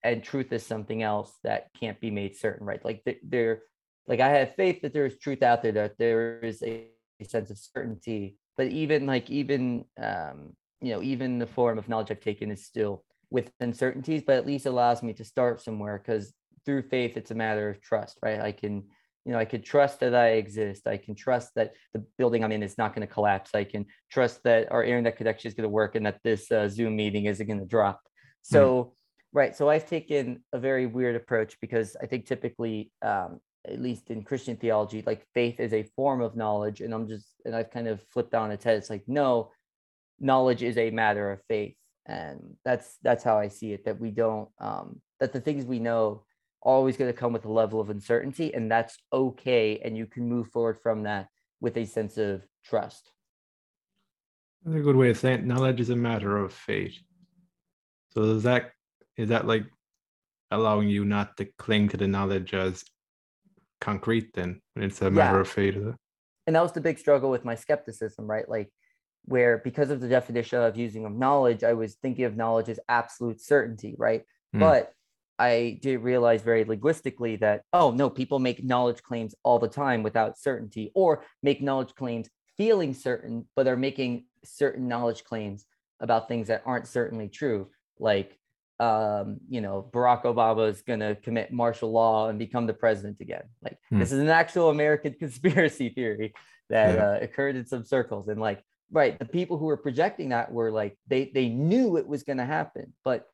and 0.03 0.23
truth 0.23 0.51
is 0.51 0.65
something 0.65 1.03
else 1.03 1.37
that 1.43 1.67
can't 1.79 1.99
be 1.99 2.11
made 2.11 2.35
certain, 2.35 2.65
right? 2.65 2.83
Like 2.83 3.03
they're 3.23 3.61
like 4.07 4.19
I 4.19 4.29
have 4.29 4.55
faith 4.55 4.81
that 4.81 4.93
there 4.93 5.05
is 5.05 5.17
truth 5.17 5.43
out 5.43 5.61
there, 5.61 5.71
that 5.73 5.97
there 5.97 6.39
is 6.39 6.63
a, 6.63 6.87
a 7.19 7.25
sense 7.25 7.49
of 7.49 7.57
certainty. 7.57 8.37
But 8.57 8.67
even 8.67 9.05
like 9.05 9.29
even 9.29 9.85
um, 10.01 10.53
you 10.81 10.93
know, 10.93 11.01
even 11.01 11.39
the 11.39 11.47
form 11.47 11.77
of 11.77 11.89
knowledge 11.89 12.11
I've 12.11 12.21
taken 12.21 12.51
is 12.51 12.65
still 12.65 13.03
with 13.29 13.51
uncertainties, 13.59 14.23
but 14.25 14.37
at 14.37 14.47
least 14.47 14.65
allows 14.65 15.03
me 15.03 15.13
to 15.13 15.23
start 15.23 15.61
somewhere 15.61 16.01
because 16.03 16.33
through 16.65 16.83
faith 16.83 17.17
it's 17.17 17.31
a 17.31 17.35
matter 17.35 17.69
of 17.69 17.81
trust, 17.81 18.17
right? 18.23 18.39
I 18.39 18.51
can 18.51 18.83
you 19.25 19.33
know, 19.33 19.39
I 19.39 19.45
can 19.45 19.61
trust 19.61 19.99
that 19.99 20.15
I 20.15 20.29
exist. 20.29 20.87
I 20.87 20.97
can 20.97 21.13
trust 21.13 21.53
that 21.55 21.73
the 21.93 22.03
building 22.17 22.43
I'm 22.43 22.51
in 22.51 22.63
is 22.63 22.77
not 22.77 22.95
going 22.95 23.07
to 23.07 23.13
collapse. 23.13 23.51
I 23.53 23.63
can 23.63 23.85
trust 24.09 24.41
that 24.43 24.71
our 24.71 24.83
internet 24.83 25.17
connection 25.17 25.49
is 25.49 25.53
going 25.53 25.65
to 25.65 25.69
work 25.69 25.95
and 25.95 26.05
that 26.05 26.19
this 26.23 26.51
uh, 26.51 26.67
Zoom 26.67 26.95
meeting 26.95 27.25
isn't 27.25 27.45
going 27.45 27.59
to 27.59 27.65
drop. 27.65 28.01
So, 28.41 28.83
mm. 28.83 28.91
Right. 29.33 29.55
So 29.55 29.69
I've 29.69 29.87
taken 29.87 30.43
a 30.53 30.59
very 30.59 30.85
weird 30.85 31.15
approach 31.15 31.57
because 31.61 31.95
I 32.01 32.05
think 32.05 32.25
typically 32.25 32.91
um, 33.01 33.39
at 33.67 33.81
least 33.81 34.09
in 34.09 34.23
Christian 34.23 34.55
theology, 34.55 35.03
like 35.05 35.25
faith 35.33 35.59
is 35.59 35.73
a 35.73 35.83
form 35.95 36.21
of 36.21 36.35
knowledge. 36.35 36.81
And 36.81 36.93
I'm 36.93 37.07
just, 37.07 37.27
and 37.45 37.55
I've 37.55 37.71
kind 37.71 37.87
of 37.87 38.01
flipped 38.09 38.33
on 38.33 38.51
its 38.51 38.63
head. 38.63 38.77
It's 38.77 38.89
like, 38.89 39.03
no, 39.07 39.51
knowledge 40.19 40.63
is 40.63 40.77
a 40.77 40.91
matter 40.91 41.31
of 41.31 41.41
faith. 41.47 41.75
And 42.05 42.55
that's, 42.65 42.97
that's 43.03 43.23
how 43.23 43.37
I 43.37 43.49
see 43.49 43.73
it, 43.73 43.85
that 43.85 43.99
we 43.99 44.11
don't, 44.11 44.49
um, 44.59 45.01
that 45.19 45.33
the 45.33 45.41
things 45.41 45.65
we 45.65 45.79
know 45.79 46.23
are 46.63 46.73
always 46.73 46.97
going 46.97 47.11
to 47.11 47.17
come 47.17 47.33
with 47.33 47.45
a 47.45 47.51
level 47.51 47.79
of 47.79 47.89
uncertainty 47.89 48.53
and 48.53 48.71
that's 48.71 48.97
okay. 49.13 49.79
And 49.83 49.97
you 49.97 50.05
can 50.05 50.27
move 50.27 50.47
forward 50.47 50.77
from 50.81 51.03
that 51.03 51.27
with 51.61 51.77
a 51.77 51.85
sense 51.85 52.17
of 52.17 52.43
trust. 52.65 53.11
That's 54.63 54.77
a 54.77 54.81
good 54.81 54.95
way 54.95 55.09
of 55.09 55.17
saying 55.17 55.39
it. 55.39 55.45
knowledge 55.45 55.79
is 55.79 55.89
a 55.89 55.95
matter 55.95 56.37
of 56.37 56.53
faith. 56.53 56.97
So 58.13 58.23
is 58.23 58.43
that, 58.43 58.71
is 59.19 59.29
that 59.29 59.45
like 59.45 59.65
allowing 60.51 60.89
you 60.89 61.05
not 61.05 61.37
to 61.37 61.45
cling 61.57 61.89
to 61.89 61.97
the 61.97 62.07
knowledge 62.07 62.53
as 62.53 62.83
concrete 63.81 64.33
then? 64.33 64.61
It's 64.75 65.01
a 65.01 65.11
matter 65.11 65.37
yeah. 65.37 65.41
of 65.41 65.47
faith 65.47 65.75
and 66.47 66.55
that 66.55 66.63
was 66.63 66.71
the 66.71 66.81
big 66.81 66.97
struggle 66.97 67.29
with 67.29 67.45
my 67.45 67.55
skepticism 67.55 68.25
right? 68.25 68.49
Like 68.49 68.69
where 69.25 69.59
because 69.59 69.91
of 69.91 69.99
the 70.01 70.07
definition 70.07 70.59
of 70.59 70.77
using 70.77 71.05
of 71.05 71.11
knowledge 71.11 71.61
i 71.61 71.73
was 71.73 71.95
thinking 71.95 72.23
of 72.23 72.37
knowledge 72.37 72.69
as 72.69 72.79
absolute 72.87 73.39
certainty 73.41 73.93
right? 73.97 74.23
Mm. 74.55 74.61
but 74.61 74.93
i 75.37 75.77
did 75.81 75.97
realize 75.97 76.41
very 76.41 76.63
linguistically 76.63 77.35
that 77.35 77.63
oh 77.73 77.91
no 77.91 78.09
people 78.09 78.39
make 78.39 78.63
knowledge 78.63 79.03
claims 79.03 79.35
all 79.43 79.59
the 79.59 79.67
time 79.67 80.03
without 80.03 80.39
certainty 80.39 80.89
or 80.95 81.23
make 81.43 81.61
knowledge 81.61 81.93
claims 81.95 82.29
feeling 82.57 82.93
certain 82.93 83.45
but 83.55 83.67
are 83.67 83.77
making 83.77 84.23
certain 84.43 84.87
knowledge 84.87 85.23
claims 85.23 85.65
about 85.99 86.27
things 86.27 86.47
that 86.47 86.63
aren't 86.65 86.87
certainly 86.87 87.27
true. 87.27 87.69
Like 87.99 88.37
um, 88.79 89.37
you 89.49 89.59
know, 89.59 89.89
Barack 89.91 90.23
Obama 90.23 90.69
is 90.69 90.81
going 90.81 91.01
to 91.01 91.15
commit 91.15 91.51
martial 91.51 91.91
law 91.91 92.29
and 92.29 92.39
become 92.39 92.65
the 92.65 92.73
president 92.73 93.17
again. 93.19 93.43
Like 93.61 93.77
hmm. 93.89 93.99
this 93.99 94.11
is 94.11 94.19
an 94.19 94.29
actual 94.29 94.69
American 94.69 95.13
conspiracy 95.19 95.89
theory 95.89 96.33
that 96.69 96.95
yeah. 96.95 97.05
uh, 97.05 97.19
occurred 97.21 97.55
in 97.55 97.65
some 97.65 97.83
circles. 97.83 98.29
And 98.29 98.39
like, 98.39 98.63
right, 98.91 99.19
the 99.19 99.25
people 99.25 99.57
who 99.57 99.65
were 99.65 99.77
projecting 99.77 100.29
that 100.29 100.51
were 100.51 100.71
like, 100.71 100.97
they 101.07 101.31
they 101.33 101.49
knew 101.49 101.97
it 101.97 102.07
was 102.07 102.23
going 102.23 102.37
to 102.37 102.45
happen, 102.45 102.93
but 103.03 103.27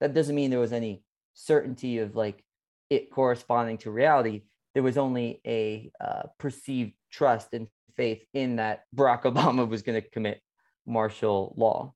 that 0.00 0.14
doesn't 0.14 0.34
mean 0.34 0.50
there 0.50 0.60
was 0.60 0.72
any 0.72 1.02
certainty 1.34 1.98
of 1.98 2.14
like 2.14 2.44
it 2.90 3.10
corresponding 3.10 3.78
to 3.78 3.90
reality. 3.90 4.42
There 4.74 4.82
was 4.82 4.98
only 4.98 5.40
a 5.46 5.90
uh, 6.00 6.24
perceived 6.38 6.92
trust 7.10 7.48
and 7.52 7.68
faith 7.96 8.22
in 8.34 8.56
that 8.56 8.84
Barack 8.94 9.22
Obama 9.32 9.66
was 9.66 9.80
going 9.80 10.00
to 10.00 10.06
commit 10.10 10.42
martial 10.84 11.54
law. 11.56 11.94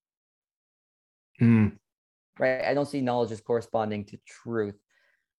Hmm 1.39 1.69
right? 2.39 2.65
I 2.65 2.75
don't 2.75 2.89
see 2.89 3.01
knowledge 3.01 3.33
as 3.33 3.41
corresponding 3.41 4.05
to 4.07 4.19
truth. 4.27 4.77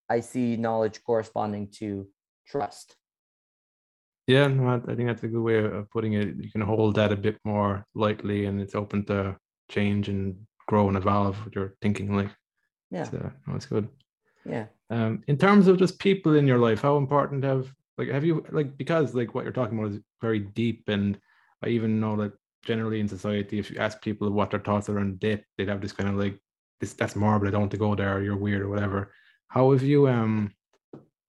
I 0.09 0.21
see 0.21 0.55
knowledge 0.55 1.03
corresponding 1.03 1.69
to 1.79 2.07
trust. 2.47 2.95
Yeah, 4.27 4.47
no, 4.47 4.81
I 4.87 4.95
think 4.95 5.07
that's 5.07 5.23
a 5.23 5.27
good 5.27 5.41
way 5.41 5.63
of 5.63 5.89
putting 5.89 6.13
it. 6.13 6.35
You 6.37 6.51
can 6.51 6.61
hold 6.61 6.95
that 6.95 7.13
a 7.13 7.15
bit 7.15 7.37
more 7.45 7.85
lightly, 7.95 8.45
and 8.45 8.59
it's 8.59 8.75
open 8.75 9.05
to 9.05 9.37
change 9.69 10.09
and 10.09 10.35
grow 10.67 10.89
and 10.89 10.97
evolve 10.97 11.43
with 11.45 11.55
your 11.55 11.75
thinking. 11.81 12.15
Like, 12.15 12.29
yeah, 12.91 13.03
so, 13.03 13.31
that's 13.47 13.65
good. 13.65 13.87
Yeah. 14.45 14.65
Um, 14.89 15.23
in 15.27 15.37
terms 15.37 15.67
of 15.67 15.77
just 15.77 15.99
people 15.99 16.35
in 16.35 16.45
your 16.45 16.57
life, 16.57 16.81
how 16.81 16.97
important 16.97 17.43
have 17.43 17.73
like 17.97 18.09
have 18.09 18.23
you 18.23 18.45
like 18.51 18.77
because 18.77 19.13
like 19.13 19.33
what 19.33 19.43
you're 19.43 19.53
talking 19.53 19.79
about 19.79 19.91
is 19.91 19.99
very 20.21 20.39
deep, 20.39 20.83
and 20.87 21.17
I 21.63 21.69
even 21.69 21.99
know 21.99 22.17
that 22.17 22.33
generally 22.63 22.99
in 22.99 23.07
society, 23.07 23.59
if 23.59 23.71
you 23.71 23.79
ask 23.79 24.01
people 24.01 24.29
what 24.29 24.51
their 24.51 24.59
thoughts 24.59 24.89
are 24.89 24.99
on 24.99 25.15
death, 25.15 25.39
they'd 25.57 25.69
have 25.69 25.81
this 25.81 25.93
kind 25.93 26.09
of 26.09 26.15
like 26.15 26.37
this 26.79 26.93
that's 26.93 27.15
morbid. 27.15 27.47
I 27.47 27.51
don't 27.51 27.61
want 27.61 27.71
to 27.71 27.77
go 27.77 27.95
there. 27.95 28.21
You're 28.21 28.37
weird 28.37 28.61
or 28.61 28.69
whatever. 28.69 29.11
How 29.49 29.71
have 29.71 29.83
you 29.83 30.07
um 30.07 30.51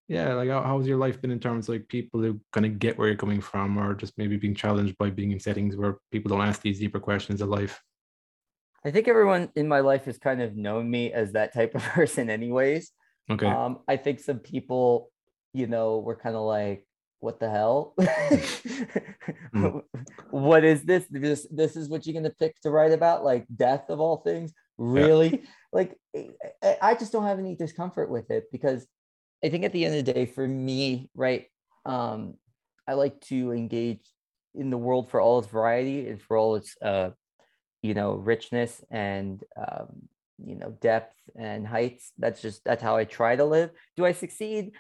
yeah, 0.09 0.33
like 0.33 0.49
how, 0.49 0.63
how's 0.63 0.87
your 0.87 0.97
life 0.97 1.21
been 1.21 1.31
in 1.31 1.39
terms 1.39 1.69
of 1.69 1.75
like 1.75 1.89
people 1.89 2.21
who 2.21 2.41
kind 2.53 2.65
of 2.65 2.79
get 2.79 2.97
where 2.97 3.09
you're 3.09 3.17
coming 3.17 3.43
from 3.43 3.79
or 3.79 3.95
just 3.95 4.17
maybe 4.17 4.39
being 4.39 4.55
challenged 4.55 4.97
by 4.97 5.11
being 5.11 5.33
in 5.33 5.39
settings 5.41 5.77
where 5.77 5.99
people 6.11 6.31
don't 6.31 6.47
ask 6.47 6.63
these 6.63 6.79
deeper 6.79 6.99
questions 6.99 7.43
of 7.43 7.51
life? 7.51 7.83
I 8.85 8.91
think 8.91 9.07
everyone 9.07 9.51
in 9.55 9.69
my 9.69 9.81
life 9.81 10.07
has 10.07 10.17
kind 10.17 10.41
of 10.41 10.57
known 10.57 10.91
me 10.91 11.13
as 11.13 11.33
that 11.33 11.53
type 11.53 11.75
of 11.75 11.83
person 11.95 12.31
anyways. 12.31 12.91
Okay. 13.31 13.47
Um, 13.47 13.81
I 13.87 13.97
think 13.97 14.21
some 14.21 14.39
people, 14.39 15.11
you 15.53 15.67
know, 15.67 15.99
were 15.99 16.17
kind 16.17 16.37
of 16.37 16.43
like, 16.43 16.87
what 17.21 17.39
the 17.39 17.51
hell? 17.51 17.95
mm. 17.99 19.83
what 20.31 20.65
is 20.65 20.85
this? 20.85 21.05
This 21.11 21.47
this 21.51 21.77
is 21.77 21.91
what 21.91 22.07
you're 22.07 22.15
gonna 22.15 22.31
pick 22.31 22.59
to 22.63 22.71
write 22.71 22.93
about, 22.93 23.25
like 23.25 23.45
death 23.55 23.91
of 23.91 24.01
all 24.01 24.19
things 24.19 24.55
really 24.79 25.31
yeah. 25.31 25.39
like 25.73 25.99
i 26.81 26.95
just 26.95 27.13
don't 27.13 27.25
have 27.25 27.39
any 27.39 27.55
discomfort 27.55 28.09
with 28.11 28.31
it 28.31 28.45
because 28.53 28.87
i 29.45 29.49
think 29.49 29.65
at 29.65 29.73
the 29.73 29.85
end 29.85 29.97
of 29.97 30.05
the 30.05 30.13
day 30.13 30.25
for 30.25 30.47
me 30.47 31.11
right 31.15 31.47
um 31.85 32.35
i 32.87 32.95
like 32.95 33.21
to 33.21 33.53
engage 33.53 34.01
in 34.55 34.71
the 34.71 34.79
world 34.79 35.11
for 35.11 35.21
all 35.21 35.39
its 35.39 35.49
variety 35.49 36.09
and 36.09 36.23
for 36.23 36.37
all 36.37 36.55
its 36.57 36.77
uh 36.83 37.11
you 37.83 37.95
know 37.95 38.15
richness 38.15 38.83
and 38.91 39.43
um 39.57 40.09
you 40.45 40.55
know 40.55 40.71
depth 40.81 41.15
and 41.37 41.67
heights. 41.67 42.13
That's 42.19 42.41
just 42.41 42.65
that's 42.65 42.83
how 42.83 42.97
i 42.97 43.05
try 43.05 43.37
to 43.37 43.45
live. 43.45 43.71
Do 43.97 44.05
i 44.05 44.13
succeed? 44.13 44.73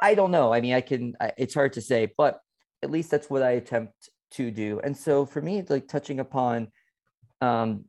I 0.00 0.14
don't 0.14 0.30
know. 0.30 0.52
I 0.52 0.60
mean 0.60 0.74
i 0.74 0.80
can 0.80 1.14
I, 1.20 1.32
it's 1.38 1.54
hard 1.54 1.74
to 1.74 1.80
say 1.80 2.12
but 2.16 2.40
at 2.82 2.90
least 2.90 3.10
that's 3.10 3.30
what 3.30 3.42
i 3.42 3.52
attempt 3.52 4.10
to 4.32 4.50
do. 4.50 4.80
And 4.82 4.96
so 4.96 5.26
for 5.26 5.40
me 5.40 5.62
like 5.68 5.88
touching 5.88 6.20
upon 6.20 6.68
um 7.40 7.84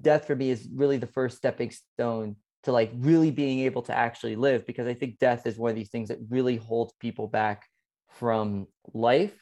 death 0.00 0.26
for 0.26 0.36
me 0.36 0.50
is 0.50 0.68
really 0.74 0.98
the 0.98 1.06
first 1.06 1.36
stepping 1.36 1.70
stone 1.70 2.36
to 2.64 2.72
like 2.72 2.92
really 2.94 3.30
being 3.30 3.60
able 3.60 3.82
to 3.82 3.96
actually 3.96 4.36
live 4.36 4.66
because 4.66 4.86
I 4.86 4.94
think 4.94 5.18
death 5.18 5.46
is 5.46 5.58
one 5.58 5.70
of 5.70 5.76
these 5.76 5.90
things 5.90 6.08
that 6.08 6.18
really 6.28 6.56
holds 6.56 6.92
people 7.00 7.26
back 7.26 7.66
from 8.08 8.66
life. 8.92 9.34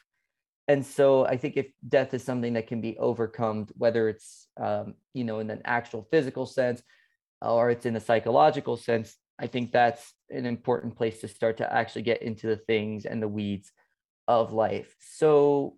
And 0.67 0.85
so 0.85 1.25
i 1.25 1.35
think 1.35 1.57
if 1.57 1.67
death 1.87 2.13
is 2.13 2.23
something 2.23 2.53
that 2.53 2.67
can 2.67 2.79
be 2.79 2.97
overcome 2.97 3.67
whether 3.77 4.07
it's 4.07 4.47
um, 4.57 4.93
you 5.13 5.25
know 5.25 5.39
in 5.39 5.49
an 5.49 5.61
actual 5.65 6.07
physical 6.11 6.45
sense 6.45 6.81
or 7.41 7.71
it's 7.71 7.85
in 7.85 7.95
a 7.95 7.99
psychological 7.99 8.77
sense 8.77 9.17
i 9.37 9.47
think 9.47 9.71
that's 9.71 10.13
an 10.29 10.45
important 10.45 10.95
place 10.95 11.19
to 11.19 11.27
start 11.27 11.57
to 11.57 11.73
actually 11.73 12.03
get 12.03 12.21
into 12.21 12.47
the 12.47 12.55
things 12.55 13.05
and 13.05 13.21
the 13.21 13.27
weeds 13.27 13.71
of 14.27 14.53
life. 14.53 14.95
So 14.99 15.77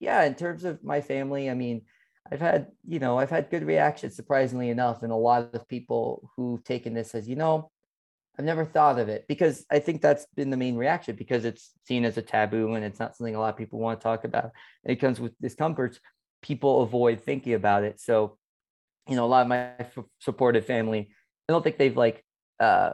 yeah 0.00 0.24
in 0.24 0.34
terms 0.34 0.64
of 0.64 0.84
my 0.84 1.00
family 1.00 1.48
i 1.48 1.54
mean 1.54 1.82
i've 2.30 2.40
had 2.40 2.68
you 2.86 2.98
know 2.98 3.18
i've 3.18 3.30
had 3.30 3.50
good 3.50 3.64
reactions 3.64 4.16
surprisingly 4.16 4.70
enough 4.70 5.02
and 5.02 5.12
a 5.12 5.16
lot 5.16 5.54
of 5.54 5.68
people 5.68 6.30
who've 6.36 6.62
taken 6.64 6.94
this 6.94 7.14
as 7.14 7.28
you 7.28 7.36
know 7.36 7.70
I've 8.40 8.46
never 8.46 8.64
thought 8.64 8.98
of 8.98 9.10
it 9.10 9.26
because 9.28 9.66
I 9.70 9.80
think 9.80 10.00
that's 10.00 10.26
been 10.34 10.48
the 10.48 10.56
main 10.56 10.76
reaction 10.76 11.14
because 11.14 11.44
it's 11.44 11.72
seen 11.84 12.06
as 12.06 12.16
a 12.16 12.22
taboo 12.22 12.72
and 12.72 12.82
it's 12.82 12.98
not 12.98 13.14
something 13.14 13.34
a 13.34 13.38
lot 13.38 13.52
of 13.52 13.58
people 13.58 13.78
want 13.78 14.00
to 14.00 14.02
talk 14.02 14.24
about. 14.24 14.52
And 14.82 14.92
it 14.92 14.96
comes 14.96 15.20
with 15.20 15.38
discomforts. 15.42 16.00
People 16.40 16.80
avoid 16.80 17.20
thinking 17.20 17.52
about 17.52 17.84
it. 17.84 18.00
So, 18.00 18.38
you 19.06 19.16
know, 19.16 19.26
a 19.26 19.28
lot 19.28 19.42
of 19.42 19.48
my 19.48 19.72
supportive 20.20 20.64
family, 20.64 21.10
I 21.48 21.52
don't 21.52 21.62
think 21.62 21.76
they've 21.76 21.96
like, 21.96 22.24
uh, 22.58 22.92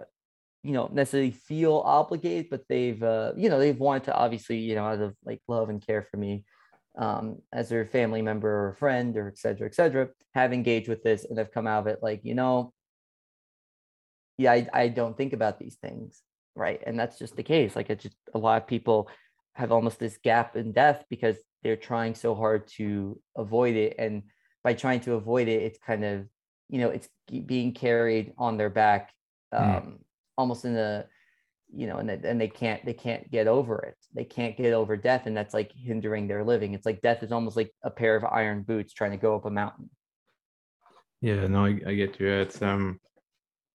you 0.64 0.72
know, 0.72 0.90
necessarily 0.92 1.30
feel 1.30 1.76
obligated, 1.84 2.50
but 2.50 2.62
they've, 2.68 3.00
uh, 3.00 3.32
you 3.36 3.48
know, 3.48 3.60
they've 3.60 3.78
wanted 3.78 4.04
to 4.04 4.16
obviously, 4.16 4.58
you 4.58 4.74
know, 4.74 4.84
out 4.84 5.00
of 5.00 5.14
like 5.24 5.40
love 5.46 5.68
and 5.68 5.80
care 5.80 6.02
for 6.10 6.16
me 6.16 6.44
um, 6.96 7.38
as 7.52 7.68
their 7.68 7.84
family 7.84 8.22
member 8.22 8.68
or 8.68 8.74
friend 8.74 9.16
or 9.16 9.28
et 9.28 9.38
cetera, 9.38 9.66
et 9.66 9.74
cetera, 9.74 10.08
have 10.34 10.52
engaged 10.52 10.88
with 10.88 11.02
this 11.02 11.24
and 11.24 11.38
have 11.38 11.52
come 11.52 11.66
out 11.66 11.80
of 11.80 11.86
it 11.86 11.98
like, 12.02 12.20
you 12.24 12.34
know, 12.34 12.72
yeah, 14.38 14.52
I, 14.52 14.66
I 14.72 14.88
don't 14.88 15.16
think 15.16 15.32
about 15.32 15.58
these 15.58 15.76
things, 15.76 16.22
right? 16.54 16.82
And 16.86 16.98
that's 16.98 17.18
just 17.18 17.36
the 17.36 17.42
case. 17.42 17.76
Like 17.76 17.90
it's 17.90 18.02
just 18.02 18.16
a 18.34 18.38
lot 18.38 18.60
of 18.60 18.68
people 18.68 19.08
have 19.54 19.72
almost 19.72 19.98
this 19.98 20.18
gap 20.22 20.56
in 20.56 20.72
death 20.72 21.04
because 21.08 21.36
they're 21.62 21.76
trying 21.76 22.14
so 22.14 22.34
hard 22.34 22.68
to 22.76 23.20
avoid 23.36 23.74
it, 23.74 23.96
and 23.98 24.24
by 24.62 24.74
trying 24.74 25.00
to 25.00 25.14
avoid 25.14 25.48
it, 25.48 25.62
it's 25.62 25.78
kind 25.78 26.04
of 26.04 26.26
you 26.68 26.80
know 26.80 26.90
it's 26.90 27.08
being 27.46 27.72
carried 27.72 28.32
on 28.36 28.56
their 28.56 28.70
back, 28.70 29.12
hmm. 29.52 29.58
um, 29.58 29.82
mm. 29.82 29.98
almost 30.36 30.64
in 30.64 30.76
a 30.76 31.06
you 31.74 31.86
know, 31.86 31.98
and 31.98 32.08
they, 32.08 32.20
and 32.28 32.40
they 32.40 32.48
can't 32.48 32.84
they 32.84 32.92
can't 32.92 33.30
get 33.30 33.46
over 33.46 33.78
it. 33.80 33.96
They 34.14 34.24
can't 34.24 34.56
get 34.56 34.72
over 34.72 34.96
death, 34.96 35.26
and 35.26 35.36
that's 35.36 35.54
like 35.54 35.72
hindering 35.72 36.28
their 36.28 36.44
living. 36.44 36.74
It's 36.74 36.86
like 36.86 37.02
death 37.02 37.22
is 37.22 37.32
almost 37.32 37.56
like 37.56 37.72
a 37.82 37.90
pair 37.90 38.16
of 38.16 38.24
iron 38.24 38.62
boots 38.62 38.92
trying 38.92 39.12
to 39.12 39.16
go 39.16 39.36
up 39.36 39.44
a 39.44 39.50
mountain. 39.50 39.90
Yeah, 41.20 41.46
no, 41.46 41.64
I, 41.64 41.80
I 41.86 41.94
get 41.94 42.20
you. 42.20 42.28
It's 42.28 42.62
um 42.62 43.00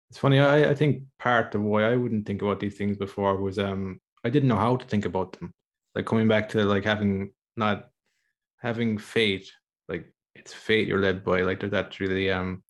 it's 0.09 0.17
funny. 0.17 0.39
I, 0.39 0.69
I 0.69 0.75
think 0.75 1.03
part 1.19 1.55
of 1.55 1.61
why 1.61 1.83
I 1.83 1.95
wouldn't 1.95 2.25
think 2.25 2.41
about 2.41 2.59
these 2.59 2.77
things 2.77 2.97
before 2.97 3.37
was 3.37 3.59
um 3.59 3.99
I 4.23 4.29
didn't 4.29 4.49
know 4.49 4.57
how 4.57 4.75
to 4.75 4.85
think 4.85 5.05
about 5.05 5.33
them. 5.33 5.53
Like 5.95 6.05
coming 6.05 6.27
back 6.27 6.49
to 6.49 6.63
like 6.63 6.83
having 6.85 7.33
not 7.55 7.89
having 8.61 8.97
fate, 8.97 9.51
like 9.89 10.13
it's 10.35 10.53
fate 10.53 10.87
you're 10.87 11.01
led 11.01 11.23
by. 11.23 11.41
Like 11.41 11.59
that's 11.59 11.99
really 11.99 12.31
um 12.31 12.63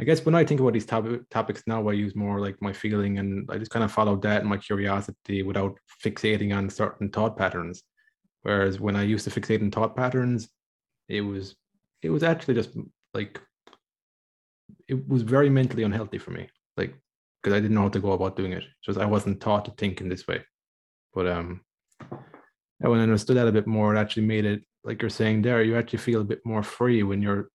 I 0.00 0.04
guess 0.04 0.24
when 0.24 0.34
I 0.34 0.44
think 0.44 0.60
about 0.60 0.74
these 0.74 0.86
topic, 0.86 1.28
topics 1.28 1.64
now, 1.66 1.88
I 1.88 1.92
use 1.92 2.14
more 2.14 2.40
like 2.40 2.60
my 2.62 2.72
feeling 2.72 3.18
and 3.18 3.48
I 3.50 3.58
just 3.58 3.72
kind 3.72 3.84
of 3.84 3.90
follow 3.90 4.16
that 4.16 4.40
and 4.40 4.50
my 4.50 4.56
curiosity 4.56 5.42
without 5.42 5.76
fixating 6.04 6.56
on 6.56 6.70
certain 6.70 7.10
thought 7.10 7.36
patterns. 7.36 7.82
Whereas 8.42 8.78
when 8.78 8.94
I 8.94 9.02
used 9.02 9.28
to 9.28 9.40
fixate 9.40 9.60
on 9.60 9.70
thought 9.70 9.96
patterns, 9.96 10.48
it 11.08 11.22
was 11.22 11.56
it 12.02 12.10
was 12.10 12.22
actually 12.22 12.54
just 12.54 12.70
like 13.12 13.40
it 14.86 15.08
was 15.08 15.22
very 15.22 15.50
mentally 15.50 15.82
unhealthy 15.82 16.18
for 16.18 16.30
me 16.30 16.48
like 16.78 16.94
because 17.42 17.56
I 17.56 17.60
didn't 17.60 17.74
know 17.74 17.82
how 17.82 17.88
to 17.90 18.00
go 18.00 18.12
about 18.12 18.36
doing 18.36 18.52
it. 18.52 18.64
Just 18.84 18.98
I 18.98 19.04
wasn't 19.04 19.40
taught 19.40 19.64
to 19.66 19.72
think 19.72 20.00
in 20.00 20.08
this 20.08 20.26
way. 20.26 20.44
But 21.14 21.26
um, 21.28 21.60
when 22.78 23.00
I 23.00 23.02
understood 23.02 23.36
that 23.36 23.48
a 23.48 23.52
bit 23.52 23.66
more, 23.66 23.94
it 23.94 23.98
actually 23.98 24.26
made 24.26 24.44
it 24.44 24.62
like 24.84 25.02
you're 25.02 25.10
saying 25.10 25.42
there. 25.42 25.62
You 25.62 25.76
actually 25.76 26.00
feel 26.00 26.20
a 26.20 26.24
bit 26.24 26.40
more 26.44 26.62
free 26.62 27.02
when 27.02 27.20
you're 27.22 27.50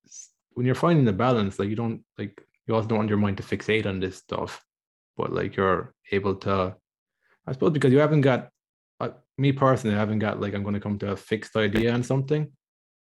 when 0.54 0.66
you're 0.66 0.76
finding 0.76 1.06
the 1.06 1.14
balance. 1.14 1.60
Like 1.60 1.70
you 1.70 1.76
don't 1.76 2.04
like 2.18 2.42
you 2.68 2.76
also 2.76 2.88
don't 2.88 3.00
want 3.00 3.10
your 3.10 3.18
mind 3.18 3.38
to 3.38 3.44
fixate 3.44 3.86
on 3.86 4.00
this 4.00 4.18
stuff, 4.18 4.64
but 5.18 5.32
like 5.32 5.56
you're 5.56 5.94
able 6.12 6.36
to. 6.36 6.76
I 7.46 7.52
suppose 7.52 7.72
because 7.72 7.92
you 7.92 8.00
haven't 8.00 8.22
got 8.22 8.50
uh, 9.00 9.10
me 9.38 9.52
personally, 9.52 9.96
I 9.96 10.00
haven't 10.00 10.20
got 10.20 10.40
like 10.40 10.54
I'm 10.54 10.64
going 10.64 10.76
to 10.76 10.80
come 10.80 10.98
to 11.00 11.12
a 11.12 11.18
fixed 11.18 11.56
idea 11.56 11.94
on 11.94 12.04
something. 12.04 12.52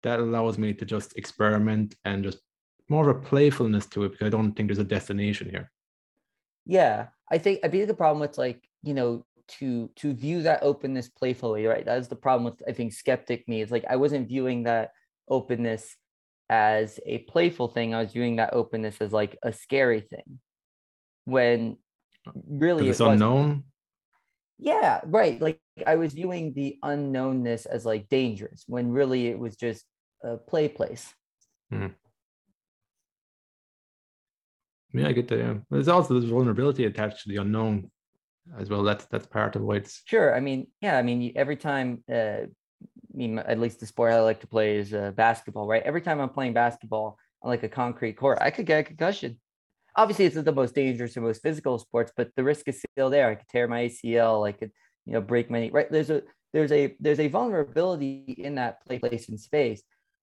That 0.03 0.21
allows 0.21 0.57
me 0.57 0.73
to 0.75 0.85
just 0.87 1.17
experiment 1.19 1.95
and 2.07 2.25
just 2.25 2.39
more 2.89 3.09
of 3.09 3.17
a 3.17 3.21
playfulness 3.21 3.87
to 3.87 4.05
it 4.05 4.13
because 4.13 4.27
I 4.27 4.31
don't 4.31 4.53
think 4.53 4.69
there's 4.69 4.79
a 4.79 4.85
destination 4.85 5.51
here 5.51 5.71
yeah 6.67 7.07
i 7.31 7.39
think 7.39 7.61
i 7.65 7.69
think 7.69 7.87
the 7.87 7.95
problem 7.95 8.21
with 8.21 8.39
like 8.39 8.63
you 8.83 8.95
know 8.95 9.25
to 9.49 9.91
to 9.97 10.13
view 10.13 10.43
that 10.43 10.63
openness 10.63 11.09
playfully 11.09 11.67
right 11.67 11.85
that's 11.85 12.09
the 12.09 12.17
problem 12.17 12.45
with 12.45 12.63
i 12.69 12.73
think 12.73 12.93
skeptic 12.93 13.47
me 13.49 13.61
is 13.61 13.71
like 13.71 13.85
i 13.89 13.97
wasn't 13.97 14.29
viewing 14.29 14.63
that 14.63 14.91
openness 15.29 15.97
as 16.51 16.99
a 17.07 17.19
playful 17.19 17.69
thing 17.69 17.95
i 17.95 18.03
was 18.03 18.13
viewing 18.13 18.37
that 18.37 18.53
openness 18.53 18.97
as 19.01 19.13
like 19.13 19.39
a 19.43 19.53
scary 19.53 20.01
thing 20.01 20.41
when 21.25 21.77
really 22.49 22.89
it's 22.89 23.01
it 23.01 23.07
unknown 23.07 23.65
yeah 24.59 25.01
right 25.07 25.41
like 25.41 25.61
i 25.87 25.95
was 25.95 26.13
viewing 26.13 26.53
the 26.53 26.77
unknownness 26.85 27.67
as 27.67 27.87
like 27.87 28.09
dangerous 28.09 28.65
when 28.67 28.91
really 28.91 29.29
it 29.29 29.39
was 29.39 29.57
just 29.57 29.85
a 30.25 30.37
play 30.37 30.69
place 30.69 31.15
mm. 31.73 31.95
Yeah, 34.93 35.09
I 35.09 35.13
get 35.13 35.29
that. 35.29 35.39
Yeah. 35.39 35.55
There's 35.71 35.89
also 35.89 36.19
this 36.19 36.29
vulnerability 36.29 36.85
attached 36.85 37.23
to 37.23 37.29
the 37.29 37.37
unknown 37.37 37.91
as 38.59 38.69
well. 38.69 38.83
That's 38.83 39.05
that's 39.07 39.27
part 39.27 39.57
of 39.57 39.63
why 39.63 39.77
it's 39.77 40.03
sure. 40.05 40.35
I 40.35 40.41
mean, 40.41 40.67
yeah. 40.81 40.99
I 40.99 41.03
mean, 41.03 41.33
every 41.37 41.57
time, 41.57 42.03
uh, 42.13 42.47
at 43.39 43.61
least 43.61 43.81
the 43.81 43.87
sport 43.87 44.13
I 44.13 44.21
like 44.21 44.41
to 44.41 44.47
play 44.47 44.77
is 44.77 44.95
uh, 44.95 45.13
basketball, 45.13 45.67
right? 45.67 45.83
Every 45.83 46.01
time 46.01 46.21
I'm 46.21 46.29
playing 46.29 46.55
basketball 46.55 47.19
on 47.43 47.51
like 47.51 47.63
a 47.63 47.69
concrete 47.69 48.15
court, 48.15 48.39
I 48.41 48.51
could 48.51 48.67
get 48.67 48.81
a 48.81 48.83
concussion. 48.85 49.39
Obviously, 49.97 50.25
it's 50.27 50.41
the 50.41 50.53
most 50.53 50.75
dangerous 50.75 51.17
and 51.17 51.25
most 51.25 51.43
physical 51.43 51.79
sports, 51.79 52.13
but 52.17 52.31
the 52.37 52.45
risk 52.45 52.69
is 52.69 52.83
still 52.93 53.11
there. 53.11 53.29
I 53.29 53.35
could 53.35 53.49
tear 53.49 53.67
my 53.67 53.89
ACL. 53.89 54.47
I 54.47 54.53
could, 54.53 54.71
you 55.05 55.15
know, 55.15 55.21
break 55.21 55.51
my 55.51 55.61
knee. 55.61 55.71
Right? 55.71 55.91
There's 55.91 56.11
a 56.11 56.23
there's 56.53 56.73
a 56.73 56.97
there's 57.01 57.21
a 57.21 57.29
vulnerability 57.29 58.35
in 58.39 58.55
that 58.55 58.85
play 58.87 58.99
place 58.99 59.29
in 59.29 59.37
space, 59.37 59.83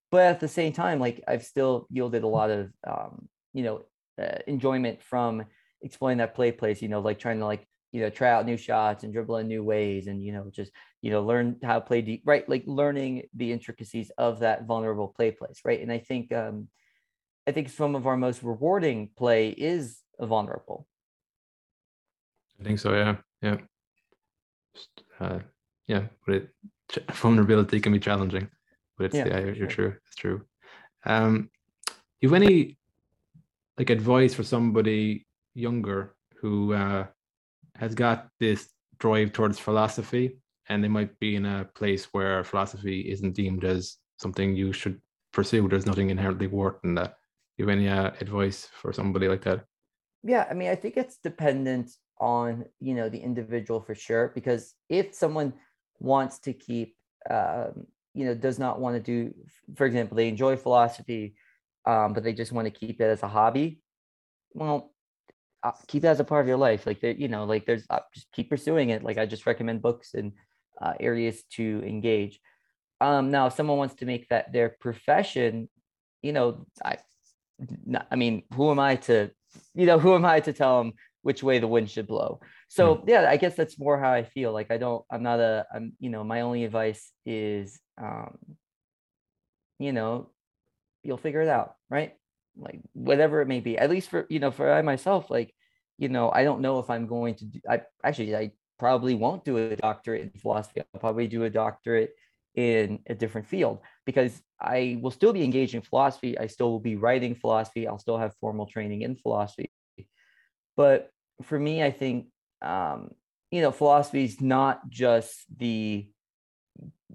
but 0.10 0.22
at 0.22 0.40
the 0.40 0.48
same 0.48 0.74
time, 0.74 1.00
like 1.00 1.24
I've 1.28 1.44
still 1.44 1.88
yielded 1.90 2.24
a 2.24 2.28
lot 2.28 2.50
of 2.50 2.72
um, 2.88 3.28
you 3.54 3.64
know 3.64 3.84
uh, 4.22 4.40
enjoyment 4.48 5.02
from 5.04 5.46
exploring 5.82 6.18
that 6.18 6.36
play 6.36 6.52
place, 6.52 6.82
you 6.82 6.88
know, 6.88 7.00
like 7.00 7.20
trying 7.20 7.40
to 7.40 7.46
like, 7.46 7.68
you 7.92 8.02
know, 8.02 8.10
try 8.10 8.32
out 8.32 8.46
new 8.46 8.58
shots 8.58 9.04
and 9.04 9.14
dribble 9.14 9.38
in 9.38 9.48
new 9.48 9.64
ways 9.64 10.08
and, 10.08 10.22
you 10.22 10.32
know, 10.32 10.50
just, 10.52 10.72
you 11.02 11.12
know, 11.12 11.24
learn 11.24 11.58
how 11.64 11.76
to 11.76 11.82
play 11.82 12.02
deep, 12.02 12.22
right? 12.26 12.48
Like 12.48 12.64
learning 12.66 13.24
the 13.34 13.52
intricacies 13.52 14.12
of 14.18 14.40
that 14.40 14.66
vulnerable 14.66 15.08
play 15.08 15.32
place, 15.32 15.62
right? 15.64 15.82
And 15.82 15.92
I 15.92 16.00
think, 16.00 16.32
um, 16.34 16.68
I 17.48 17.52
think 17.52 17.70
some 17.70 17.96
of 17.96 18.06
our 18.08 18.18
most 18.18 18.44
rewarding 18.44 19.10
play 19.16 19.50
is 19.50 20.00
vulnerable. 20.20 20.88
I 22.60 22.64
think 22.64 22.80
so. 22.80 22.94
Yeah. 22.94 23.16
Yeah. 23.42 23.58
just, 24.76 25.04
Uh, 25.20 25.40
yeah. 25.88 26.04
But 26.26 26.36
it, 26.36 26.50
vulnerability 27.14 27.80
can 27.80 27.94
be 27.94 28.00
challenging, 28.00 28.50
but 28.98 29.06
it's, 29.06 29.16
yeah, 29.16 29.28
yeah 29.28 29.40
you're, 29.40 29.56
you're 29.56 29.68
true. 29.68 29.96
It's 30.06 30.16
true. 30.16 30.44
Um, 31.06 31.50
you 32.20 32.30
have 32.30 32.42
any 32.42 32.78
like 33.78 33.90
advice 33.90 34.34
for 34.34 34.44
somebody 34.44 35.26
younger 35.54 36.16
who 36.42 36.74
uh, 36.74 37.08
has 37.80 37.96
got 37.96 38.30
this 38.40 38.70
drive 39.00 39.34
towards 39.34 39.60
philosophy 39.60 40.40
and 40.70 40.84
they 40.84 40.88
might 40.88 41.18
be 41.20 41.36
in 41.36 41.46
a 41.46 41.66
place 41.76 42.06
where 42.12 42.44
philosophy 42.44 43.10
isn't 43.12 43.34
deemed 43.34 43.64
as 43.64 43.98
something 44.18 44.56
you 44.56 44.74
should 44.74 45.00
pursue. 45.32 45.68
There's 45.68 45.86
nothing 45.86 46.10
inherently 46.10 46.48
worth 46.48 46.84
in 46.84 46.96
that. 46.96 47.18
Do 47.58 47.64
you 47.64 47.68
have 47.68 47.78
any 47.78 47.88
uh, 47.88 48.12
advice 48.20 48.68
for 48.74 48.92
somebody 48.92 49.28
like 49.28 49.44
that? 49.44 49.64
Yeah 50.24 50.48
i 50.50 50.54
mean 50.54 50.70
i 50.70 50.76
think 50.76 50.98
it's 50.98 51.18
dependent 51.18 51.92
on 52.20 52.66
you 52.80 52.96
know 52.96 53.08
the 53.08 53.20
individual 53.20 53.80
for 53.80 53.94
sure 53.94 54.32
because 54.34 54.74
if 54.90 55.14
someone 55.14 55.54
wants 56.00 56.40
to 56.40 56.54
keep 56.54 56.98
um, 57.30 57.86
you 58.16 58.26
know 58.26 58.34
does 58.34 58.58
not 58.58 58.80
want 58.80 58.96
to 58.96 59.00
do 59.00 59.34
for 59.76 59.86
example 59.86 60.18
they 60.18 60.28
enjoy 60.28 60.58
philosophy 60.58 61.36
um, 61.88 62.12
but 62.12 62.24
they 62.24 62.34
just 62.34 62.52
want 62.52 62.66
to 62.66 62.80
keep 62.80 63.00
it 63.00 63.06
as 63.06 63.24
a 63.24 63.30
hobby, 63.30 63.80
well, 64.54 64.92
keep 65.88 66.04
that 66.04 66.12
as 66.12 66.20
a 66.20 66.24
part 66.24 66.42
of 66.42 66.48
your 66.48 66.58
life. 66.58 66.86
Like 66.86 67.02
you 67.02 67.28
know, 67.28 67.46
like 67.46 67.66
there's 67.66 67.86
uh, 67.90 68.00
just 68.14 68.32
keep 68.32 68.50
pursuing 68.50 68.90
it. 68.90 69.04
Like 69.04 69.18
I 69.18 69.26
just 69.26 69.46
recommend 69.46 69.82
books 69.82 70.14
and 70.14 70.34
uh, 70.82 70.94
areas 71.00 71.44
to 71.54 71.84
engage. 71.86 72.40
Um, 73.00 73.32
now, 73.32 73.48
if 73.48 73.54
someone 73.54 73.78
wants 73.78 73.96
to 73.96 74.06
make 74.06 74.28
that 74.30 74.52
their 74.52 74.70
profession, 74.70 75.70
you 76.22 76.34
know, 76.34 76.66
I, 76.84 76.98
I 78.10 78.16
mean, 78.16 78.44
who 78.54 78.72
am 78.72 78.80
I 78.80 78.96
to, 78.96 79.32
you 79.76 79.86
know, 79.86 80.00
who 80.04 80.16
am 80.16 80.26
I 80.26 80.40
to 80.42 80.54
tell 80.54 80.80
them 80.80 80.94
which 81.22 81.44
way 81.44 81.60
the 81.60 81.68
wind 81.68 81.90
should 81.90 82.08
blow? 82.08 82.40
So 82.68 82.96
mm. 82.96 83.04
yeah, 83.08 83.28
I 83.30 83.38
guess 83.38 83.56
that's 83.56 83.80
more 83.80 84.00
how 84.00 84.12
I 84.12 84.24
feel. 84.24 84.52
Like 84.52 84.72
I 84.72 84.78
don't, 84.78 85.06
I'm 85.12 85.24
not 85.24 85.40
a, 85.40 85.66
I'm, 85.74 85.94
you 86.00 86.10
know, 86.10 86.24
my 86.24 86.42
only 86.42 86.64
advice 86.64 87.12
is, 87.26 87.80
um, 88.02 88.38
you 89.80 89.94
know, 89.94 90.32
you'll 91.04 91.18
figure 91.18 91.42
it 91.42 91.48
out, 91.48 91.76
right? 91.90 92.14
Like 92.58 92.82
whatever 92.94 93.42
it 93.42 93.48
may 93.48 93.60
be. 93.60 93.78
At 93.78 93.90
least 93.90 94.10
for 94.10 94.26
you 94.30 94.40
know, 94.40 94.52
for 94.52 94.72
I 94.72 94.82
myself, 94.82 95.30
like 95.30 95.54
you 95.98 96.10
know, 96.10 96.32
I 96.32 96.44
don't 96.44 96.62
know 96.62 96.80
if 96.80 96.90
I'm 96.90 97.08
going 97.08 97.36
to 97.36 97.46
do. 97.46 97.60
I 97.70 97.82
actually 98.04 98.36
I 98.36 98.52
probably 98.80 99.16
won't 99.16 99.44
do 99.44 99.58
a 99.58 99.76
doctorate 99.76 100.22
in 100.22 100.40
philosophy. 100.40 100.82
I'll 100.82 101.00
probably 101.00 101.28
do 101.28 101.44
a 101.44 101.50
doctorate 101.50 102.14
in 102.56 103.00
a 103.08 103.16
different 103.16 103.48
field 103.48 103.80
because 104.06 104.42
I 104.60 105.00
will 105.02 105.12
still 105.12 105.34
be 105.34 105.44
engaged 105.44 105.76
in 105.76 105.82
philosophy. 105.82 106.38
I 106.38 106.48
still 106.48 106.72
will 106.72 106.80
be 106.80 106.96
writing 106.96 107.36
philosophy. 107.36 107.88
I'll 107.88 108.00
still 108.00 108.18
have 108.18 108.36
formal 108.42 108.66
training 108.66 109.02
in 109.04 109.16
philosophy. 109.16 109.72
But 110.76 111.12
for 111.44 111.60
me, 111.60 111.84
I 111.84 111.92
think, 111.92 112.28
um, 112.62 113.12
you 113.52 113.62
know, 113.62 113.72
philosophy 113.72 114.24
is 114.24 114.42
not 114.42 114.90
just 114.90 115.46
the 115.56 116.08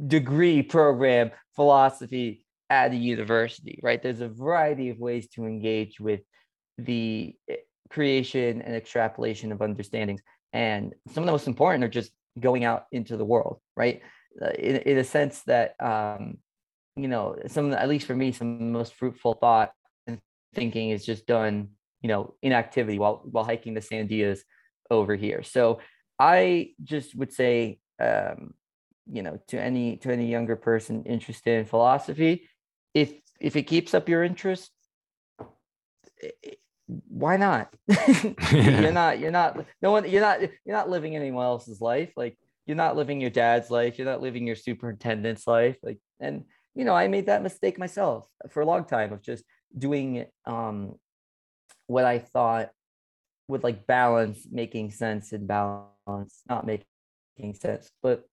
degree 0.07 0.63
program 0.63 1.31
philosophy 1.55 2.47
at 2.71 2.93
a 2.93 2.97
university, 2.97 3.79
right? 3.83 4.03
There's 4.03 4.21
a 4.21 4.29
variety 4.29 4.91
of 4.91 4.99
ways 4.99 5.29
to 5.31 5.45
engage 5.45 6.01
with 6.01 6.21
the 6.79 7.35
eh, 7.49 7.57
creation 7.93 8.63
and 8.63 8.75
extrapolation 8.75 9.53
of 9.53 9.61
understandings. 9.61 10.23
And 10.53 10.95
some 11.13 11.23
of 11.23 11.27
the 11.27 11.33
most 11.33 11.47
important 11.47 11.85
are 11.85 11.89
just 11.89 12.13
going 12.41 12.65
out 12.65 12.87
into 12.91 13.17
the 13.17 13.25
world, 13.25 13.61
right? 13.77 14.01
Uh, 14.41 14.51
in, 14.59 14.77
in 14.77 14.99
a 14.99 15.05
sense 15.05 15.43
that, 15.43 15.75
um, 15.81 16.39
you 16.97 17.09
know, 17.09 17.37
some, 17.47 17.73
at 17.73 17.89
least 17.89 18.07
for 18.07 18.17
me, 18.17 18.33
some 18.33 18.55
of 18.55 18.59
the 18.59 18.65
most 18.65 18.95
fruitful 18.95 19.35
thought 19.35 19.73
and 20.07 20.19
thinking 20.55 20.91
is 20.91 21.05
just 21.05 21.27
done, 21.27 21.69
you 22.03 22.09
know, 22.09 22.35
in 22.43 22.53
activity 22.53 22.99
while, 22.99 23.23
while 23.31 23.45
hiking 23.45 23.75
the 23.75 23.81
Sandias 23.81 24.41
over 24.91 25.15
here. 25.15 25.43
So 25.43 25.81
I 26.19 26.71
just 26.83 27.15
would 27.15 27.33
say, 27.33 27.79
um, 28.01 28.55
you 29.11 29.23
know, 29.23 29.39
to 29.49 29.61
any, 29.61 29.97
to 29.99 30.13
any 30.13 30.31
younger 30.31 30.57
person 30.57 31.05
interested 31.05 31.59
in 31.59 31.65
philosophy, 31.67 32.49
if, 32.95 33.13
if 33.41 33.57
it 33.57 33.65
keeps 33.65 33.95
up 33.95 34.09
your 34.09 34.23
interest, 34.23 34.71
why 36.87 37.37
not? 37.37 37.73
you're 38.53 38.93
not, 38.93 39.19
you're 39.19 39.31
not, 39.31 39.65
no 39.81 39.93
one, 39.93 40.09
you're 40.09 40.21
not, 40.21 40.41
you're 40.41 40.77
not 40.77 40.91
living 40.91 41.17
anyone 41.17 41.45
else's 41.45 41.81
life. 41.81 42.13
Like 42.17 42.37
you're 42.67 42.77
not 42.77 42.97
living 42.97 43.21
your 43.21 43.31
dad's 43.31 43.71
life. 43.71 43.99
You're 43.99 44.07
not 44.07 44.23
living 44.23 44.47
your 44.47 44.57
superintendent's 44.57 45.47
life. 45.47 45.77
Like, 45.83 45.99
and 46.21 46.45
you 46.75 46.85
know, 46.85 46.95
I 46.95 47.09
made 47.09 47.27
that 47.27 47.43
mistake 47.43 47.79
myself 47.79 48.27
for 48.51 48.61
a 48.61 48.67
long 48.67 48.85
time 48.85 49.13
of 49.13 49.23
just 49.23 49.45
doing 49.77 50.27
um, 50.47 50.95
what 51.87 52.05
I 52.05 52.19
thought 52.19 52.71
would 53.49 53.63
like 53.63 53.87
balance, 53.87 54.47
making 54.51 54.91
sense 54.93 55.33
and 55.33 55.47
balance, 55.47 56.43
not 56.49 56.67
making 56.67 57.55
sense. 57.55 57.91
But 58.03 58.25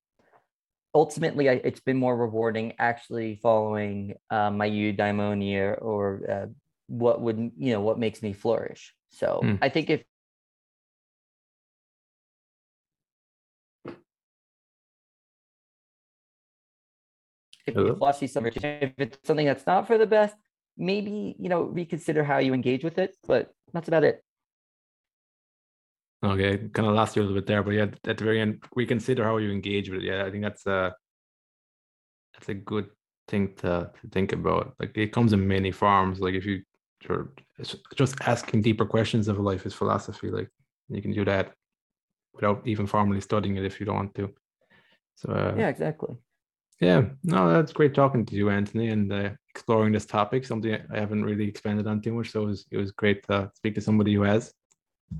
ultimately, 0.93 1.49
I, 1.49 1.53
it's 1.63 1.81
been 1.81 1.97
more 1.97 2.15
rewarding 2.15 2.73
actually 2.79 3.39
following 3.41 4.15
uh, 4.29 4.51
my 4.51 4.69
eudaimonia 4.69 5.81
or 5.81 6.21
uh, 6.29 6.45
what 6.89 7.21
would 7.21 7.51
you 7.57 7.71
know 7.73 7.81
what 7.81 7.99
makes 7.99 8.21
me 8.21 8.33
flourish. 8.33 8.93
So 9.11 9.41
mm. 9.43 9.57
i 9.61 9.69
think 9.69 9.89
if 9.89 10.03
if 17.65 17.75
you 17.75 17.95
philosophy 17.95 18.27
something 18.27 18.53
if 18.63 18.93
it's 18.97 19.17
something 19.23 19.45
that's 19.45 19.65
not 19.65 19.87
for 19.87 19.97
the 19.97 20.07
best 20.07 20.35
maybe 20.77 21.35
you 21.39 21.49
know 21.49 21.63
reconsider 21.63 22.23
how 22.23 22.39
you 22.39 22.53
engage 22.53 22.83
with 22.83 22.97
it 22.97 23.15
but 23.27 23.53
that's 23.73 23.87
about 23.87 24.03
it. 24.03 24.23
Okay 26.23 26.57
kind 26.73 26.87
of 26.87 26.95
lost 26.95 27.15
you 27.15 27.21
a 27.21 27.23
little 27.23 27.35
bit 27.35 27.47
there 27.47 27.63
but 27.63 27.71
yeah 27.71 27.83
at 27.83 28.17
the 28.17 28.23
very 28.23 28.41
end 28.41 28.63
reconsider 28.75 29.23
how 29.23 29.37
you 29.37 29.51
engage 29.51 29.89
with 29.89 30.01
it. 30.01 30.05
Yeah 30.05 30.25
i 30.25 30.31
think 30.31 30.43
that's 30.43 30.65
a 30.65 30.93
that's 32.33 32.49
a 32.49 32.53
good 32.53 32.89
thing 33.29 33.53
to, 33.57 33.91
to 34.01 34.07
think 34.11 34.33
about. 34.33 34.73
Like 34.79 34.97
it 34.97 35.13
comes 35.13 35.33
in 35.33 35.47
many 35.47 35.71
forms. 35.71 36.19
Like 36.19 36.33
if 36.33 36.45
you 36.45 36.63
or 37.07 37.31
just 37.95 38.15
asking 38.25 38.61
deeper 38.61 38.85
questions 38.85 39.27
of 39.27 39.39
life 39.39 39.65
is 39.65 39.73
philosophy. 39.73 40.29
Like 40.29 40.49
you 40.89 41.01
can 41.01 41.11
do 41.11 41.25
that 41.25 41.53
without 42.33 42.61
even 42.65 42.87
formally 42.87 43.21
studying 43.21 43.57
it 43.57 43.65
if 43.65 43.79
you 43.79 43.85
don't 43.85 43.95
want 43.95 44.15
to. 44.15 44.33
So 45.15 45.31
uh, 45.31 45.55
yeah, 45.57 45.69
exactly. 45.69 46.15
Yeah, 46.79 47.09
no, 47.23 47.51
that's 47.51 47.73
great 47.73 47.93
talking 47.93 48.25
to 48.25 48.35
you, 48.35 48.49
Anthony, 48.49 48.87
and 48.87 49.11
uh, 49.11 49.31
exploring 49.49 49.91
this 49.91 50.05
topic. 50.05 50.45
Something 50.45 50.77
I 50.93 50.99
haven't 50.99 51.25
really 51.25 51.47
expanded 51.47 51.87
on 51.87 52.01
too 52.01 52.13
much, 52.13 52.31
so 52.31 52.43
it 52.43 52.45
was 52.45 52.65
it 52.71 52.77
was 52.77 52.91
great 52.91 53.27
to 53.27 53.51
speak 53.55 53.75
to 53.75 53.81
somebody 53.81 54.13
who 54.13 54.21
has. 54.21 54.53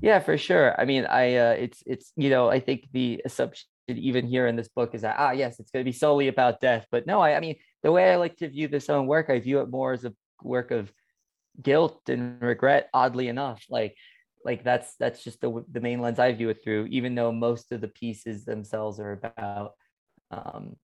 Yeah, 0.00 0.20
for 0.20 0.38
sure. 0.38 0.80
I 0.80 0.84
mean, 0.84 1.04
I 1.04 1.34
uh, 1.36 1.52
it's 1.52 1.82
it's 1.86 2.12
you 2.16 2.30
know 2.30 2.48
I 2.48 2.60
think 2.60 2.88
the 2.92 3.20
assumption 3.24 3.68
even 3.88 4.26
here 4.26 4.46
in 4.46 4.56
this 4.56 4.68
book 4.68 4.94
is 4.94 5.02
that 5.02 5.16
ah 5.18 5.32
yes 5.32 5.58
it's 5.58 5.72
going 5.72 5.84
to 5.84 5.88
be 5.88 5.96
solely 5.96 6.28
about 6.28 6.60
death, 6.60 6.86
but 6.90 7.06
no, 7.06 7.20
I 7.20 7.36
I 7.36 7.40
mean 7.40 7.56
the 7.82 7.92
way 7.92 8.10
I 8.10 8.16
like 8.16 8.36
to 8.38 8.48
view 8.48 8.68
this 8.68 8.88
own 8.88 9.06
work, 9.06 9.28
I 9.28 9.38
view 9.40 9.60
it 9.60 9.68
more 9.68 9.92
as 9.92 10.04
a 10.04 10.14
work 10.42 10.70
of 10.70 10.90
guilt 11.62 12.00
and 12.08 12.40
regret 12.42 12.88
oddly 12.94 13.28
enough 13.28 13.64
like 13.70 13.96
like 14.44 14.64
that's 14.64 14.94
that's 14.96 15.22
just 15.22 15.40
the 15.40 15.64
the 15.70 15.80
main 15.80 16.00
lens 16.00 16.18
i 16.18 16.32
view 16.32 16.48
it 16.48 16.62
through 16.62 16.86
even 16.90 17.14
though 17.14 17.32
most 17.32 17.72
of 17.72 17.80
the 17.80 17.88
pieces 17.88 18.44
themselves 18.44 18.98
are 18.98 19.20
about 19.22 19.72
um 20.30 20.76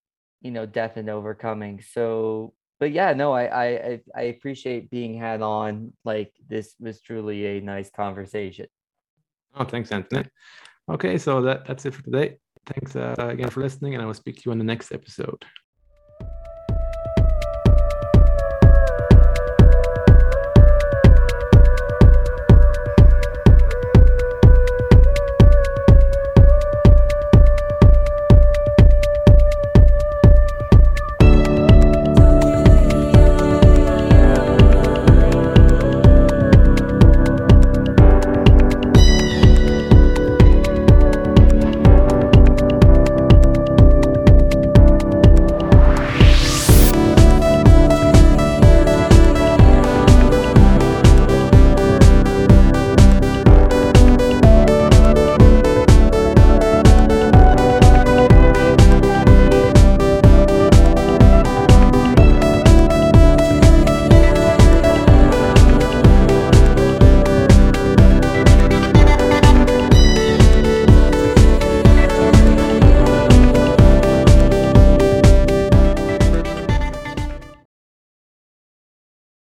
you 0.47 0.51
know 0.51 0.67
death 0.67 0.97
and 0.97 1.09
overcoming. 1.11 1.81
So 1.81 2.55
but 2.79 2.93
yeah 2.93 3.15
no 3.15 3.33
i 3.33 3.65
i 3.65 4.01
i 4.15 4.23
appreciate 4.23 4.91
being 4.91 5.19
had 5.19 5.41
on 5.41 5.93
like 6.05 6.33
this 6.49 6.75
was 6.79 7.01
truly 7.01 7.59
a 7.59 7.61
nice 7.61 7.91
conversation. 7.91 8.67
Oh 9.55 9.65
thanks 9.65 9.93
anthony. 9.93 10.29
Okay 10.89 11.19
so 11.19 11.41
that 11.43 11.67
that's 11.67 11.87
it 11.87 11.95
for 11.95 12.03
today. 12.03 12.39
Thanks 12.67 12.97
uh, 12.97 13.15
again 13.19 13.49
for 13.49 13.61
listening 13.61 13.95
and 13.95 14.03
i 14.03 14.07
will 14.07 14.15
speak 14.15 14.37
to 14.37 14.43
you 14.47 14.53
on 14.53 14.59
the 14.59 14.65
next 14.65 14.93
episode 14.93 15.45